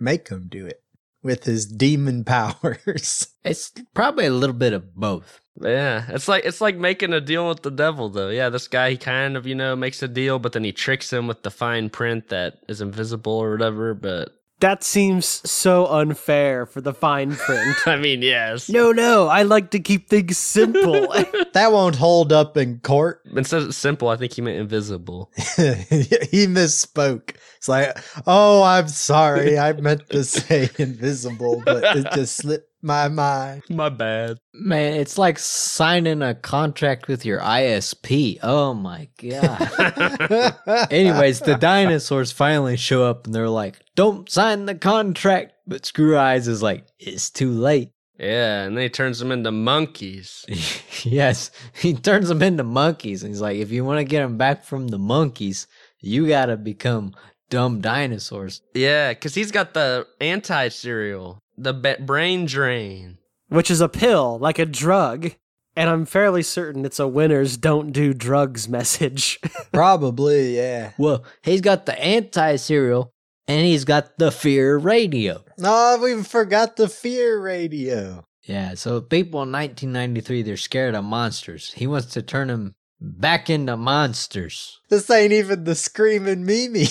make 0.06 0.30
him 0.30 0.48
do 0.50 0.66
it 0.66 0.82
with 1.24 1.44
his 1.44 1.66
demon 1.66 2.24
powers? 2.36 3.28
It's 3.44 3.72
probably 3.94 4.26
a 4.28 4.32
little 4.32 4.56
bit 4.56 4.72
of 4.74 4.96
both. 4.96 5.42
yeah, 5.62 6.06
it's 6.10 6.28
like 6.28 6.46
it's 6.46 6.62
like 6.62 6.78
making 6.78 7.14
a 7.14 7.22
deal 7.22 7.50
with 7.50 7.62
the 7.64 7.72
devil 7.72 8.10
though. 8.10 8.30
Yeah, 8.30 8.50
this 8.50 8.68
guy 8.68 8.92
he 8.92 8.98
kind 8.98 9.36
of, 9.38 9.46
you 9.48 9.56
know, 9.56 9.76
makes 9.76 10.02
a 10.04 10.08
deal, 10.08 10.40
but 10.40 10.54
then 10.54 10.64
he 10.64 10.72
tricks 10.72 11.12
him 11.12 11.28
with 11.28 11.44
the 11.44 11.52
fine 11.52 11.90
print 11.90 12.30
that 12.30 12.60
is 12.70 12.82
invisible 12.82 13.34
or 13.34 13.52
whatever, 13.52 13.94
but 13.94 14.30
That 14.62 14.84
seems 14.84 15.26
so 15.50 15.86
unfair 15.88 16.66
for 16.66 16.80
the 16.82 16.94
fine 16.94 17.36
print. 17.46 17.76
I 17.86 17.98
mean, 17.98 18.22
yes. 18.22 18.70
no, 18.70 18.92
no, 18.94 19.28
I 19.28 19.44
like 19.44 19.72
to 19.72 19.80
keep 19.80 20.10
things 20.10 20.38
simple. 20.38 21.08
that 21.54 21.72
won't 21.72 21.96
hold 21.98 22.32
up 22.32 22.56
in 22.58 22.80
court. 22.80 23.20
Instead 23.36 23.64
of 23.64 23.76
simple, 23.76 24.08
I 24.10 24.16
think 24.18 24.34
he 24.34 24.42
meant 24.42 24.58
invisible. 24.58 25.30
he 25.58 26.48
misspoke. 26.48 27.36
It's 27.66 27.70
like, 27.70 27.98
oh, 28.28 28.62
I'm 28.62 28.88
sorry. 28.88 29.58
I 29.58 29.74
meant 29.74 30.08
to 30.12 30.24
say 30.24 30.70
invisible, 30.78 31.64
but 31.66 31.98
it 31.98 32.06
just 32.14 32.38
slipped 32.38 32.70
my 32.84 33.08
mind. 33.08 33.64
My 33.72 33.90
bad. 33.90 34.38
Man, 34.54 34.94
it's 34.94 35.18
like 35.18 35.40
signing 35.40 36.22
a 36.22 36.36
contract 36.36 37.08
with 37.08 37.26
your 37.26 37.40
ISP. 37.40 38.38
Oh 38.44 38.76
my 38.76 39.10
god. 39.18 40.54
Anyways, 40.92 41.40
the 41.40 41.58
dinosaurs 41.60 42.32
finally 42.32 42.78
show 42.78 43.04
up 43.04 43.26
and 43.26 43.34
they're 43.34 43.50
like, 43.50 43.80
"Don't 43.96 44.30
sign 44.30 44.68
the 44.68 44.76
contract." 44.76 45.54
But 45.66 45.88
Screw 45.88 46.16
Eyes 46.16 46.48
is 46.48 46.62
like, 46.62 46.86
"It's 47.00 47.32
too 47.32 47.50
late." 47.50 47.90
Yeah, 48.20 48.62
and 48.66 48.78
then 48.78 48.84
he 48.84 48.90
turns 48.90 49.18
them 49.18 49.32
into 49.32 49.52
monkeys. 49.52 50.46
yes, 51.04 51.50
he 51.74 51.96
turns 51.96 52.30
them 52.30 52.44
into 52.44 52.64
monkeys 52.64 53.24
and 53.24 53.34
he's 53.34 53.42
like, 53.42 53.58
"If 53.58 53.72
you 53.72 53.84
want 53.84 53.98
to 53.98 54.06
get 54.06 54.22
them 54.22 54.38
back 54.38 54.64
from 54.64 54.90
the 54.90 55.00
monkeys, 55.00 55.66
you 56.06 56.28
got 56.28 56.46
to 56.46 56.56
become 56.58 57.16
dumb 57.50 57.82
dinosaurs." 57.82 58.62
Yeah, 58.74 59.14
because 59.14 59.36
he's 59.36 59.52
got 59.52 59.74
the 59.74 60.08
anti 60.20 60.70
cereal, 60.70 61.40
the 61.58 61.74
be- 61.74 61.96
brain 62.00 62.46
drain. 62.46 63.18
which 63.50 63.70
is 63.72 63.82
a 63.82 63.90
pill, 63.90 64.38
like 64.40 64.60
a 64.60 64.66
drug. 64.66 65.32
And 65.78 65.90
I'm 65.90 66.06
fairly 66.06 66.42
certain 66.42 66.86
it's 66.86 67.00
a 67.00 67.08
winners 67.08 67.58
don't 67.58 67.92
do 67.92 68.14
drugs 68.14 68.70
message. 68.70 69.40
Probably, 69.74 70.56
yeah. 70.56 70.92
Well, 70.98 71.26
he's 71.44 71.60
got 71.60 71.86
the 71.86 72.00
anti-cereal 72.02 73.12
and 73.48 73.66
he's 73.66 73.84
got 73.86 74.18
the 74.18 74.32
fear 74.32 74.78
radio. 74.78 75.44
No, 75.58 76.00
we 76.02 76.24
forgot 76.24 76.78
the 76.78 76.88
fear 76.88 77.40
radio. 77.42 78.24
Yeah, 78.44 78.76
so 78.76 79.02
people 79.02 79.44
in 79.44 79.52
1993 79.52 80.44
they're 80.44 80.56
scared 80.58 80.96
of 80.96 81.04
monsters. 81.04 81.74
He 81.74 81.88
wants 81.88 82.08
to 82.14 82.22
turn 82.22 82.48
them 82.48 82.76
back 83.00 83.50
into 83.50 83.78
monsters. 83.78 84.80
This 84.90 85.10
ain't 85.10 85.34
even 85.34 85.64
the 85.64 85.76
screaming 85.76 86.46
Mimi. 86.46 86.88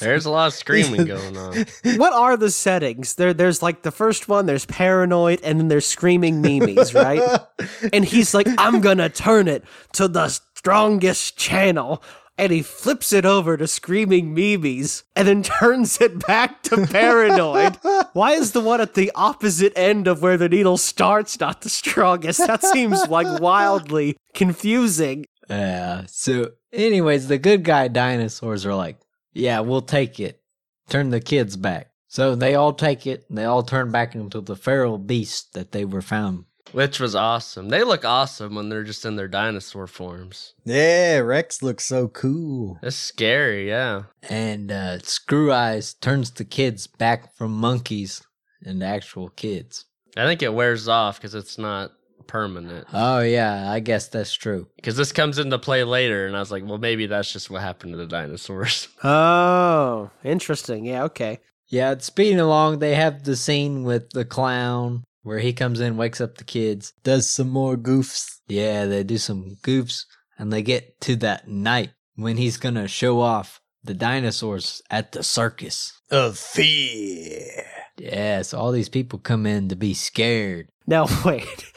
There's 0.00 0.24
a 0.24 0.30
lot 0.30 0.46
of 0.46 0.54
screaming 0.54 1.04
going 1.06 1.36
on. 1.36 1.66
what 1.96 2.12
are 2.12 2.36
the 2.36 2.50
settings? 2.50 3.14
There 3.14 3.34
there's 3.34 3.62
like 3.62 3.82
the 3.82 3.90
first 3.90 4.28
one, 4.28 4.46
there's 4.46 4.64
paranoid, 4.66 5.40
and 5.42 5.60
then 5.60 5.68
there's 5.68 5.86
screaming 5.86 6.40
memes, 6.40 6.94
right? 6.94 7.40
And 7.92 8.04
he's 8.04 8.32
like, 8.34 8.46
I'm 8.58 8.80
gonna 8.80 9.08
turn 9.10 9.46
it 9.48 9.64
to 9.92 10.08
the 10.08 10.28
strongest 10.28 11.36
channel. 11.36 12.02
And 12.40 12.52
he 12.52 12.62
flips 12.62 13.12
it 13.12 13.26
over 13.26 13.58
to 13.58 13.66
screaming 13.66 14.32
memes 14.32 15.04
and 15.14 15.28
then 15.28 15.42
turns 15.60 16.00
it 16.00 16.26
back 16.26 16.62
to 16.64 16.86
paranoid. 16.86 17.76
Why 18.14 18.32
is 18.32 18.52
the 18.52 18.60
one 18.62 18.80
at 18.80 18.94
the 18.94 19.12
opposite 19.14 19.74
end 19.76 20.06
of 20.08 20.22
where 20.22 20.38
the 20.38 20.48
needle 20.48 20.78
starts 20.78 21.38
not 21.38 21.60
the 21.60 21.68
strongest? 21.68 22.38
That 22.38 22.64
seems 22.64 23.06
like 23.08 23.40
wildly 23.40 24.16
confusing. 24.32 25.26
Yeah. 25.50 26.04
So, 26.06 26.52
anyways, 26.72 27.28
the 27.28 27.36
good 27.36 27.62
guy 27.62 27.88
dinosaurs 27.88 28.64
are 28.64 28.74
like, 28.74 28.98
yeah, 29.34 29.60
we'll 29.60 29.82
take 29.82 30.18
it. 30.18 30.40
Turn 30.88 31.10
the 31.10 31.20
kids 31.20 31.56
back. 31.56 31.90
So 32.08 32.34
they 32.34 32.54
all 32.54 32.72
take 32.72 33.06
it 33.06 33.24
and 33.28 33.36
they 33.36 33.44
all 33.44 33.62
turn 33.62 33.92
back 33.92 34.14
into 34.14 34.40
the 34.40 34.56
feral 34.56 34.98
beast 34.98 35.52
that 35.52 35.72
they 35.72 35.84
were 35.84 36.02
found. 36.02 36.44
Which 36.72 37.00
was 37.00 37.14
awesome. 37.14 37.68
They 37.68 37.82
look 37.82 38.04
awesome 38.04 38.54
when 38.54 38.68
they're 38.68 38.84
just 38.84 39.04
in 39.04 39.16
their 39.16 39.28
dinosaur 39.28 39.86
forms. 39.86 40.54
yeah, 40.64 41.18
Rex 41.18 41.62
looks 41.62 41.84
so 41.84 42.08
cool. 42.08 42.78
It's 42.82 42.96
scary, 42.96 43.68
yeah. 43.68 44.04
And 44.28 44.70
uh, 44.70 44.98
Screw 45.00 45.52
Eyes 45.52 45.94
turns 45.94 46.30
the 46.30 46.44
kids 46.44 46.86
back 46.86 47.34
from 47.34 47.52
monkeys 47.52 48.22
into 48.64 48.86
actual 48.86 49.30
kids. 49.30 49.86
I 50.16 50.26
think 50.26 50.42
it 50.42 50.54
wears 50.54 50.86
off 50.88 51.18
because 51.18 51.34
it's 51.34 51.58
not 51.58 51.92
permanent. 52.26 52.86
Oh, 52.92 53.20
yeah, 53.20 53.70
I 53.70 53.80
guess 53.80 54.08
that's 54.08 54.32
true. 54.34 54.68
Because 54.76 54.96
this 54.96 55.10
comes 55.12 55.38
into 55.38 55.58
play 55.58 55.82
later, 55.82 56.26
and 56.26 56.36
I 56.36 56.40
was 56.40 56.52
like, 56.52 56.64
well, 56.64 56.78
maybe 56.78 57.06
that's 57.06 57.32
just 57.32 57.50
what 57.50 57.62
happened 57.62 57.92
to 57.92 57.96
the 57.98 58.06
dinosaurs. 58.06 58.88
Oh, 59.02 60.10
interesting. 60.22 60.84
Yeah, 60.84 61.04
okay. 61.04 61.40
Yeah, 61.68 61.92
it's 61.92 62.06
speeding 62.06 62.38
along. 62.40 62.78
They 62.78 62.94
have 62.94 63.24
the 63.24 63.34
scene 63.36 63.82
with 63.84 64.10
the 64.10 64.24
clown 64.24 65.04
where 65.22 65.38
he 65.38 65.52
comes 65.52 65.80
in, 65.80 65.96
wakes 65.96 66.20
up 66.20 66.38
the 66.38 66.44
kids. 66.44 66.92
Does 67.02 67.28
some 67.28 67.50
more 67.50 67.76
goofs. 67.76 68.38
Yeah, 68.48 68.86
they 68.86 69.04
do 69.04 69.18
some 69.18 69.56
goofs 69.62 70.04
and 70.38 70.52
they 70.52 70.62
get 70.62 71.00
to 71.02 71.16
that 71.16 71.48
night 71.48 71.90
when 72.16 72.36
he's 72.36 72.56
gonna 72.56 72.88
show 72.88 73.20
off 73.20 73.60
the 73.82 73.94
dinosaurs 73.94 74.82
at 74.90 75.12
the 75.12 75.22
circus. 75.22 76.00
Of 76.10 76.38
fear. 76.38 77.64
Yeah, 77.98 78.42
so 78.42 78.58
all 78.58 78.72
these 78.72 78.88
people 78.88 79.18
come 79.18 79.46
in 79.46 79.68
to 79.68 79.76
be 79.76 79.94
scared. 79.94 80.68
Now, 80.86 81.06
wait. 81.24 81.72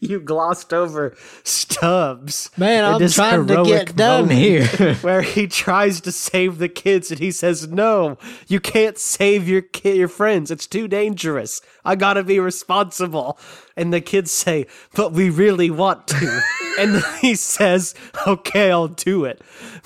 you 0.10 0.18
glossed 0.18 0.72
over 0.72 1.14
Stubbs. 1.44 2.50
Man, 2.56 2.84
I'm 2.84 3.08
trying 3.08 3.46
to 3.46 3.64
get 3.64 3.94
done 3.94 4.30
here. 4.30 4.66
where 5.02 5.22
he 5.22 5.46
tries 5.46 6.00
to 6.02 6.12
save 6.12 6.58
the 6.58 6.68
kids 6.68 7.10
and 7.10 7.20
he 7.20 7.30
says, 7.30 7.68
No, 7.68 8.16
you 8.48 8.60
can't 8.60 8.98
save 8.98 9.46
your 9.48 9.62
ki- 9.62 9.98
your 9.98 10.08
friends. 10.08 10.50
It's 10.50 10.66
too 10.66 10.88
dangerous. 10.88 11.60
I 11.84 11.96
gotta 11.96 12.22
be 12.24 12.40
responsible. 12.40 13.38
And 13.76 13.92
the 13.92 14.00
kids 14.00 14.30
say, 14.30 14.66
But 14.94 15.12
we 15.12 15.30
really 15.30 15.70
want 15.70 16.08
to. 16.08 16.42
and 16.78 17.02
he 17.20 17.34
says, 17.34 17.94
Okay, 18.26 18.70
I'll 18.70 18.88
do 18.88 19.24
it. 19.24 19.42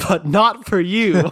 But 0.08 0.26
not 0.26 0.66
for 0.66 0.80
you, 0.80 1.22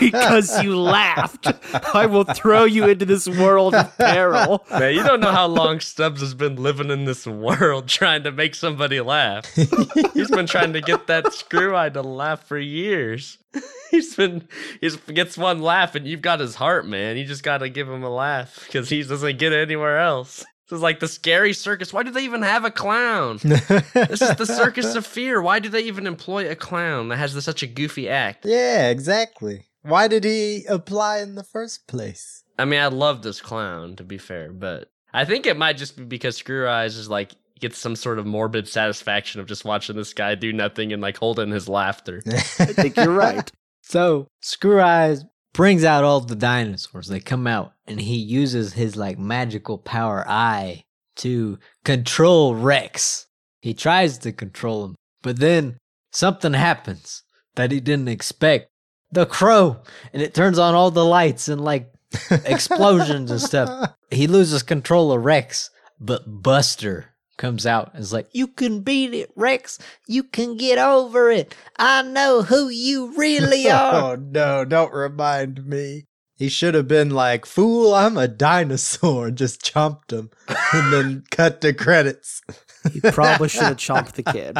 because 0.00 0.62
you 0.62 0.78
laughed. 0.78 1.48
I 1.94 2.06
will 2.06 2.24
throw 2.24 2.64
you 2.64 2.86
into 2.88 3.04
this 3.04 3.28
world 3.28 3.74
of 3.74 3.96
peril. 3.98 4.64
Man, 4.70 4.94
you 4.94 5.02
don't 5.02 5.20
know 5.20 5.32
how 5.32 5.46
long 5.46 5.80
Stubbs 5.80 6.20
has 6.20 6.34
been 6.34 6.56
living 6.56 6.90
in 6.90 7.04
this 7.04 7.26
world 7.26 7.88
trying 7.88 8.21
to 8.24 8.32
make 8.32 8.54
somebody 8.54 9.00
laugh. 9.00 9.46
He's 10.14 10.30
been 10.30 10.46
trying 10.46 10.72
to 10.74 10.80
get 10.80 11.06
that 11.06 11.32
screw 11.32 11.76
eye 11.76 11.90
to 11.90 12.02
laugh 12.02 12.46
for 12.46 12.58
years. 12.58 13.38
He's 13.90 14.16
been 14.16 14.48
he 14.80 14.90
gets 15.12 15.36
one 15.36 15.60
laugh 15.60 15.94
and 15.94 16.06
you've 16.06 16.22
got 16.22 16.40
his 16.40 16.54
heart, 16.54 16.86
man. 16.86 17.16
You 17.16 17.24
just 17.24 17.42
got 17.42 17.58
to 17.58 17.68
give 17.68 17.88
him 17.88 18.02
a 18.02 18.10
laugh 18.10 18.62
because 18.66 18.88
he 18.88 19.02
doesn't 19.02 19.38
get 19.38 19.52
it 19.52 19.60
anywhere 19.60 19.98
else. 19.98 20.44
This 20.68 20.78
is 20.78 20.82
like 20.82 21.00
the 21.00 21.08
scary 21.08 21.52
circus. 21.52 21.92
Why 21.92 22.02
do 22.02 22.10
they 22.10 22.24
even 22.24 22.40
have 22.42 22.64
a 22.64 22.70
clown? 22.70 23.38
This 23.42 24.22
is 24.22 24.36
the 24.36 24.46
circus 24.46 24.94
of 24.94 25.06
fear. 25.18 25.42
Why 25.42 25.58
do 25.58 25.68
they 25.68 25.82
even 25.82 26.06
employ 26.06 26.48
a 26.50 26.54
clown 26.56 27.08
that 27.08 27.16
has 27.16 27.44
such 27.44 27.62
a 27.62 27.66
goofy 27.66 28.08
act? 28.08 28.46
yeah, 28.46 28.88
exactly. 28.88 29.66
Why 29.82 30.08
did 30.08 30.24
he 30.24 30.64
apply 30.68 31.18
in 31.18 31.34
the 31.34 31.44
first 31.44 31.86
place? 31.88 32.44
I 32.58 32.64
mean, 32.64 32.80
I 32.80 32.86
love 32.86 33.22
this 33.22 33.40
clown, 33.40 33.96
to 33.96 34.04
be 34.04 34.16
fair, 34.16 34.52
but 34.52 34.90
I 35.12 35.24
think 35.24 35.46
it 35.46 35.56
might 35.56 35.76
just 35.76 35.96
be 35.96 36.04
because 36.04 36.36
Screw 36.36 36.68
Eyes 36.68 36.96
is 36.96 37.10
like 37.10 37.32
gets 37.62 37.78
some 37.78 37.96
sort 37.96 38.18
of 38.18 38.26
morbid 38.26 38.68
satisfaction 38.68 39.40
of 39.40 39.46
just 39.46 39.64
watching 39.64 39.96
this 39.96 40.12
guy 40.12 40.34
do 40.34 40.52
nothing 40.52 40.92
and 40.92 41.00
like 41.00 41.16
holding 41.16 41.50
his 41.50 41.68
laughter. 41.68 42.20
I 42.28 42.36
think 42.66 42.96
you're 42.96 43.10
right. 43.10 43.50
So 43.84 44.28
Screw 44.40 44.80
Eyes 44.80 45.24
brings 45.52 45.82
out 45.82 46.04
all 46.04 46.20
the 46.20 46.36
dinosaurs. 46.36 47.08
They 47.08 47.18
come 47.18 47.48
out 47.48 47.72
and 47.84 48.00
he 48.00 48.14
uses 48.14 48.74
his 48.74 48.96
like 48.96 49.18
magical 49.18 49.76
power 49.76 50.24
eye 50.28 50.84
to 51.16 51.58
control 51.84 52.54
Rex. 52.54 53.26
He 53.60 53.74
tries 53.74 54.18
to 54.18 54.30
control 54.30 54.84
him, 54.84 54.94
but 55.20 55.40
then 55.40 55.78
something 56.12 56.52
happens 56.52 57.24
that 57.56 57.72
he 57.72 57.80
didn't 57.80 58.08
expect. 58.08 58.68
The 59.10 59.26
crow, 59.26 59.82
and 60.12 60.22
it 60.22 60.32
turns 60.32 60.60
on 60.60 60.76
all 60.76 60.92
the 60.92 61.04
lights 61.04 61.48
and 61.48 61.60
like 61.60 61.92
explosions 62.30 63.32
and 63.32 63.40
stuff. 63.40 63.94
He 64.12 64.28
loses 64.28 64.62
control 64.62 65.10
of 65.10 65.24
Rex, 65.24 65.70
but 66.00 66.22
Buster 66.26 67.11
comes 67.36 67.66
out 67.66 67.92
and 67.94 68.02
is 68.02 68.12
like, 68.12 68.28
You 68.32 68.46
can 68.46 68.80
beat 68.80 69.14
it, 69.14 69.30
Rex. 69.36 69.78
You 70.06 70.22
can 70.24 70.56
get 70.56 70.78
over 70.78 71.30
it. 71.30 71.54
I 71.78 72.02
know 72.02 72.42
who 72.42 72.68
you 72.68 73.12
really 73.16 73.70
are. 73.70 73.94
oh 74.12 74.16
no, 74.16 74.64
don't 74.64 74.92
remind 74.92 75.66
me. 75.66 76.06
He 76.34 76.48
should 76.48 76.74
have 76.74 76.88
been 76.88 77.10
like, 77.10 77.46
Fool, 77.46 77.94
I'm 77.94 78.16
a 78.16 78.26
dinosaur, 78.26 79.28
and 79.28 79.38
just 79.38 79.62
chomped 79.62 80.10
him 80.12 80.30
and 80.72 80.92
then 80.92 81.24
cut 81.30 81.60
the 81.60 81.72
credits. 81.72 82.42
He 82.92 83.00
probably 83.00 83.48
should 83.48 83.62
have 83.62 83.76
chomped 83.76 84.12
the 84.14 84.24
kid. 84.24 84.58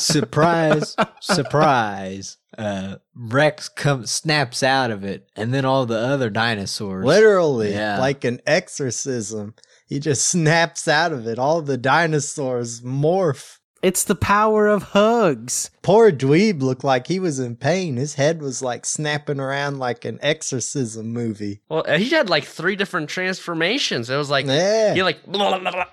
surprise, 0.00 0.96
surprise. 1.20 2.38
Uh, 2.56 2.96
Rex 3.14 3.68
comes 3.68 4.10
snaps 4.10 4.62
out 4.62 4.90
of 4.90 5.04
it, 5.04 5.28
and 5.36 5.52
then 5.52 5.64
all 5.64 5.84
the 5.86 5.98
other 5.98 6.30
dinosaurs. 6.30 7.04
Literally, 7.04 7.72
Yeah. 7.72 7.98
like 7.98 8.24
an 8.24 8.40
exorcism. 8.46 9.54
He 9.90 9.98
just 9.98 10.28
snaps 10.28 10.86
out 10.86 11.12
of 11.12 11.26
it. 11.26 11.36
All 11.36 11.60
the 11.62 11.76
dinosaurs 11.76 12.80
morph. 12.80 13.58
It's 13.82 14.04
the 14.04 14.14
power 14.14 14.68
of 14.68 14.84
hugs. 14.84 15.70
Poor 15.82 16.12
Dweeb 16.12 16.62
looked 16.62 16.84
like 16.84 17.08
he 17.08 17.18
was 17.18 17.40
in 17.40 17.56
pain. 17.56 17.96
His 17.96 18.14
head 18.14 18.40
was 18.40 18.62
like 18.62 18.86
snapping 18.86 19.40
around 19.40 19.80
like 19.80 20.04
an 20.04 20.20
exorcism 20.22 21.12
movie. 21.12 21.62
Well, 21.68 21.84
he 21.96 22.10
had 22.10 22.30
like 22.30 22.44
three 22.44 22.76
different 22.76 23.10
transformations. 23.10 24.08
It 24.08 24.16
was 24.16 24.30
like 24.30 24.46
yeah. 24.46 24.94
he 24.94 25.02
like 25.02 25.26
blah, 25.26 25.58
blah, 25.58 25.58
blah, 25.58 25.72
blah, 25.72 25.86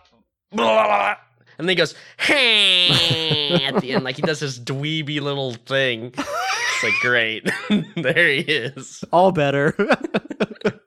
blah, 0.51 0.85
blah, 0.85 1.15
and 1.57 1.67
then 1.67 1.69
he 1.69 1.75
goes 1.75 1.95
"Hey," 2.19 3.63
at 3.65 3.81
the 3.81 3.93
end, 3.93 4.03
like 4.03 4.17
he 4.17 4.21
does 4.21 4.41
this 4.41 4.59
dweeby 4.59 5.21
little 5.21 5.53
thing. 5.53 6.13
It's 6.13 6.83
like 6.83 6.93
great. 7.01 7.49
there 7.95 8.29
he 8.29 8.41
is. 8.41 9.03
All 9.11 9.31
better. 9.31 9.75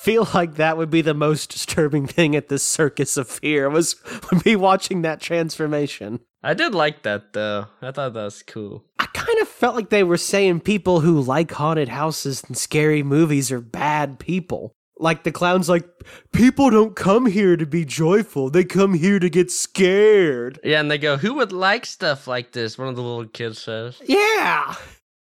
I 0.00 0.02
feel 0.02 0.26
like 0.32 0.54
that 0.54 0.78
would 0.78 0.88
be 0.88 1.02
the 1.02 1.12
most 1.12 1.50
disturbing 1.50 2.06
thing 2.06 2.34
at 2.34 2.48
this 2.48 2.62
circus 2.62 3.18
of 3.18 3.28
fear 3.28 3.68
was 3.68 3.96
would 4.32 4.42
be 4.42 4.56
watching 4.56 5.02
that 5.02 5.20
transformation. 5.20 6.20
I 6.42 6.54
did 6.54 6.74
like 6.74 7.02
that 7.02 7.34
though. 7.34 7.66
I 7.82 7.92
thought 7.92 8.14
that 8.14 8.24
was 8.24 8.42
cool. 8.42 8.86
I 8.98 9.04
kind 9.12 9.38
of 9.40 9.48
felt 9.48 9.76
like 9.76 9.90
they 9.90 10.02
were 10.02 10.16
saying 10.16 10.60
people 10.60 11.00
who 11.00 11.20
like 11.20 11.52
haunted 11.52 11.88
houses 11.88 12.42
and 12.48 12.56
scary 12.56 13.02
movies 13.02 13.52
are 13.52 13.60
bad 13.60 14.18
people. 14.18 14.72
Like 14.98 15.24
the 15.24 15.32
clown's 15.32 15.68
like, 15.68 15.86
people 16.32 16.70
don't 16.70 16.96
come 16.96 17.26
here 17.26 17.58
to 17.58 17.66
be 17.66 17.84
joyful. 17.84 18.48
They 18.48 18.64
come 18.64 18.94
here 18.94 19.18
to 19.18 19.28
get 19.28 19.50
scared. 19.50 20.60
Yeah, 20.64 20.80
and 20.80 20.90
they 20.90 20.98
go, 20.98 21.18
"Who 21.18 21.34
would 21.34 21.52
like 21.52 21.84
stuff 21.86 22.26
like 22.26 22.52
this?" 22.52 22.78
One 22.78 22.88
of 22.88 22.96
the 22.96 23.02
little 23.02 23.26
kids 23.26 23.58
says. 23.60 24.00
Yeah. 24.04 24.74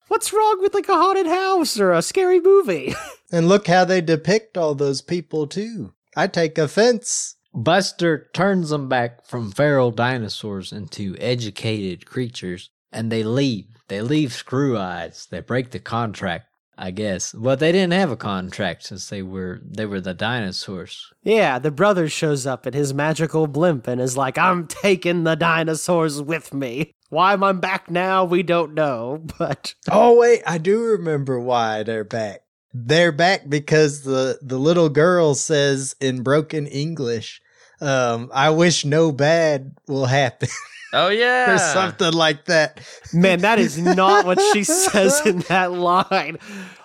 What's 0.08 0.32
wrong 0.32 0.58
with 0.62 0.74
like 0.74 0.88
a 0.88 0.94
haunted 0.94 1.28
house 1.28 1.80
or 1.80 1.92
a 1.92 2.02
scary 2.02 2.40
movie? 2.40 2.94
And 3.32 3.50
look 3.50 3.66
how 3.68 3.84
they 3.86 4.02
depict 4.02 4.56
all 4.56 4.76
those 4.76 5.02
people 5.02 5.48
too. 5.48 5.94
I 6.16 6.28
take 6.28 6.60
offense. 6.60 7.36
Buster 7.56 8.30
turns 8.34 8.70
them 8.70 8.88
back 8.88 9.26
from 9.26 9.52
feral 9.52 9.90
dinosaurs 9.90 10.72
into 10.72 11.16
educated 11.20 12.06
creatures, 12.06 12.70
and 12.94 13.12
they 13.12 13.24
leave. 13.24 13.66
They 13.88 14.02
leave 14.02 14.32
Screw 14.32 14.78
Eyes. 14.78 15.28
They 15.32 15.40
break 15.42 15.72
the 15.72 15.80
contract, 15.80 16.46
I 16.78 16.92
guess. 16.92 17.34
But 17.34 17.60
they 17.60 17.72
didn't 17.72 17.94
have 17.94 18.12
a 18.12 18.16
contract 18.16 18.84
since 18.84 19.10
they 19.10 19.24
were 19.24 19.60
they 19.66 19.88
were 19.88 20.02
the 20.02 20.14
dinosaurs. 20.14 21.12
yeah, 21.24 21.58
the 21.58 21.72
brother 21.72 22.08
shows 22.08 22.46
up 22.46 22.68
in 22.68 22.74
his 22.74 22.94
magical 22.94 23.48
blimp 23.48 23.88
and 23.88 24.00
is 24.00 24.16
like, 24.16 24.38
I'm 24.38 24.68
taking 24.68 25.24
the 25.24 25.36
dinosaurs 25.36 26.22
with 26.22 26.54
me. 26.54 26.92
Why 27.10 27.34
am 27.34 27.44
I'm 27.44 27.60
back 27.60 27.90
now, 27.90 28.26
we 28.26 28.44
don't 28.44 28.74
know, 28.74 29.24
but 29.40 29.76
Oh 29.90 30.18
wait, 30.20 30.42
I 30.46 30.58
do 30.58 30.82
remember 30.84 31.40
why 31.40 31.84
they're 31.84 32.04
back. 32.04 32.42
They're 32.74 33.12
back 33.14 33.48
because 33.48 34.02
the 34.02 34.38
the 34.42 34.58
little 34.58 34.90
girl 34.90 35.34
says 35.36 35.96
in 36.02 36.24
broken 36.24 36.68
English, 36.68 37.42
um, 37.80 38.30
"I 38.34 38.50
wish 38.50 38.84
no 38.84 39.12
bad 39.14 39.76
will 39.88 40.08
happen," 40.08 40.50
Oh 40.94 41.10
yeah, 41.10 41.56
or 41.56 41.58
something 41.58 42.12
like 42.14 42.46
that. 42.46 42.82
man, 43.14 43.40
that 43.42 43.60
is 43.60 43.78
not 43.78 44.26
what 44.26 44.40
she 44.54 44.64
says 44.66 45.26
in 45.26 45.40
that 45.48 45.72
line. 45.72 46.38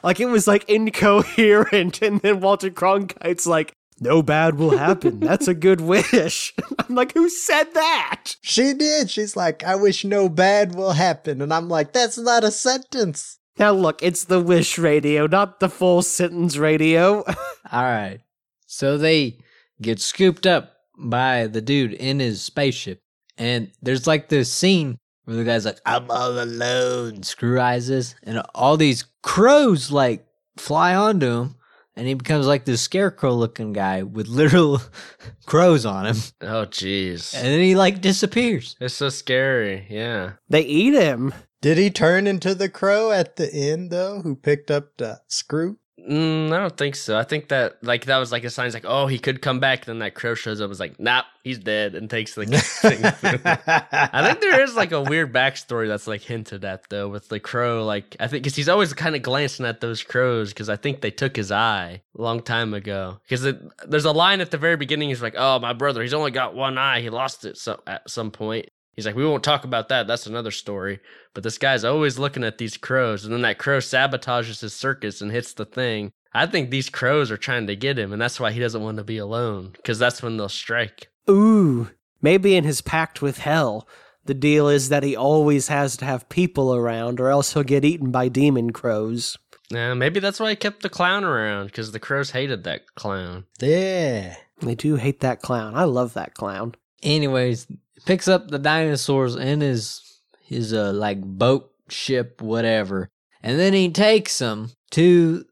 Like 0.04 0.20
it 0.20 0.26
was 0.26 0.46
like 0.46 0.68
incoherent, 0.68 2.02
and 2.02 2.20
then 2.20 2.40
Walter 2.40 2.70
Cronkite's 2.70 3.46
like, 3.46 3.72
no 4.00 4.22
bad 4.22 4.56
will 4.56 4.76
happen. 4.76 5.20
That's 5.20 5.46
a 5.46 5.54
good 5.54 5.80
wish. 5.80 6.54
I'm 6.78 6.94
like, 6.94 7.12
who 7.12 7.28
said 7.28 7.74
that? 7.74 8.36
She 8.40 8.72
did. 8.72 9.10
She's 9.10 9.36
like, 9.36 9.62
"I 9.62 9.76
wish 9.76 10.04
no 10.04 10.28
bad 10.28 10.74
will 10.74 10.92
happen," 10.92 11.42
and 11.42 11.52
I'm 11.52 11.68
like, 11.68 11.92
"That's 11.92 12.18
not 12.18 12.42
a 12.42 12.50
sentence." 12.50 13.38
Now 13.58 13.72
look, 13.72 14.02
it's 14.02 14.24
the 14.24 14.40
wish 14.40 14.78
radio, 14.78 15.26
not 15.26 15.60
the 15.60 15.68
full 15.68 16.00
sentence 16.00 16.56
radio. 16.56 17.22
All 17.72 17.82
right. 17.84 18.20
So 18.66 18.96
they 18.96 19.38
get 19.82 20.00
scooped 20.00 20.46
up 20.46 20.72
by 20.96 21.46
the 21.46 21.60
dude 21.60 21.92
in 21.92 22.20
his 22.20 22.42
spaceship. 22.42 23.02
And 23.36 23.70
there's 23.82 24.06
like 24.06 24.28
this 24.28 24.52
scene 24.52 24.98
where 25.24 25.36
the 25.36 25.44
guy's 25.44 25.64
like, 25.64 25.80
I'm 25.86 26.10
all 26.10 26.42
alone, 26.42 27.22
screw 27.22 27.60
eyes. 27.60 28.14
And 28.22 28.42
all 28.54 28.76
these 28.76 29.04
crows 29.22 29.90
like 29.90 30.26
fly 30.56 30.94
onto 30.94 31.26
him. 31.26 31.56
And 32.00 32.08
he 32.08 32.14
becomes 32.14 32.46
like 32.46 32.64
this 32.64 32.80
scarecrow 32.80 33.34
looking 33.34 33.74
guy 33.74 34.04
with 34.04 34.26
literal 34.26 34.80
crows 35.46 35.84
on 35.84 36.06
him. 36.06 36.16
Oh 36.40 36.64
jeez, 36.64 37.34
And 37.34 37.44
then 37.44 37.60
he 37.60 37.74
like 37.74 38.00
disappears. 38.00 38.74
it's 38.80 38.94
so 38.94 39.10
scary. 39.10 39.86
Yeah. 39.90 40.32
they 40.48 40.62
eat 40.62 40.94
him. 40.94 41.34
Did 41.60 41.76
he 41.76 41.90
turn 41.90 42.26
into 42.26 42.54
the 42.54 42.70
crow 42.70 43.10
at 43.12 43.36
the 43.36 43.52
end 43.52 43.90
though? 43.90 44.22
Who 44.22 44.34
picked 44.34 44.70
up 44.70 44.96
the 44.96 45.20
screw? 45.28 45.76
Mm, 46.08 46.52
I 46.52 46.58
don't 46.58 46.76
think 46.76 46.94
so. 46.94 47.18
I 47.18 47.24
think 47.24 47.48
that 47.48 47.82
like 47.82 48.06
that 48.06 48.18
was 48.18 48.32
like 48.32 48.44
a 48.44 48.50
sign. 48.50 48.70
Like, 48.72 48.84
oh, 48.86 49.06
he 49.06 49.18
could 49.18 49.42
come 49.42 49.60
back. 49.60 49.84
Then 49.84 49.98
that 49.98 50.14
crow 50.14 50.34
shows 50.34 50.60
up. 50.60 50.70
is 50.70 50.80
like, 50.80 50.98
nah, 50.98 51.24
he's 51.44 51.58
dead, 51.58 51.94
and 51.94 52.08
takes 52.08 52.34
the 52.34 52.46
thing. 52.46 53.04
I 53.04 54.26
think 54.26 54.40
there 54.40 54.62
is 54.62 54.74
like 54.74 54.92
a 54.92 55.02
weird 55.02 55.32
backstory 55.32 55.88
that's 55.88 56.06
like 56.06 56.22
hinted 56.22 56.64
at 56.64 56.88
though 56.88 57.08
with 57.08 57.28
the 57.28 57.40
crow. 57.40 57.84
Like 57.84 58.16
I 58.18 58.28
think 58.28 58.42
because 58.44 58.56
he's 58.56 58.68
always 58.68 58.92
kind 58.94 59.14
of 59.14 59.22
glancing 59.22 59.66
at 59.66 59.80
those 59.80 60.02
crows 60.02 60.50
because 60.50 60.68
I 60.68 60.76
think 60.76 61.00
they 61.02 61.10
took 61.10 61.36
his 61.36 61.52
eye 61.52 62.02
a 62.16 62.22
long 62.22 62.40
time 62.40 62.72
ago. 62.72 63.20
Because 63.28 63.46
there's 63.86 64.04
a 64.06 64.12
line 64.12 64.40
at 64.40 64.50
the 64.50 64.58
very 64.58 64.76
beginning. 64.76 65.10
He's 65.10 65.22
like, 65.22 65.34
"Oh, 65.36 65.58
my 65.58 65.72
brother, 65.74 66.02
he's 66.02 66.14
only 66.14 66.30
got 66.30 66.54
one 66.54 66.78
eye. 66.78 67.02
He 67.02 67.10
lost 67.10 67.44
it 67.44 67.58
so 67.58 67.82
at 67.86 68.08
some 68.08 68.30
point." 68.30 68.69
He's 69.00 69.06
like, 69.06 69.16
"We 69.16 69.26
won't 69.26 69.42
talk 69.42 69.64
about 69.64 69.88
that. 69.88 70.06
That's 70.06 70.26
another 70.26 70.50
story." 70.50 71.00
But 71.34 71.42
this 71.42 71.58
guy's 71.58 71.84
always 71.84 72.18
looking 72.18 72.44
at 72.44 72.58
these 72.58 72.76
crows, 72.76 73.24
and 73.24 73.32
then 73.32 73.42
that 73.42 73.58
crow 73.58 73.78
sabotages 73.78 74.60
his 74.60 74.74
circus 74.74 75.20
and 75.20 75.30
hits 75.32 75.52
the 75.54 75.64
thing. 75.64 76.12
I 76.32 76.46
think 76.46 76.70
these 76.70 76.88
crows 76.90 77.30
are 77.30 77.36
trying 77.36 77.66
to 77.66 77.74
get 77.76 77.98
him, 77.98 78.12
and 78.12 78.20
that's 78.20 78.38
why 78.38 78.52
he 78.52 78.60
doesn't 78.60 78.82
want 78.82 78.98
to 78.98 79.04
be 79.04 79.18
alone 79.18 79.70
because 79.72 79.98
that's 79.98 80.22
when 80.22 80.36
they'll 80.36 80.48
strike. 80.48 81.08
Ooh, 81.28 81.90
maybe 82.22 82.54
in 82.54 82.64
his 82.64 82.80
pact 82.80 83.20
with 83.22 83.38
hell, 83.38 83.88
the 84.24 84.34
deal 84.34 84.68
is 84.68 84.90
that 84.90 85.02
he 85.02 85.16
always 85.16 85.68
has 85.68 85.96
to 85.96 86.04
have 86.04 86.28
people 86.28 86.74
around 86.74 87.18
or 87.20 87.28
else 87.30 87.52
he'll 87.54 87.62
get 87.62 87.84
eaten 87.84 88.10
by 88.10 88.28
demon 88.28 88.70
crows. 88.70 89.38
Yeah, 89.70 89.94
maybe 89.94 90.20
that's 90.20 90.38
why 90.40 90.50
he 90.50 90.56
kept 90.56 90.82
the 90.82 90.88
clown 90.88 91.24
around 91.24 91.66
because 91.66 91.92
the 91.92 92.00
crows 92.00 92.30
hated 92.32 92.64
that 92.64 92.94
clown. 92.94 93.46
yeah. 93.60 94.36
They 94.60 94.74
do 94.74 94.96
hate 94.96 95.20
that 95.20 95.40
clown. 95.40 95.74
I 95.74 95.84
love 95.84 96.12
that 96.14 96.34
clown. 96.34 96.74
Anyways, 97.02 97.66
picks 98.06 98.28
up 98.28 98.48
the 98.48 98.58
dinosaurs 98.58 99.36
in 99.36 99.60
his 99.60 100.02
his 100.42 100.72
uh 100.72 100.92
like 100.92 101.20
boat 101.20 101.72
ship 101.88 102.40
whatever, 102.42 103.08
and 103.42 103.58
then 103.58 103.72
he 103.72 103.90
takes 103.90 104.38
them 104.38 104.70
to 104.92 105.44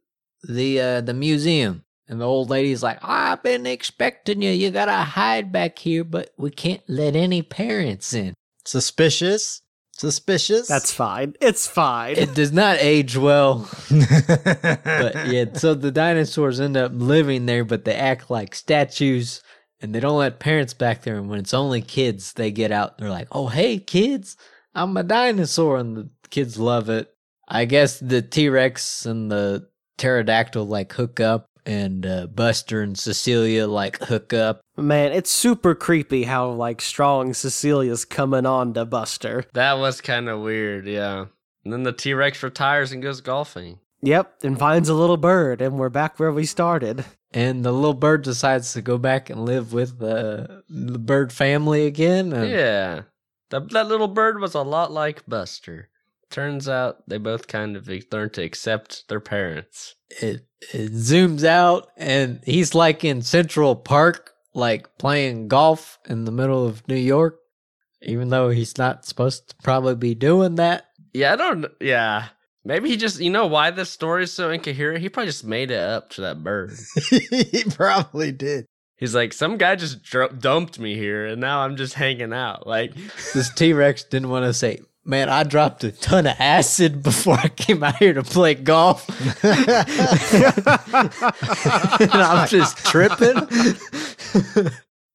the 0.42 0.80
uh 0.80 1.01
the 1.01 1.14
museum. 1.14 1.84
And 2.11 2.22
the 2.22 2.24
old 2.24 2.49
lady's 2.49 2.82
like, 2.82 2.99
"I've 3.03 3.42
been 3.42 3.66
expecting 3.66 4.40
you. 4.40 4.51
You 4.51 4.70
gotta 4.70 4.92
hide 4.92 5.53
back 5.53 5.78
here, 5.78 6.05
but 6.05 6.30
we 6.38 6.51
can't 6.51 6.82
let 6.88 7.14
any 7.14 7.42
parents 7.42 8.14
in." 8.14 8.32
Suspicious. 8.64 9.61
Suspicious. 9.92 10.68
That's 10.68 10.92
fine. 10.92 11.34
It's 11.40 11.66
fine. 11.66 12.16
It 12.16 12.32
does 12.34 12.53
not 12.53 12.78
age 12.80 13.16
well. 13.16 13.68
but 13.90 14.80
But 14.84 15.26
yeah, 15.26 15.46
so 15.55 15.74
the 15.74 15.90
dinosaurs 15.90 16.61
end 16.61 16.76
up 16.76 16.92
living 16.94 17.46
there, 17.46 17.64
but 17.64 17.84
they 17.84 17.94
act 17.96 18.30
like 18.30 18.55
statues 18.55 19.42
and 19.81 19.95
they 19.95 20.01
don't 20.01 20.18
let 20.18 20.41
parents 20.41 20.74
back 20.74 21.03
there. 21.03 21.16
And 21.16 21.29
when 21.29 21.39
it's 21.39 21.55
only 21.55 21.83
kids, 21.83 22.33
they 22.33 22.51
get 22.51 22.72
out. 22.72 22.99
They're 22.99 23.11
like, 23.11 23.29
oh, 23.33 23.49
hey, 23.49 23.79
kids, 23.79 24.37
I'm 24.74 24.97
a 24.97 25.03
dinosaur. 25.03 25.76
And 25.76 25.97
the 25.97 26.11
kids 26.31 26.59
love 26.59 26.89
it. 26.89 27.14
I 27.47 27.64
guess 27.64 27.99
the 27.99 28.20
T 28.22 28.49
Rex 28.49 29.07
and 29.07 29.31
the 29.31 29.68
pterodactyl 29.97 30.66
like 30.66 30.93
hook 30.93 31.18
up, 31.18 31.47
and 31.64 32.07
uh, 32.07 32.26
Buster 32.26 32.83
and 32.83 32.99
Cecilia 32.99 33.66
like 33.66 33.99
hook 34.03 34.33
up. 34.33 34.61
Man, 34.76 35.12
it's 35.12 35.31
super 35.31 35.74
creepy 35.74 36.24
how 36.24 36.51
like 36.51 36.81
strong 36.81 37.35
Cecilia's 37.35 38.05
coming 38.05 38.47
on 38.47 38.74
to 38.74 38.85
Buster. 38.85 39.45
That 39.53 39.74
was 39.79 40.01
kind 40.01 40.29
of 40.29 40.41
weird, 40.41 40.87
yeah. 40.87 41.26
And 41.64 41.72
then 41.72 41.83
the 41.83 41.93
T 41.93 42.14
Rex 42.14 42.43
retires 42.43 42.93
and 42.93 43.03
goes 43.03 43.20
golfing. 43.20 43.81
Yep, 44.03 44.34
and 44.44 44.59
finds 44.59 44.88
a 44.88 44.94
little 44.94 45.16
bird, 45.16 45.61
and 45.61 45.78
we're 45.78 45.88
back 45.88 46.18
where 46.20 46.32
we 46.32 46.44
started. 46.46 47.05
And 47.32 47.64
the 47.64 47.72
little 47.72 47.94
bird 47.94 48.22
decides 48.22 48.72
to 48.74 48.80
go 48.82 48.96
back 48.96 49.28
and 49.28 49.44
live 49.44 49.72
with 49.72 49.99
the, 49.99 50.62
the 50.68 50.99
bird 50.99 51.32
family 51.32 51.84
again. 51.86 52.32
and- 52.32 52.49
Yeah. 52.51 53.03
That, 53.51 53.70
that 53.70 53.88
little 53.88 54.09
bird 54.09 54.40
was 54.40 54.55
a 54.55 54.62
lot 54.62 54.92
like 54.92 55.26
Buster. 55.26 55.88
Turns 56.30 56.68
out 56.68 57.09
they 57.09 57.16
both 57.18 57.46
kind 57.49 57.76
of 57.76 57.88
learned 58.12 58.34
to 58.34 58.42
accept 58.42 59.09
their 59.09 59.20
parents. 59.20 59.94
it, 60.20 60.46
it 60.74 60.92
zooms 60.92 61.44
out 61.44 61.88
and 61.96 62.40
he's 62.44 62.74
like 62.74 63.05
in 63.05 63.22
Central 63.22 63.74
Park, 63.74 64.32
like 64.55 64.99
playing 64.99 65.49
golf 65.49 65.99
in 66.07 66.24
the 66.26 66.30
middle 66.32 66.66
of 66.66 66.86
New 66.86 66.96
York, 66.96 67.38
even 68.03 68.28
though 68.28 68.51
he's 68.51 68.76
not 68.76 69.07
supposed 69.07 69.49
to 69.49 69.55
probably 69.62 69.94
be 69.94 70.14
doing 70.14 70.57
that. 70.57 70.84
Yeah, 71.14 71.32
I 71.32 71.36
don't. 71.36 71.66
Yeah, 71.80 72.26
maybe 72.69 72.89
he 72.89 72.97
just. 72.97 73.19
You 73.19 73.31
know 73.31 73.47
why 73.47 73.73
this 73.73 73.91
story 73.91 74.25
is 74.25 74.33
so 74.33 74.51
incoherent? 74.51 75.01
He 75.01 75.09
probably 75.09 75.29
just 75.29 75.45
made 75.45 75.73
it 75.73 75.81
up 75.81 76.11
to 76.11 76.21
that 76.21 76.45
bird. 76.45 76.73
he 77.11 77.64
probably 77.64 78.31
did. 78.31 78.66
He's 78.97 79.14
like, 79.14 79.33
some 79.33 79.57
guy 79.57 79.77
just 79.77 80.03
dr- 80.03 80.41
dumped 80.41 80.79
me 80.79 80.95
here, 80.95 81.27
and 81.27 81.41
now 81.41 81.61
I'm 81.61 81.77
just 81.77 81.95
hanging 81.95 82.33
out. 82.33 82.66
Like, 82.66 82.93
This 83.35 83.53
T 83.53 83.73
Rex 83.73 84.05
didn't 84.05 84.29
want 84.29 84.45
to 84.45 84.53
say, 84.53 84.81
Man, 85.05 85.31
I 85.31 85.43
dropped 85.43 85.83
a 85.85 85.93
ton 85.93 86.27
of 86.27 86.37
acid 86.39 87.03
before 87.03 87.39
I 87.39 87.49
came 87.49 87.83
out 87.83 87.97
here 87.97 88.12
to 88.12 88.23
play 88.23 88.55
golf. 88.55 89.09
and 89.43 89.57
I'm 92.12 92.47
just 92.47 92.85
tripping. 92.85 93.49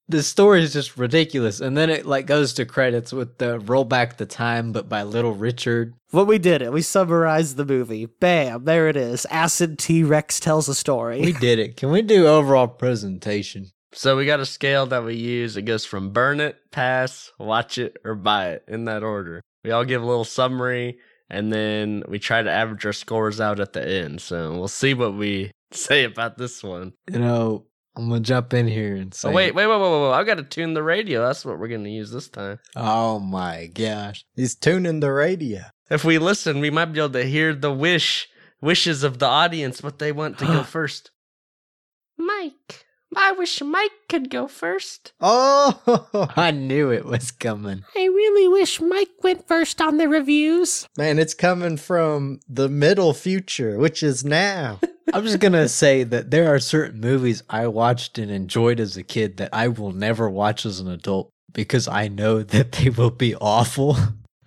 The 0.07 0.23
story 0.23 0.63
is 0.63 0.73
just 0.73 0.97
ridiculous. 0.97 1.59
And 1.59 1.77
then 1.77 1.89
it 1.89 2.05
like 2.05 2.25
goes 2.25 2.53
to 2.53 2.65
credits 2.65 3.13
with 3.13 3.37
the 3.37 3.59
roll 3.59 3.85
back 3.85 4.17
the 4.17 4.25
time, 4.25 4.71
but 4.71 4.89
by 4.89 5.03
Little 5.03 5.33
Richard. 5.33 5.93
But 6.11 6.25
we 6.25 6.37
did 6.37 6.61
it. 6.61 6.71
We 6.71 6.81
summarized 6.81 7.57
the 7.57 7.65
movie. 7.65 8.05
Bam, 8.05 8.65
there 8.65 8.87
it 8.87 8.97
is. 8.97 9.25
Acid 9.25 9.79
T 9.79 10.03
Rex 10.03 10.39
tells 10.39 10.67
a 10.69 10.75
story. 10.75 11.21
We 11.21 11.33
did 11.33 11.59
it. 11.59 11.77
Can 11.77 11.91
we 11.91 12.01
do 12.01 12.27
overall 12.27 12.67
presentation? 12.67 13.71
so 13.95 14.17
we 14.17 14.25
got 14.25 14.39
a 14.39 14.45
scale 14.45 14.85
that 14.87 15.03
we 15.03 15.15
use. 15.15 15.55
It 15.57 15.63
goes 15.63 15.85
from 15.85 16.11
burn 16.11 16.39
it, 16.39 16.57
pass, 16.71 17.31
watch 17.39 17.77
it, 17.77 17.97
or 18.03 18.15
buy 18.15 18.51
it 18.51 18.65
in 18.67 18.85
that 18.85 19.03
order. 19.03 19.41
We 19.63 19.71
all 19.71 19.85
give 19.85 20.01
a 20.01 20.05
little 20.05 20.25
summary, 20.25 20.97
and 21.29 21.53
then 21.53 22.03
we 22.07 22.19
try 22.19 22.41
to 22.41 22.51
average 22.51 22.85
our 22.85 22.93
scores 22.93 23.39
out 23.39 23.59
at 23.59 23.73
the 23.73 23.87
end. 23.87 24.21
So 24.21 24.53
we'll 24.53 24.67
see 24.67 24.93
what 24.93 25.13
we 25.13 25.51
say 25.71 26.03
about 26.03 26.37
this 26.37 26.63
one. 26.63 26.93
You 27.11 27.19
know, 27.19 27.65
I'm 27.95 28.09
gonna 28.09 28.21
jump 28.21 28.53
in 28.53 28.67
here 28.67 28.95
and 28.95 29.13
oh, 29.13 29.15
say, 29.15 29.29
Oh, 29.29 29.31
wait, 29.31 29.53
wait, 29.53 29.67
wait, 29.67 29.79
wait, 29.79 29.91
wait, 29.91 30.01
wait. 30.01 30.13
I 30.13 30.23
got 30.23 30.35
to 30.35 30.43
tune 30.43 30.73
the 30.73 30.83
radio. 30.83 31.25
That's 31.25 31.45
what 31.45 31.59
we're 31.59 31.67
going 31.67 31.83
to 31.83 31.91
use 31.91 32.11
this 32.11 32.27
time. 32.27 32.59
Oh 32.75 33.19
my 33.19 33.67
gosh! 33.67 34.25
He's 34.35 34.55
tuning 34.55 34.99
the 34.99 35.11
radio. 35.11 35.61
If 35.91 36.03
we 36.03 36.17
listen, 36.17 36.59
we 36.59 36.71
might 36.71 36.85
be 36.85 36.99
able 36.99 37.11
to 37.11 37.23
hear 37.23 37.53
the 37.53 37.71
wish 37.71 38.29
wishes 38.61 39.03
of 39.03 39.19
the 39.19 39.27
audience, 39.27 39.83
what 39.83 39.99
they 39.99 40.11
want 40.11 40.39
to 40.39 40.45
go 40.45 40.63
first. 40.63 41.11
Mike. 42.17 42.82
I 43.17 43.31
wish 43.33 43.61
Mike 43.61 43.91
could 44.09 44.29
go 44.29 44.47
first. 44.47 45.13
Oh 45.21 46.29
I 46.35 46.51
knew 46.51 46.91
it 46.91 47.05
was 47.05 47.31
coming. 47.31 47.83
I 47.95 48.05
really 48.05 48.47
wish 48.47 48.79
Mike 48.81 49.09
went 49.23 49.47
first 49.47 49.81
on 49.81 49.97
the 49.97 50.07
reviews. 50.07 50.87
man, 50.97 51.19
it's 51.19 51.33
coming 51.33 51.77
from 51.77 52.39
the 52.47 52.69
middle 52.69 53.13
future, 53.13 53.77
which 53.77 54.03
is 54.03 54.23
now. 54.23 54.79
I'm 55.13 55.23
just 55.23 55.39
gonna 55.39 55.67
say 55.67 56.03
that 56.03 56.31
there 56.31 56.53
are 56.53 56.59
certain 56.59 56.99
movies 56.99 57.43
I 57.49 57.67
watched 57.67 58.17
and 58.17 58.31
enjoyed 58.31 58.79
as 58.79 58.97
a 58.97 59.03
kid 59.03 59.37
that 59.37 59.49
I 59.53 59.67
will 59.67 59.91
never 59.91 60.29
watch 60.29 60.65
as 60.65 60.79
an 60.79 60.87
adult 60.87 61.29
because 61.51 61.87
I 61.87 62.07
know 62.07 62.41
that 62.43 62.71
they 62.73 62.89
will 62.89 63.11
be 63.11 63.35
awful, 63.35 63.97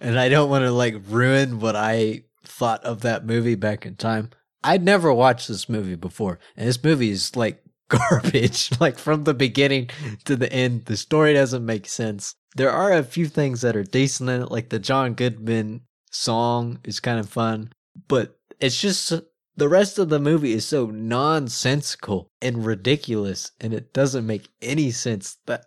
and 0.00 0.18
I 0.18 0.28
don't 0.28 0.50
want 0.50 0.64
to 0.64 0.72
like 0.72 0.96
ruin 1.08 1.60
what 1.60 1.76
I 1.76 2.22
thought 2.44 2.84
of 2.84 3.02
that 3.02 3.26
movie 3.26 3.54
back 3.54 3.84
in 3.86 3.96
time. 3.96 4.30
I'd 4.64 4.82
never 4.82 5.12
watched 5.12 5.46
this 5.46 5.68
movie 5.68 5.94
before, 5.94 6.38
and 6.56 6.66
this 6.66 6.82
movie 6.82 7.10
is 7.10 7.36
like 7.36 7.62
garbage, 8.10 8.70
like 8.80 8.98
from 8.98 9.24
the 9.24 9.34
beginning 9.34 9.90
to 10.24 10.36
the 10.36 10.52
end. 10.52 10.86
The 10.86 10.96
story 10.96 11.34
doesn't 11.34 11.64
make 11.64 11.86
sense. 11.86 12.34
There 12.56 12.70
are 12.70 12.92
a 12.92 13.04
few 13.04 13.26
things 13.26 13.60
that 13.60 13.76
are 13.76 13.84
decent 13.84 14.30
in 14.30 14.42
it, 14.42 14.50
like 14.50 14.70
the 14.70 14.78
John 14.78 15.14
Goodman 15.14 15.82
song 16.10 16.80
is 16.84 17.00
kind 17.00 17.20
of 17.20 17.28
fun, 17.28 17.72
but 18.08 18.38
it's 18.60 18.80
just 18.80 19.12
the 19.56 19.68
rest 19.68 19.98
of 19.98 20.08
the 20.08 20.18
movie 20.18 20.52
is 20.52 20.66
so 20.66 20.86
nonsensical 20.86 22.30
and 22.40 22.64
ridiculous, 22.64 23.52
and 23.60 23.72
it 23.72 23.92
doesn't 23.92 24.26
make 24.26 24.48
any 24.62 24.90
sense. 24.90 25.36
That 25.46 25.66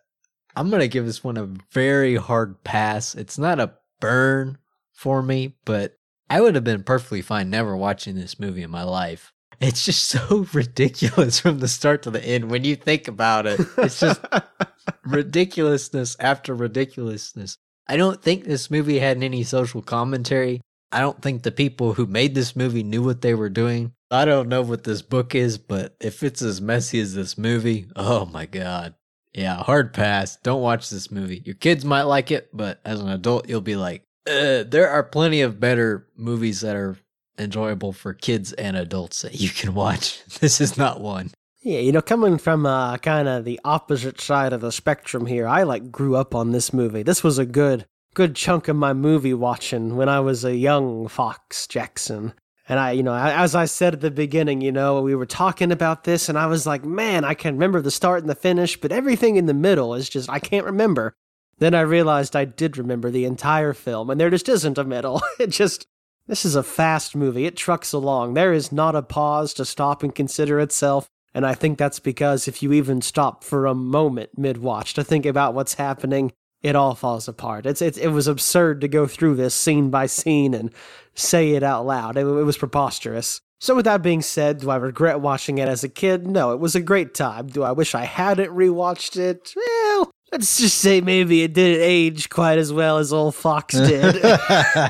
I'm 0.56 0.70
gonna 0.70 0.88
give 0.88 1.06
this 1.06 1.24
one 1.24 1.38
a 1.38 1.50
very 1.72 2.16
hard 2.16 2.64
pass. 2.64 3.16
It's 3.16 3.38
not 3.38 3.60
a 3.60 3.74
burn 4.00 4.58
for 4.92 5.22
me, 5.22 5.56
but 5.66 5.96
I 6.30 6.42
would 6.42 6.56
have 6.56 6.64
been 6.64 6.84
perfectly 6.84 7.22
fine 7.22 7.50
never 7.50 7.76
watching 7.76 8.16
this 8.16 8.40
movie 8.40 8.64
in 8.64 8.70
my 8.70 8.84
life. 8.84 9.34
It's 9.60 9.86
just 9.86 10.06
so 10.06 10.48
ridiculous 10.54 11.40
from 11.40 11.60
the 11.60 11.68
start 11.68 12.04
to 12.04 12.12
the 12.12 12.24
end 12.24 12.50
when 12.50 12.64
you 12.64 12.76
think 12.76 13.08
about 13.08 13.46
it. 13.46 13.60
It's 13.78 14.00
just 14.00 14.22
ridiculousness 15.06 16.16
after 16.20 16.56
ridiculousness. 16.56 17.58
I 17.88 17.98
don't 17.98 18.22
think 18.22 18.44
this 18.44 18.72
movie 18.72 19.00
had 19.00 19.22
any 19.24 19.44
social 19.44 19.82
commentary. 19.82 20.62
I 20.92 21.02
don't 21.02 21.22
think 21.22 21.44
the 21.44 21.52
people 21.52 21.94
who 21.94 22.06
made 22.06 22.36
this 22.36 22.56
movie 22.56 22.84
knew 22.84 23.04
what 23.04 23.22
they 23.22 23.34
were 23.34 23.50
doing. 23.50 23.94
I 24.12 24.26
don't 24.26 24.50
know 24.50 24.62
what 24.62 24.84
this 24.84 25.02
book 25.02 25.36
is, 25.36 25.58
but 25.58 25.96
if 26.00 26.24
it's 26.24 26.42
as 26.42 26.62
messy 26.62 27.00
as 27.00 27.14
this 27.14 27.38
movie, 27.38 27.88
oh 27.96 28.26
my 28.26 28.46
god. 28.46 28.96
Yeah, 29.34 29.58
hard 29.64 29.94
pass. 29.94 30.38
Don't 30.38 30.62
watch 30.62 30.90
this 30.90 31.12
movie. 31.12 31.44
Your 31.46 31.56
kids 31.56 31.86
might 31.86 32.04
like 32.04 32.32
it, 32.32 32.50
but 32.52 32.80
as 32.84 33.00
an 33.00 33.10
adult, 33.10 33.48
you'll 33.48 33.62
be 33.62 33.76
like, 33.76 34.04
there 34.26 34.90
are 34.90 35.04
plenty 35.04 35.42
of 35.42 35.60
better 35.60 36.08
movies 36.16 36.62
that 36.62 36.76
are 36.76 36.98
enjoyable 37.40 37.94
for 37.94 38.14
kids 38.14 38.54
and 38.54 38.76
adults 38.76 39.22
that 39.22 39.40
you 39.40 39.50
can 39.50 39.74
watch. 39.74 40.22
This 40.40 40.62
is 40.62 40.78
not 40.78 41.02
one. 41.02 41.32
Yeah, 41.62 41.80
you 41.80 41.92
know, 41.92 42.02
coming 42.02 42.38
from 42.38 42.66
uh, 42.66 42.98
kind 42.98 43.28
of 43.28 43.44
the 43.44 43.60
opposite 43.66 44.22
side 44.22 44.54
of 44.54 44.62
the 44.62 44.72
spectrum 44.72 45.26
here, 45.26 45.46
I 45.48 45.64
like 45.64 45.92
grew 45.92 46.16
up 46.16 46.34
on 46.34 46.52
this 46.52 46.72
movie. 46.72 47.04
This 47.04 47.24
was 47.24 47.38
a 47.38 47.46
good, 47.46 47.86
good 48.14 48.36
chunk 48.36 48.70
of 48.70 48.78
my 48.78 48.94
movie 48.94 49.34
watching 49.34 49.98
when 49.98 50.08
I 50.08 50.22
was 50.22 50.46
a 50.46 50.56
young 50.56 51.10
Fox 51.10 51.68
Jackson. 51.68 52.34
And 52.70 52.80
I, 52.80 52.92
you 52.92 53.04
know, 53.04 53.16
as 53.16 53.56
I 53.56 53.66
said 53.66 53.96
at 53.96 54.02
the 54.02 54.12
beginning, 54.12 54.62
you 54.62 54.72
know, 54.72 55.02
we 55.02 55.16
were 55.16 55.26
talking 55.26 55.72
about 55.72 56.04
this, 56.04 56.30
and 56.30 56.38
I 56.38 56.46
was 56.46 56.68
like, 56.68 56.86
man, 56.86 57.26
I 57.26 57.34
can 57.34 57.56
remember 57.56 57.82
the 57.82 57.90
start 57.90 58.22
and 58.22 58.30
the 58.30 58.36
finish, 58.36 58.80
but 58.80 58.92
everything 58.92 59.38
in 59.38 59.48
the 59.48 59.56
middle 59.56 59.96
is 59.96 60.08
just, 60.08 60.30
I 60.30 60.38
can't 60.38 60.68
remember. 60.68 61.16
Then 61.58 61.74
I 61.74 61.82
realized 61.82 62.36
I 62.36 62.46
did 62.46 62.78
remember 62.78 63.10
the 63.10 63.26
entire 63.26 63.74
film, 63.74 64.10
and 64.10 64.22
there 64.22 64.30
just 64.30 64.48
isn't 64.48 64.78
a 64.78 64.84
middle. 64.84 65.22
It 65.40 65.48
just, 65.48 65.88
this 66.30 66.46
is 66.46 66.56
a 66.56 66.62
fast 66.62 67.16
movie. 67.16 67.46
It 67.46 67.58
trucks 67.58 67.92
along. 67.92 68.36
There 68.36 68.54
is 68.54 68.72
not 68.72 68.96
a 68.96 69.02
pause 69.02 69.52
to 69.56 69.66
stop 69.66 70.04
and 70.04 70.14
consider 70.14 70.60
itself. 70.60 71.10
And 71.34 71.46
I 71.46 71.56
think 71.56 71.78
that's 71.78 72.00
because 72.00 72.48
if 72.48 72.62
you 72.62 72.72
even 72.72 73.02
stop 73.02 73.44
for 73.44 73.66
a 73.66 73.74
moment 73.74 74.38
mid 74.38 74.60
watch 74.60 74.94
to 74.94 75.04
think 75.04 75.26
about 75.26 75.56
what's 75.56 75.74
happening, 75.74 76.32
it 76.62 76.76
all 76.76 76.94
falls 76.94 77.28
apart. 77.28 77.66
It's, 77.66 77.82
it's 77.82 77.98
it 77.98 78.10
was 78.10 78.28
absurd 78.28 78.82
to 78.82 78.88
go 78.88 79.08
through 79.08 79.36
this 79.36 79.56
scene 79.56 79.90
by 79.90 80.06
scene 80.06 80.54
and 80.54 80.72
say 81.16 81.52
it 81.52 81.64
out 81.64 81.88
loud. 81.88 82.16
It, 82.16 82.22
it 82.22 82.44
was 82.44 82.58
preposterous. 82.58 83.42
So 83.60 83.76
with 83.76 83.86
that 83.86 84.04
being 84.04 84.22
said, 84.22 84.60
do 84.60 84.70
I 84.70 84.76
regret 84.76 85.20
watching 85.22 85.58
it 85.58 85.68
as 85.68 85.84
a 85.84 85.90
kid? 85.90 86.28
No, 86.28 86.52
it 86.52 86.60
was 86.60 86.76
a 86.76 86.82
great 86.82 87.14
time. 87.14 87.48
Do 87.48 87.64
I 87.64 87.72
wish 87.72 87.96
I 87.96 88.06
hadn't 88.06 88.52
rewatched 88.52 89.18
it? 89.18 89.54
Well, 89.56 90.12
let's 90.32 90.58
just 90.58 90.78
say 90.78 91.02
maybe 91.02 91.44
it 91.44 91.54
didn't 91.54 91.82
age 91.82 92.30
quite 92.30 92.58
as 92.58 92.72
well 92.72 92.98
as 92.98 93.12
old 93.14 93.36
Fox 93.36 93.74
did. 93.78 94.24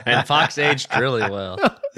And 0.06 0.28
Fox 0.28 0.58
aged 0.58 0.88
really 0.98 1.22
well. 1.22 1.58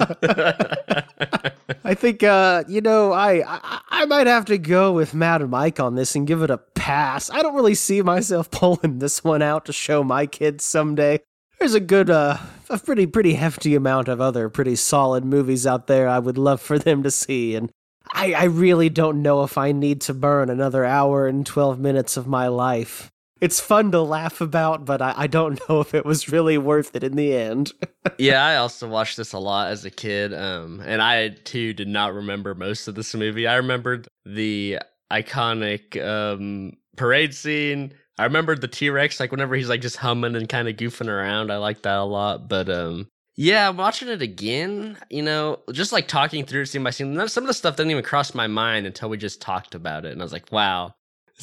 I 1.84 1.94
think 1.94 2.22
uh, 2.22 2.64
you 2.68 2.80
know, 2.80 3.12
I, 3.12 3.42
I 3.46 3.80
I 3.90 4.04
might 4.06 4.26
have 4.26 4.44
to 4.46 4.58
go 4.58 4.92
with 4.92 5.14
Matt 5.14 5.42
and 5.42 5.50
Mike 5.50 5.78
on 5.78 5.94
this 5.94 6.14
and 6.14 6.26
give 6.26 6.42
it 6.42 6.50
a 6.50 6.58
pass. 6.58 7.30
I 7.30 7.42
don't 7.42 7.54
really 7.54 7.74
see 7.74 8.02
myself 8.02 8.50
pulling 8.50 8.98
this 8.98 9.22
one 9.22 9.42
out 9.42 9.64
to 9.66 9.72
show 9.72 10.02
my 10.02 10.26
kids 10.26 10.64
someday. 10.64 11.20
There's 11.58 11.74
a 11.74 11.80
good 11.80 12.10
uh 12.10 12.38
a 12.68 12.78
pretty 12.78 13.06
pretty 13.06 13.34
hefty 13.34 13.74
amount 13.74 14.08
of 14.08 14.20
other 14.20 14.48
pretty 14.48 14.76
solid 14.76 15.24
movies 15.24 15.66
out 15.66 15.86
there 15.86 16.08
I 16.08 16.18
would 16.18 16.38
love 16.38 16.60
for 16.60 16.78
them 16.78 17.02
to 17.02 17.10
see 17.10 17.54
and 17.54 17.70
I, 18.14 18.32
I 18.32 18.44
really 18.44 18.88
don't 18.88 19.22
know 19.22 19.42
if 19.42 19.56
I 19.56 19.72
need 19.72 20.00
to 20.02 20.14
burn 20.14 20.50
another 20.50 20.84
hour 20.84 21.26
and 21.26 21.46
12 21.46 21.78
minutes 21.78 22.16
of 22.16 22.26
my 22.26 22.48
life. 22.48 23.11
It's 23.42 23.58
fun 23.58 23.90
to 23.90 24.00
laugh 24.00 24.40
about, 24.40 24.84
but 24.84 25.02
I, 25.02 25.14
I 25.16 25.26
don't 25.26 25.58
know 25.68 25.80
if 25.80 25.94
it 25.94 26.04
was 26.04 26.28
really 26.28 26.58
worth 26.58 26.94
it 26.94 27.02
in 27.02 27.16
the 27.16 27.34
end. 27.34 27.72
yeah, 28.18 28.46
I 28.46 28.54
also 28.54 28.88
watched 28.88 29.16
this 29.16 29.32
a 29.32 29.38
lot 29.40 29.72
as 29.72 29.84
a 29.84 29.90
kid, 29.90 30.32
um, 30.32 30.80
and 30.86 31.02
I 31.02 31.30
too 31.30 31.72
did 31.72 31.88
not 31.88 32.14
remember 32.14 32.54
most 32.54 32.86
of 32.86 32.94
this 32.94 33.16
movie. 33.16 33.48
I 33.48 33.56
remembered 33.56 34.06
the 34.24 34.78
iconic 35.12 36.00
um, 36.00 36.74
parade 36.96 37.34
scene. 37.34 37.94
I 38.16 38.26
remembered 38.26 38.60
the 38.60 38.68
T 38.68 38.90
Rex, 38.90 39.18
like 39.18 39.32
whenever 39.32 39.56
he's 39.56 39.68
like 39.68 39.80
just 39.80 39.96
humming 39.96 40.36
and 40.36 40.48
kind 40.48 40.68
of 40.68 40.76
goofing 40.76 41.08
around. 41.08 41.50
I 41.50 41.56
like 41.56 41.82
that 41.82 41.98
a 41.98 42.04
lot. 42.04 42.48
But 42.48 42.68
um, 42.68 43.08
yeah, 43.34 43.68
I'm 43.68 43.76
watching 43.76 44.06
it 44.06 44.22
again. 44.22 44.96
You 45.10 45.22
know, 45.22 45.58
just 45.72 45.90
like 45.90 46.06
talking 46.06 46.44
through 46.44 46.62
it 46.62 46.66
scene 46.66 46.84
by 46.84 46.90
scene. 46.90 47.26
Some 47.26 47.42
of 47.42 47.48
the 47.48 47.54
stuff 47.54 47.74
didn't 47.74 47.90
even 47.90 48.04
cross 48.04 48.36
my 48.36 48.46
mind 48.46 48.86
until 48.86 49.08
we 49.08 49.16
just 49.16 49.40
talked 49.40 49.74
about 49.74 50.04
it, 50.04 50.12
and 50.12 50.22
I 50.22 50.24
was 50.24 50.32
like, 50.32 50.52
wow. 50.52 50.94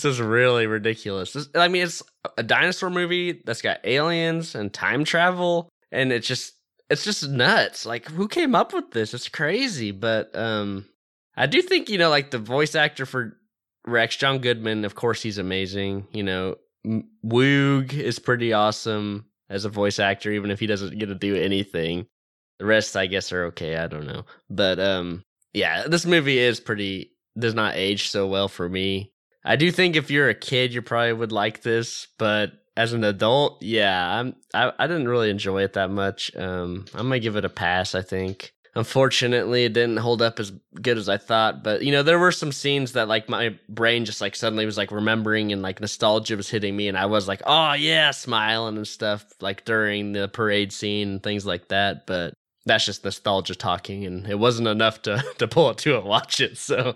This 0.02 0.14
is 0.14 0.22
really 0.22 0.66
ridiculous. 0.66 1.34
This, 1.34 1.50
I 1.56 1.68
mean, 1.68 1.84
it's 1.84 2.02
a 2.38 2.44
dinosaur 2.44 2.90
movie 2.90 3.42
that's 3.46 3.62
got 3.62 3.80
aliens 3.84 4.56
and 4.56 4.74
time 4.74 5.04
travel, 5.04 5.70
and 5.92 6.14
it's 6.14 6.28
just 6.28 6.54
it's 6.90 7.04
just 7.04 7.28
nuts. 7.28 7.86
Like 7.86 8.08
who 8.08 8.28
came 8.28 8.56
up 8.56 8.74
with 8.74 8.92
this? 8.92 9.14
It's 9.14 9.30
crazy. 9.30 9.92
But 9.92 10.36
um 10.36 10.86
I 11.36 11.46
do 11.46 11.62
think, 11.62 11.90
you 11.90 11.98
know, 11.98 12.10
like 12.10 12.32
the 12.32 12.38
voice 12.38 12.76
actor 12.76 13.06
for 13.06 13.38
Rex, 13.86 14.16
John 14.16 14.40
Goodman, 14.40 14.86
of 14.86 14.96
course 14.96 15.22
he's 15.22 15.38
amazing. 15.38 16.08
You 16.12 16.24
know, 16.24 16.56
Woog 17.26 17.94
is 17.94 18.20
pretty 18.20 18.54
awesome 18.54 19.26
as 19.50 19.66
a 19.66 19.70
voice 19.70 20.00
actor, 20.00 20.32
even 20.32 20.52
if 20.52 20.60
he 20.60 20.68
doesn't 20.68 20.98
get 20.98 21.08
to 21.08 21.16
do 21.16 21.36
anything. 21.36 22.08
The 22.60 22.66
rest 22.66 22.98
I 22.98 23.06
guess 23.06 23.32
are 23.32 23.46
okay, 23.46 23.78
I 23.78 23.88
don't 23.88 24.08
know. 24.08 24.26
But 24.50 24.80
um 24.80 25.24
yeah, 25.54 25.88
this 25.88 26.06
movie 26.06 26.40
is 26.40 26.60
pretty 26.60 27.12
does 27.38 27.54
not 27.54 27.76
age 27.76 28.10
so 28.10 28.28
well 28.28 28.48
for 28.48 28.68
me. 28.68 29.12
I 29.44 29.56
do 29.56 29.72
think 29.72 29.96
if 29.96 30.12
you're 30.12 30.30
a 30.30 30.36
kid, 30.36 30.74
you 30.74 30.82
probably 30.82 31.14
would 31.14 31.32
like 31.32 31.62
this, 31.62 32.08
but 32.18 32.54
as 32.76 32.94
an 32.94 33.04
adult, 33.04 33.62
yeah, 33.62 34.20
I'm 34.20 34.36
I, 34.54 34.72
I 34.80 34.88
didn't 34.88 35.10
really 35.10 35.30
enjoy 35.30 35.64
it 35.64 35.74
that 35.74 35.90
much. 35.90 36.36
Um, 36.36 36.86
I'm 36.94 37.08
gonna 37.08 37.20
give 37.20 37.36
it 37.36 37.46
a 37.46 37.50
pass. 37.50 37.94
I 37.94 38.02
think. 38.02 38.54
Unfortunately, 38.76 39.66
it 39.66 39.74
didn't 39.74 39.98
hold 39.98 40.22
up 40.22 40.40
as 40.40 40.52
good 40.82 40.98
as 40.98 41.10
I 41.10 41.18
thought. 41.18 41.64
But 41.64 41.84
you 41.84 41.92
know, 41.92 42.04
there 42.04 42.20
were 42.20 42.32
some 42.32 42.52
scenes 42.52 42.94
that 42.94 43.08
like 43.08 43.28
my 43.28 43.58
brain 43.68 44.06
just 44.06 44.22
like 44.22 44.36
suddenly 44.36 44.66
was 44.66 44.78
like 44.78 44.92
remembering 44.92 45.52
and 45.52 45.62
like 45.62 45.82
nostalgia 45.82 46.38
was 46.38 46.50
hitting 46.50 46.76
me, 46.76 46.88
and 46.88 46.98
I 46.98 47.08
was 47.08 47.28
like, 47.28 47.42
oh 47.46 47.74
yeah, 47.74 48.12
smiling 48.12 48.78
and 48.78 48.88
stuff 48.88 49.26
like 49.42 49.66
during 49.66 50.14
the 50.14 50.28
parade 50.30 50.72
scene 50.72 51.10
and 51.10 51.24
things 51.24 51.46
like 51.46 51.68
that. 51.70 52.08
But 52.08 52.34
that's 52.66 52.86
just 52.86 53.04
nostalgia 53.04 53.56
talking, 53.56 54.06
and 54.06 54.26
it 54.28 54.40
wasn't 54.40 54.70
enough 54.70 55.02
to 55.02 55.22
to 55.40 55.48
pull 55.48 55.70
it 55.72 55.78
to 55.80 55.98
and 55.98 56.06
watch 56.06 56.40
it. 56.40 56.58
So 56.58 56.96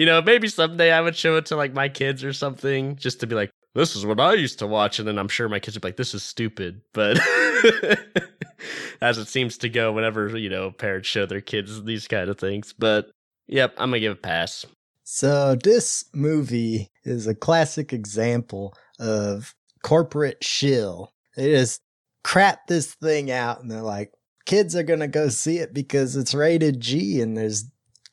you 0.00 0.06
know, 0.06 0.22
maybe 0.22 0.48
someday 0.48 0.92
I 0.92 1.02
would 1.02 1.14
show 1.14 1.36
it 1.36 1.44
to 1.46 1.56
like 1.56 1.74
my 1.74 1.90
kids 1.90 2.24
or 2.24 2.32
something 2.32 2.96
just 2.96 3.20
to 3.20 3.26
be 3.26 3.34
like, 3.34 3.50
this 3.74 3.94
is 3.94 4.06
what 4.06 4.18
I 4.18 4.32
used 4.32 4.58
to 4.60 4.66
watch. 4.66 4.98
And 4.98 5.06
then 5.06 5.18
I'm 5.18 5.28
sure 5.28 5.46
my 5.46 5.58
kids 5.58 5.76
would 5.76 5.82
be 5.82 5.88
like, 5.88 5.98
this 5.98 6.14
is 6.14 6.22
stupid. 6.22 6.80
But 6.94 7.20
as 9.02 9.18
it 9.18 9.28
seems 9.28 9.58
to 9.58 9.68
go 9.68 9.92
whenever, 9.92 10.34
you 10.38 10.48
know, 10.48 10.70
parents 10.70 11.06
show 11.06 11.26
their 11.26 11.42
kids 11.42 11.84
these 11.84 12.08
kind 12.08 12.30
of 12.30 12.38
things. 12.38 12.72
But 12.72 13.10
yep, 13.46 13.74
I'm 13.76 13.90
going 13.90 14.00
to 14.00 14.00
give 14.00 14.12
it 14.12 14.20
a 14.20 14.22
pass. 14.22 14.64
So 15.04 15.54
this 15.54 16.06
movie 16.14 16.88
is 17.04 17.26
a 17.26 17.34
classic 17.34 17.92
example 17.92 18.72
of 18.98 19.54
corporate 19.82 20.42
shill. 20.42 21.12
They 21.36 21.50
just 21.50 21.82
crap 22.24 22.68
this 22.68 22.94
thing 22.94 23.30
out 23.30 23.60
and 23.60 23.70
they're 23.70 23.82
like, 23.82 24.12
kids 24.46 24.74
are 24.74 24.82
going 24.82 25.00
to 25.00 25.08
go 25.08 25.28
see 25.28 25.58
it 25.58 25.74
because 25.74 26.16
it's 26.16 26.32
rated 26.32 26.80
G 26.80 27.20
and 27.20 27.36
there's 27.36 27.64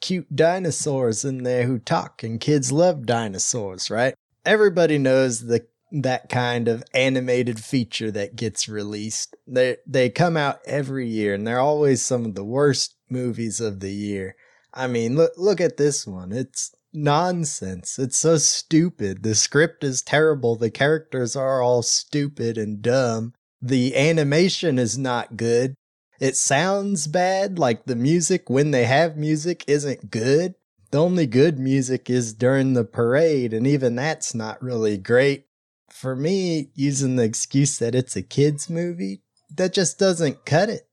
cute 0.01 0.35
dinosaurs 0.35 1.25
in 1.25 1.43
there 1.43 1.63
who 1.65 1.79
talk 1.79 2.23
and 2.23 2.39
kids 2.39 2.71
love 2.71 3.05
dinosaurs, 3.05 3.89
right? 3.89 4.13
Everybody 4.45 4.97
knows 4.97 5.47
the 5.47 5.65
that 5.91 6.27
kind 6.27 6.67
of 6.67 6.83
animated 6.93 7.59
feature 7.59 8.11
that 8.11 8.35
gets 8.35 8.67
released. 8.67 9.35
They 9.45 9.77
they 9.85 10.09
come 10.09 10.35
out 10.37 10.59
every 10.65 11.07
year 11.07 11.33
and 11.33 11.47
they're 11.47 11.59
always 11.59 12.01
some 12.01 12.25
of 12.25 12.35
the 12.35 12.43
worst 12.43 12.95
movies 13.09 13.61
of 13.61 13.79
the 13.79 13.91
year. 13.91 14.35
I 14.73 14.87
mean, 14.87 15.15
look 15.15 15.31
look 15.37 15.61
at 15.61 15.77
this 15.77 16.05
one. 16.05 16.31
It's 16.31 16.71
nonsense. 16.93 17.99
It's 17.99 18.17
so 18.17 18.37
stupid. 18.37 19.23
The 19.23 19.35
script 19.35 19.83
is 19.83 20.01
terrible. 20.01 20.55
The 20.55 20.71
characters 20.71 21.35
are 21.35 21.61
all 21.61 21.83
stupid 21.83 22.57
and 22.57 22.81
dumb. 22.81 23.33
The 23.61 23.95
animation 23.95 24.77
is 24.77 24.97
not 24.97 25.37
good. 25.37 25.75
It 26.19 26.35
sounds 26.35 27.07
bad, 27.07 27.59
like 27.59 27.85
the 27.85 27.95
music 27.95 28.49
when 28.49 28.71
they 28.71 28.85
have 28.85 29.17
music 29.17 29.63
isn't 29.67 30.09
good. 30.09 30.55
The 30.91 31.01
only 31.01 31.27
good 31.27 31.59
music 31.59 32.09
is 32.09 32.33
during 32.33 32.73
the 32.73 32.85
parade, 32.85 33.53
and 33.53 33.67
even 33.67 33.95
that's 33.95 34.33
not 34.33 34.61
really 34.61 34.97
great. 34.97 35.45
For 35.89 36.15
me, 36.15 36.71
using 36.73 37.15
the 37.15 37.23
excuse 37.23 37.77
that 37.79 37.95
it's 37.95 38.15
a 38.15 38.21
kids' 38.21 38.69
movie, 38.69 39.21
that 39.53 39.73
just 39.73 39.99
doesn't 39.99 40.45
cut 40.45 40.69
it. 40.69 40.87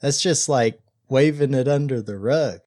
That's 0.00 0.20
just 0.20 0.48
like 0.48 0.80
waving 1.08 1.54
it 1.54 1.68
under 1.68 2.02
the 2.02 2.18
rug. 2.18 2.60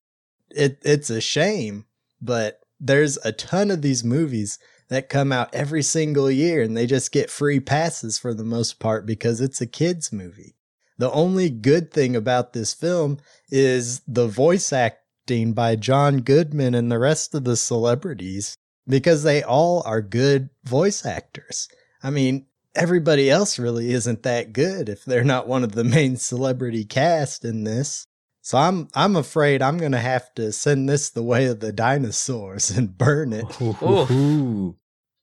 It 0.49 0.80
it's 0.84 1.10
a 1.10 1.22
shame, 1.22 1.86
but 2.22 2.62
there's 2.80 3.18
a 3.24 3.32
ton 3.32 3.72
of 3.72 3.82
these 3.82 4.03
movies 4.03 4.57
that 4.88 5.10
come 5.10 5.32
out 5.32 5.53
every 5.53 5.84
single 5.84 6.32
year 6.32 6.62
and 6.62 6.76
they 6.76 6.88
just 6.88 7.12
get 7.12 7.30
free 7.30 7.60
passes 7.60 8.18
for 8.18 8.34
the 8.34 8.43
most 8.43 8.80
part 8.80 9.05
because 9.05 9.41
it's 9.41 9.62
a 9.62 9.68
kids 9.68 10.12
movie. 10.12 10.55
The 11.00 11.12
only 11.12 11.50
good 11.50 11.91
thing 11.91 12.16
about 12.16 12.54
this 12.54 12.74
film 12.74 13.18
is 13.50 14.02
the 14.06 14.28
voice 14.28 14.72
acting 14.72 15.54
by 15.54 15.78
John 15.78 16.18
Goodman 16.18 16.76
and 16.76 16.91
the 16.91 17.00
rest 17.00 17.34
of 17.34 17.45
the 17.45 17.56
celebrities 17.56 18.56
because 18.86 19.24
they 19.24 19.41
all 19.41 19.82
are 19.86 20.02
good 20.02 20.50
voice 20.66 21.06
actors. 21.06 21.70
I 22.04 22.10
mean, 22.10 22.47
everybody 22.76 23.30
else 23.30 23.58
really 23.58 23.91
isn't 23.91 24.24
that 24.24 24.52
good 24.52 24.89
if 24.89 25.06
they're 25.06 25.24
not 25.24 25.47
one 25.47 25.64
of 25.64 25.72
the 25.72 25.86
main 25.86 26.18
celebrity 26.18 26.84
cast 26.84 27.45
in 27.45 27.64
this. 27.64 28.06
So 28.41 28.58
I'm 28.58 28.89
I'm 28.93 29.16
afraid 29.16 29.62
I'm 29.62 29.78
gonna 29.78 30.00
have 30.00 30.34
to 30.36 30.52
send 30.52 30.89
this 30.89 31.10
the 31.10 31.24
way 31.24 31.45
of 31.45 31.62
the 31.62 31.72
dinosaurs 31.72 32.70
and 32.78 32.97
burn 32.97 33.32
it. 33.32 33.62
Ooh. 33.62 34.76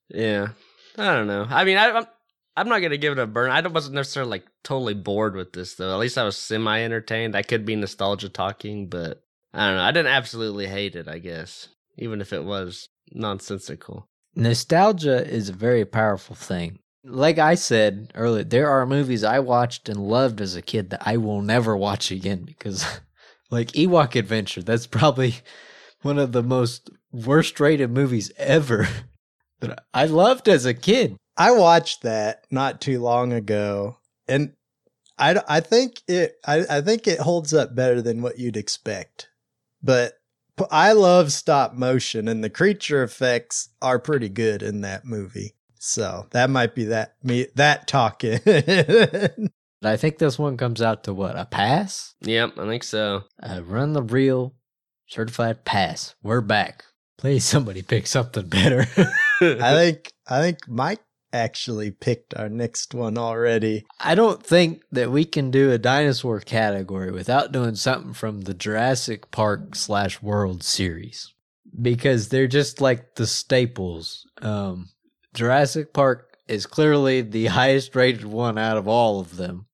Yeah. 0.09 0.49
I 0.97 1.15
don't 1.15 1.27
know. 1.27 1.47
I 1.51 1.65
mean, 1.65 1.77
I, 1.77 1.91
I'm 1.91 2.07
I'm 2.57 2.69
not 2.69 2.81
gonna 2.81 2.97
give 2.97 3.13
it 3.13 3.19
a 3.19 3.27
burn. 3.27 3.51
I 3.51 3.67
wasn't 3.67 3.97
necessarily 3.97 4.31
like 4.31 4.47
totally 4.65 4.95
bored 4.95 5.37
with 5.37 5.53
this 5.53 5.75
though. 5.75 5.93
At 5.93 5.99
least 5.99 6.19
I 6.19 6.25
was 6.25 6.37
semi 6.37 6.83
entertained. 6.83 7.37
I 7.37 7.43
could 7.43 7.65
be 7.65 7.77
nostalgia 7.77 8.29
talking, 8.29 8.89
but 8.89 9.23
I 9.53 9.67
don't 9.67 9.77
know. 9.77 9.83
I 9.83 9.93
didn't 9.93 10.13
absolutely 10.13 10.67
hate 10.67 10.97
it. 10.97 11.09
I 11.09 11.19
guess 11.19 11.69
even 11.99 12.21
if 12.21 12.33
it 12.33 12.45
was 12.45 12.89
nonsensical. 13.13 14.09
Nostalgia 14.35 15.27
is 15.27 15.49
a 15.49 15.55
very 15.55 15.85
powerful 15.85 16.37
thing. 16.37 16.79
Like 17.05 17.39
I 17.39 17.55
said 17.55 18.13
earlier, 18.15 18.45
there 18.45 18.69
are 18.69 18.85
movies 18.85 19.25
I 19.25 19.39
watched 19.39 19.89
and 19.89 19.99
loved 19.99 20.41
as 20.41 20.57
a 20.57 20.63
kid 20.63 20.91
that 20.91 21.03
I 21.07 21.17
will 21.17 21.41
never 21.41 21.77
watch 21.77 22.11
again 22.11 22.43
because, 22.43 22.85
like 23.51 23.69
Ewok 23.73 24.15
Adventure, 24.15 24.63
that's 24.63 24.87
probably 24.87 25.37
one 26.03 26.19
of 26.19 26.33
the 26.33 26.43
most 26.43 26.91
worst 27.13 27.59
rated 27.61 27.91
movies 27.91 28.31
ever 28.37 28.89
that 29.61 29.85
I 29.95 30.07
loved 30.07 30.49
as 30.49 30.67
a 30.67 30.75
kid. 30.75 31.17
I 31.37 31.51
watched 31.53 32.03
that 32.03 32.47
not 32.51 32.81
too 32.81 33.01
long 33.01 33.33
ago, 33.33 33.99
and 34.27 34.55
I, 35.19 35.41
I 35.49 35.61
think 35.61 36.03
it 36.09 36.37
I, 36.47 36.65
I 36.69 36.81
think 36.81 37.07
it 37.07 37.21
holds 37.21 37.53
up 37.53 37.75
better 37.75 38.01
than 38.03 38.23
what 38.23 38.39
you'd 38.39 38.57
expect. 38.57 39.29
But 39.83 40.15
I 40.71 40.93
love 40.93 41.33
stop 41.33 41.75
motion, 41.75 42.29
and 42.29 42.43
the 42.43 42.51
creature 42.51 43.03
effects 43.03 43.69
are 43.83 43.99
pretty 43.99 44.29
good 44.29 44.63
in 44.63 44.81
that 44.83 45.05
movie. 45.05 45.55
So 45.79 46.27
that 46.31 46.51
might 46.51 46.75
be 46.75 46.85
that 46.87 47.17
me 47.23 47.47
that 47.55 47.87
talking. 47.87 48.41
I 49.83 49.97
think 49.97 50.19
this 50.19 50.39
one 50.39 50.57
comes 50.57 50.81
out 50.83 51.05
to 51.05 51.15
what 51.15 51.39
a 51.39 51.45
pass. 51.45 52.15
Yep, 52.23 52.59
I 52.59 52.67
think 52.67 52.83
so. 52.83 53.25
Uh, 53.43 53.61
run 53.63 53.93
the 53.93 54.03
real 54.03 54.55
certified 55.07 55.65
pass. 55.65 56.15
We're 56.23 56.41
back. 56.41 56.85
Please, 57.19 57.45
somebody 57.45 57.83
pick 57.83 58.07
something 58.07 58.49
better. 58.49 58.87
I 59.41 59.75
think 59.75 60.13
I 60.27 60.41
think 60.41 60.67
Mike 60.67 61.01
actually 61.37 61.91
picked 61.91 62.35
our 62.35 62.49
next 62.49 62.95
one 62.95 63.17
already. 63.19 63.85
I 64.01 64.15
don't 64.15 64.45
think 64.45 64.83
that 64.93 65.11
we 65.11 65.25
can 65.25 65.51
do 65.51 65.71
a 65.71 65.79
dinosaur 65.79 66.41
category 66.41 67.11
without 67.11 67.53
doing 67.53 67.75
something 67.75 68.13
from 68.13 68.43
the 68.43 68.55
Jurassic 68.55 69.31
Park 69.31 69.75
slash 69.75 70.23
World 70.23 70.63
series 70.63 71.33
because 71.81 72.29
they're 72.29 72.47
just 72.47 72.81
like 72.81 73.15
the 73.15 73.27
staples. 73.27 74.27
Um, 74.41 74.91
Jurassic 75.35 75.93
Park 75.93 76.37
is 76.49 76.67
clearly 76.67 77.23
the 77.23 77.47
highest 77.61 77.95
rated 77.95 78.25
one 78.25 78.59
out 78.59 78.77
of 78.77 78.89
all 78.89 79.21
of 79.21 79.37
them, 79.37 79.67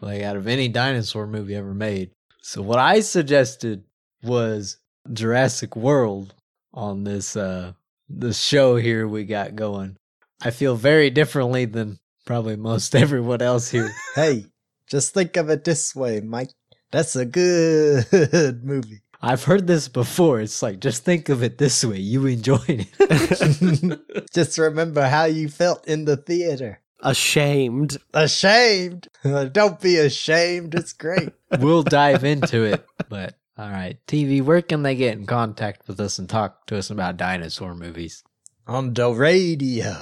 like 0.00 0.22
out 0.22 0.36
of 0.36 0.46
any 0.46 0.68
dinosaur 0.68 1.26
movie 1.26 1.54
ever 1.54 1.74
made. 1.74 2.10
So 2.42 2.62
what 2.62 2.78
I 2.78 3.00
suggested 3.00 3.84
was 4.22 4.78
Jurassic 5.12 5.76
World 5.76 6.34
on 6.72 7.04
this 7.04 7.36
uh 7.36 7.72
this 8.08 8.40
show 8.40 8.76
here 8.76 9.06
we 9.06 9.24
got 9.24 9.54
going. 9.54 9.96
I 10.42 10.50
feel 10.50 10.74
very 10.76 11.10
differently 11.10 11.64
than 11.66 11.98
probably 12.24 12.56
most 12.56 12.94
everyone 13.04 13.42
else 13.42 13.70
here. 13.70 13.90
hey, 14.14 14.46
just 14.86 15.14
think 15.14 15.36
of 15.36 15.50
it 15.50 15.64
this 15.64 15.94
way, 15.94 16.20
Mike. 16.20 16.50
That's 16.90 17.14
a 17.16 17.24
good 17.24 18.64
movie. 18.64 19.02
I've 19.22 19.44
heard 19.44 19.66
this 19.66 19.88
before. 19.88 20.40
It's 20.40 20.62
like, 20.62 20.80
just 20.80 21.04
think 21.04 21.28
of 21.28 21.42
it 21.42 21.58
this 21.58 21.84
way. 21.84 21.98
You 21.98 22.26
enjoyed 22.26 22.88
it. 22.98 24.30
just 24.32 24.56
remember 24.56 25.06
how 25.06 25.24
you 25.24 25.48
felt 25.48 25.86
in 25.86 26.06
the 26.06 26.16
theater. 26.16 26.80
Ashamed. 27.00 27.98
Ashamed. 28.14 29.08
Don't 29.22 29.80
be 29.80 29.98
ashamed. 29.98 30.74
It's 30.74 30.94
great. 30.94 31.32
we'll 31.58 31.82
dive 31.82 32.24
into 32.24 32.64
it. 32.64 32.84
But 33.08 33.36
all 33.58 33.68
right, 33.68 33.98
TV, 34.06 34.42
where 34.42 34.62
can 34.62 34.82
they 34.82 34.94
get 34.94 35.18
in 35.18 35.26
contact 35.26 35.86
with 35.86 36.00
us 36.00 36.18
and 36.18 36.28
talk 36.28 36.66
to 36.66 36.78
us 36.78 36.88
about 36.88 37.18
dinosaur 37.18 37.74
movies? 37.74 38.24
On 38.66 38.94
the 38.94 39.12
radio. 39.12 39.96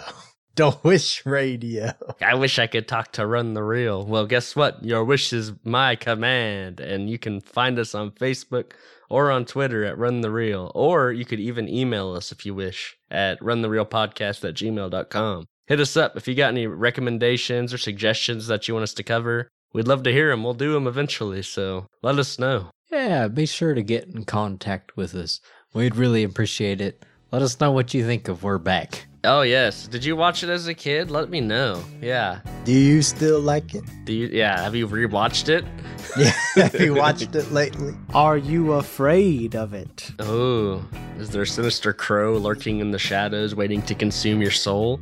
The 0.58 0.76
Wish 0.82 1.24
Radio. 1.24 1.92
I 2.20 2.34
wish 2.34 2.58
I 2.58 2.66
could 2.66 2.88
talk 2.88 3.12
to 3.12 3.24
Run 3.24 3.54
the 3.54 3.62
Reel. 3.62 4.04
Well, 4.04 4.26
guess 4.26 4.56
what? 4.56 4.84
Your 4.84 5.04
wish 5.04 5.32
is 5.32 5.52
my 5.62 5.94
command. 5.94 6.80
And 6.80 7.08
you 7.08 7.16
can 7.16 7.40
find 7.40 7.78
us 7.78 7.94
on 7.94 8.10
Facebook 8.10 8.72
or 9.08 9.30
on 9.30 9.44
Twitter 9.44 9.84
at 9.84 9.96
Run 9.96 10.20
the 10.20 10.32
Reel. 10.32 10.72
Or 10.74 11.12
you 11.12 11.24
could 11.24 11.38
even 11.38 11.68
email 11.68 12.12
us 12.12 12.32
if 12.32 12.44
you 12.44 12.56
wish 12.56 12.96
at 13.08 13.38
runthereelpodcast 13.38 14.48
at 14.48 14.54
gmail.com. 14.56 15.44
Hit 15.68 15.78
us 15.78 15.96
up 15.96 16.16
if 16.16 16.26
you 16.26 16.34
got 16.34 16.48
any 16.48 16.66
recommendations 16.66 17.72
or 17.72 17.78
suggestions 17.78 18.48
that 18.48 18.66
you 18.66 18.74
want 18.74 18.82
us 18.82 18.94
to 18.94 19.04
cover. 19.04 19.48
we'd 19.72 19.86
love 19.86 20.02
to 20.02 20.12
hear 20.12 20.30
them. 20.30 20.42
We'll 20.42 20.54
do 20.54 20.72
them 20.72 20.88
eventually. 20.88 21.42
So 21.42 21.86
let 22.02 22.18
us 22.18 22.36
know. 22.36 22.70
Yeah, 22.90 23.28
be 23.28 23.46
sure 23.46 23.74
to 23.74 23.82
get 23.82 24.06
in 24.08 24.24
contact 24.24 24.96
with 24.96 25.14
us. 25.14 25.40
We'd 25.72 25.94
really 25.94 26.24
appreciate 26.24 26.80
it. 26.80 27.04
Let 27.30 27.42
us 27.42 27.60
know 27.60 27.72
what 27.72 27.92
you 27.92 28.06
think 28.06 28.28
of 28.28 28.42
We're 28.42 28.58
Back. 28.58 29.06
Oh 29.24 29.42
yes, 29.42 29.86
did 29.86 30.04
you 30.04 30.16
watch 30.16 30.42
it 30.42 30.48
as 30.48 30.66
a 30.66 30.72
kid? 30.74 31.10
Let 31.10 31.28
me 31.28 31.40
know. 31.40 31.82
Yeah. 32.00 32.40
Do 32.64 32.72
you 32.72 33.02
still 33.02 33.40
like 33.40 33.74
it? 33.74 33.84
Do 34.04 34.12
you? 34.14 34.28
Yeah. 34.28 34.62
Have 34.62 34.74
you 34.74 34.88
rewatched 34.88 35.48
it? 35.48 35.64
Yeah, 36.16 36.32
have 36.54 36.80
you 36.80 36.94
watched 36.94 37.34
it 37.36 37.52
lately? 37.52 37.94
Are 38.14 38.38
you 38.38 38.72
afraid 38.72 39.54
of 39.54 39.74
it? 39.74 40.10
Oh, 40.18 40.82
is 41.18 41.30
there 41.30 41.42
a 41.42 41.46
sinister 41.46 41.92
crow 41.92 42.38
lurking 42.38 42.80
in 42.80 42.90
the 42.92 42.98
shadows, 42.98 43.54
waiting 43.54 43.82
to 43.82 43.94
consume 43.94 44.40
your 44.40 44.50
soul? 44.50 45.00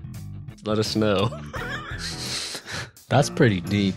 Let 0.65 0.79
us 0.79 0.97
know. 0.97 1.29
That's 3.09 3.31
pretty 3.31 3.61
deep. 3.61 3.95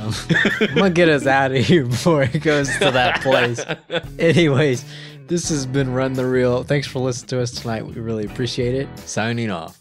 Um, 0.00 0.14
I'm 0.60 0.74
gonna 0.74 0.90
get 0.90 1.08
us 1.10 1.26
out 1.26 1.52
of 1.52 1.58
here 1.64 1.84
before 1.84 2.22
it 2.22 2.40
goes 2.42 2.68
to 2.78 2.90
that 2.90 3.20
place. 3.20 3.62
Anyways, 4.18 4.84
this 5.28 5.48
has 5.50 5.66
been 5.66 5.92
Run 5.92 6.14
the 6.14 6.26
Reel. 6.26 6.64
Thanks 6.64 6.86
for 6.86 6.98
listening 6.98 7.28
to 7.28 7.42
us 7.42 7.52
tonight. 7.52 7.86
We 7.86 7.92
really 7.94 8.24
appreciate 8.24 8.74
it. 8.74 8.88
Signing 9.00 9.50
off. 9.50 9.78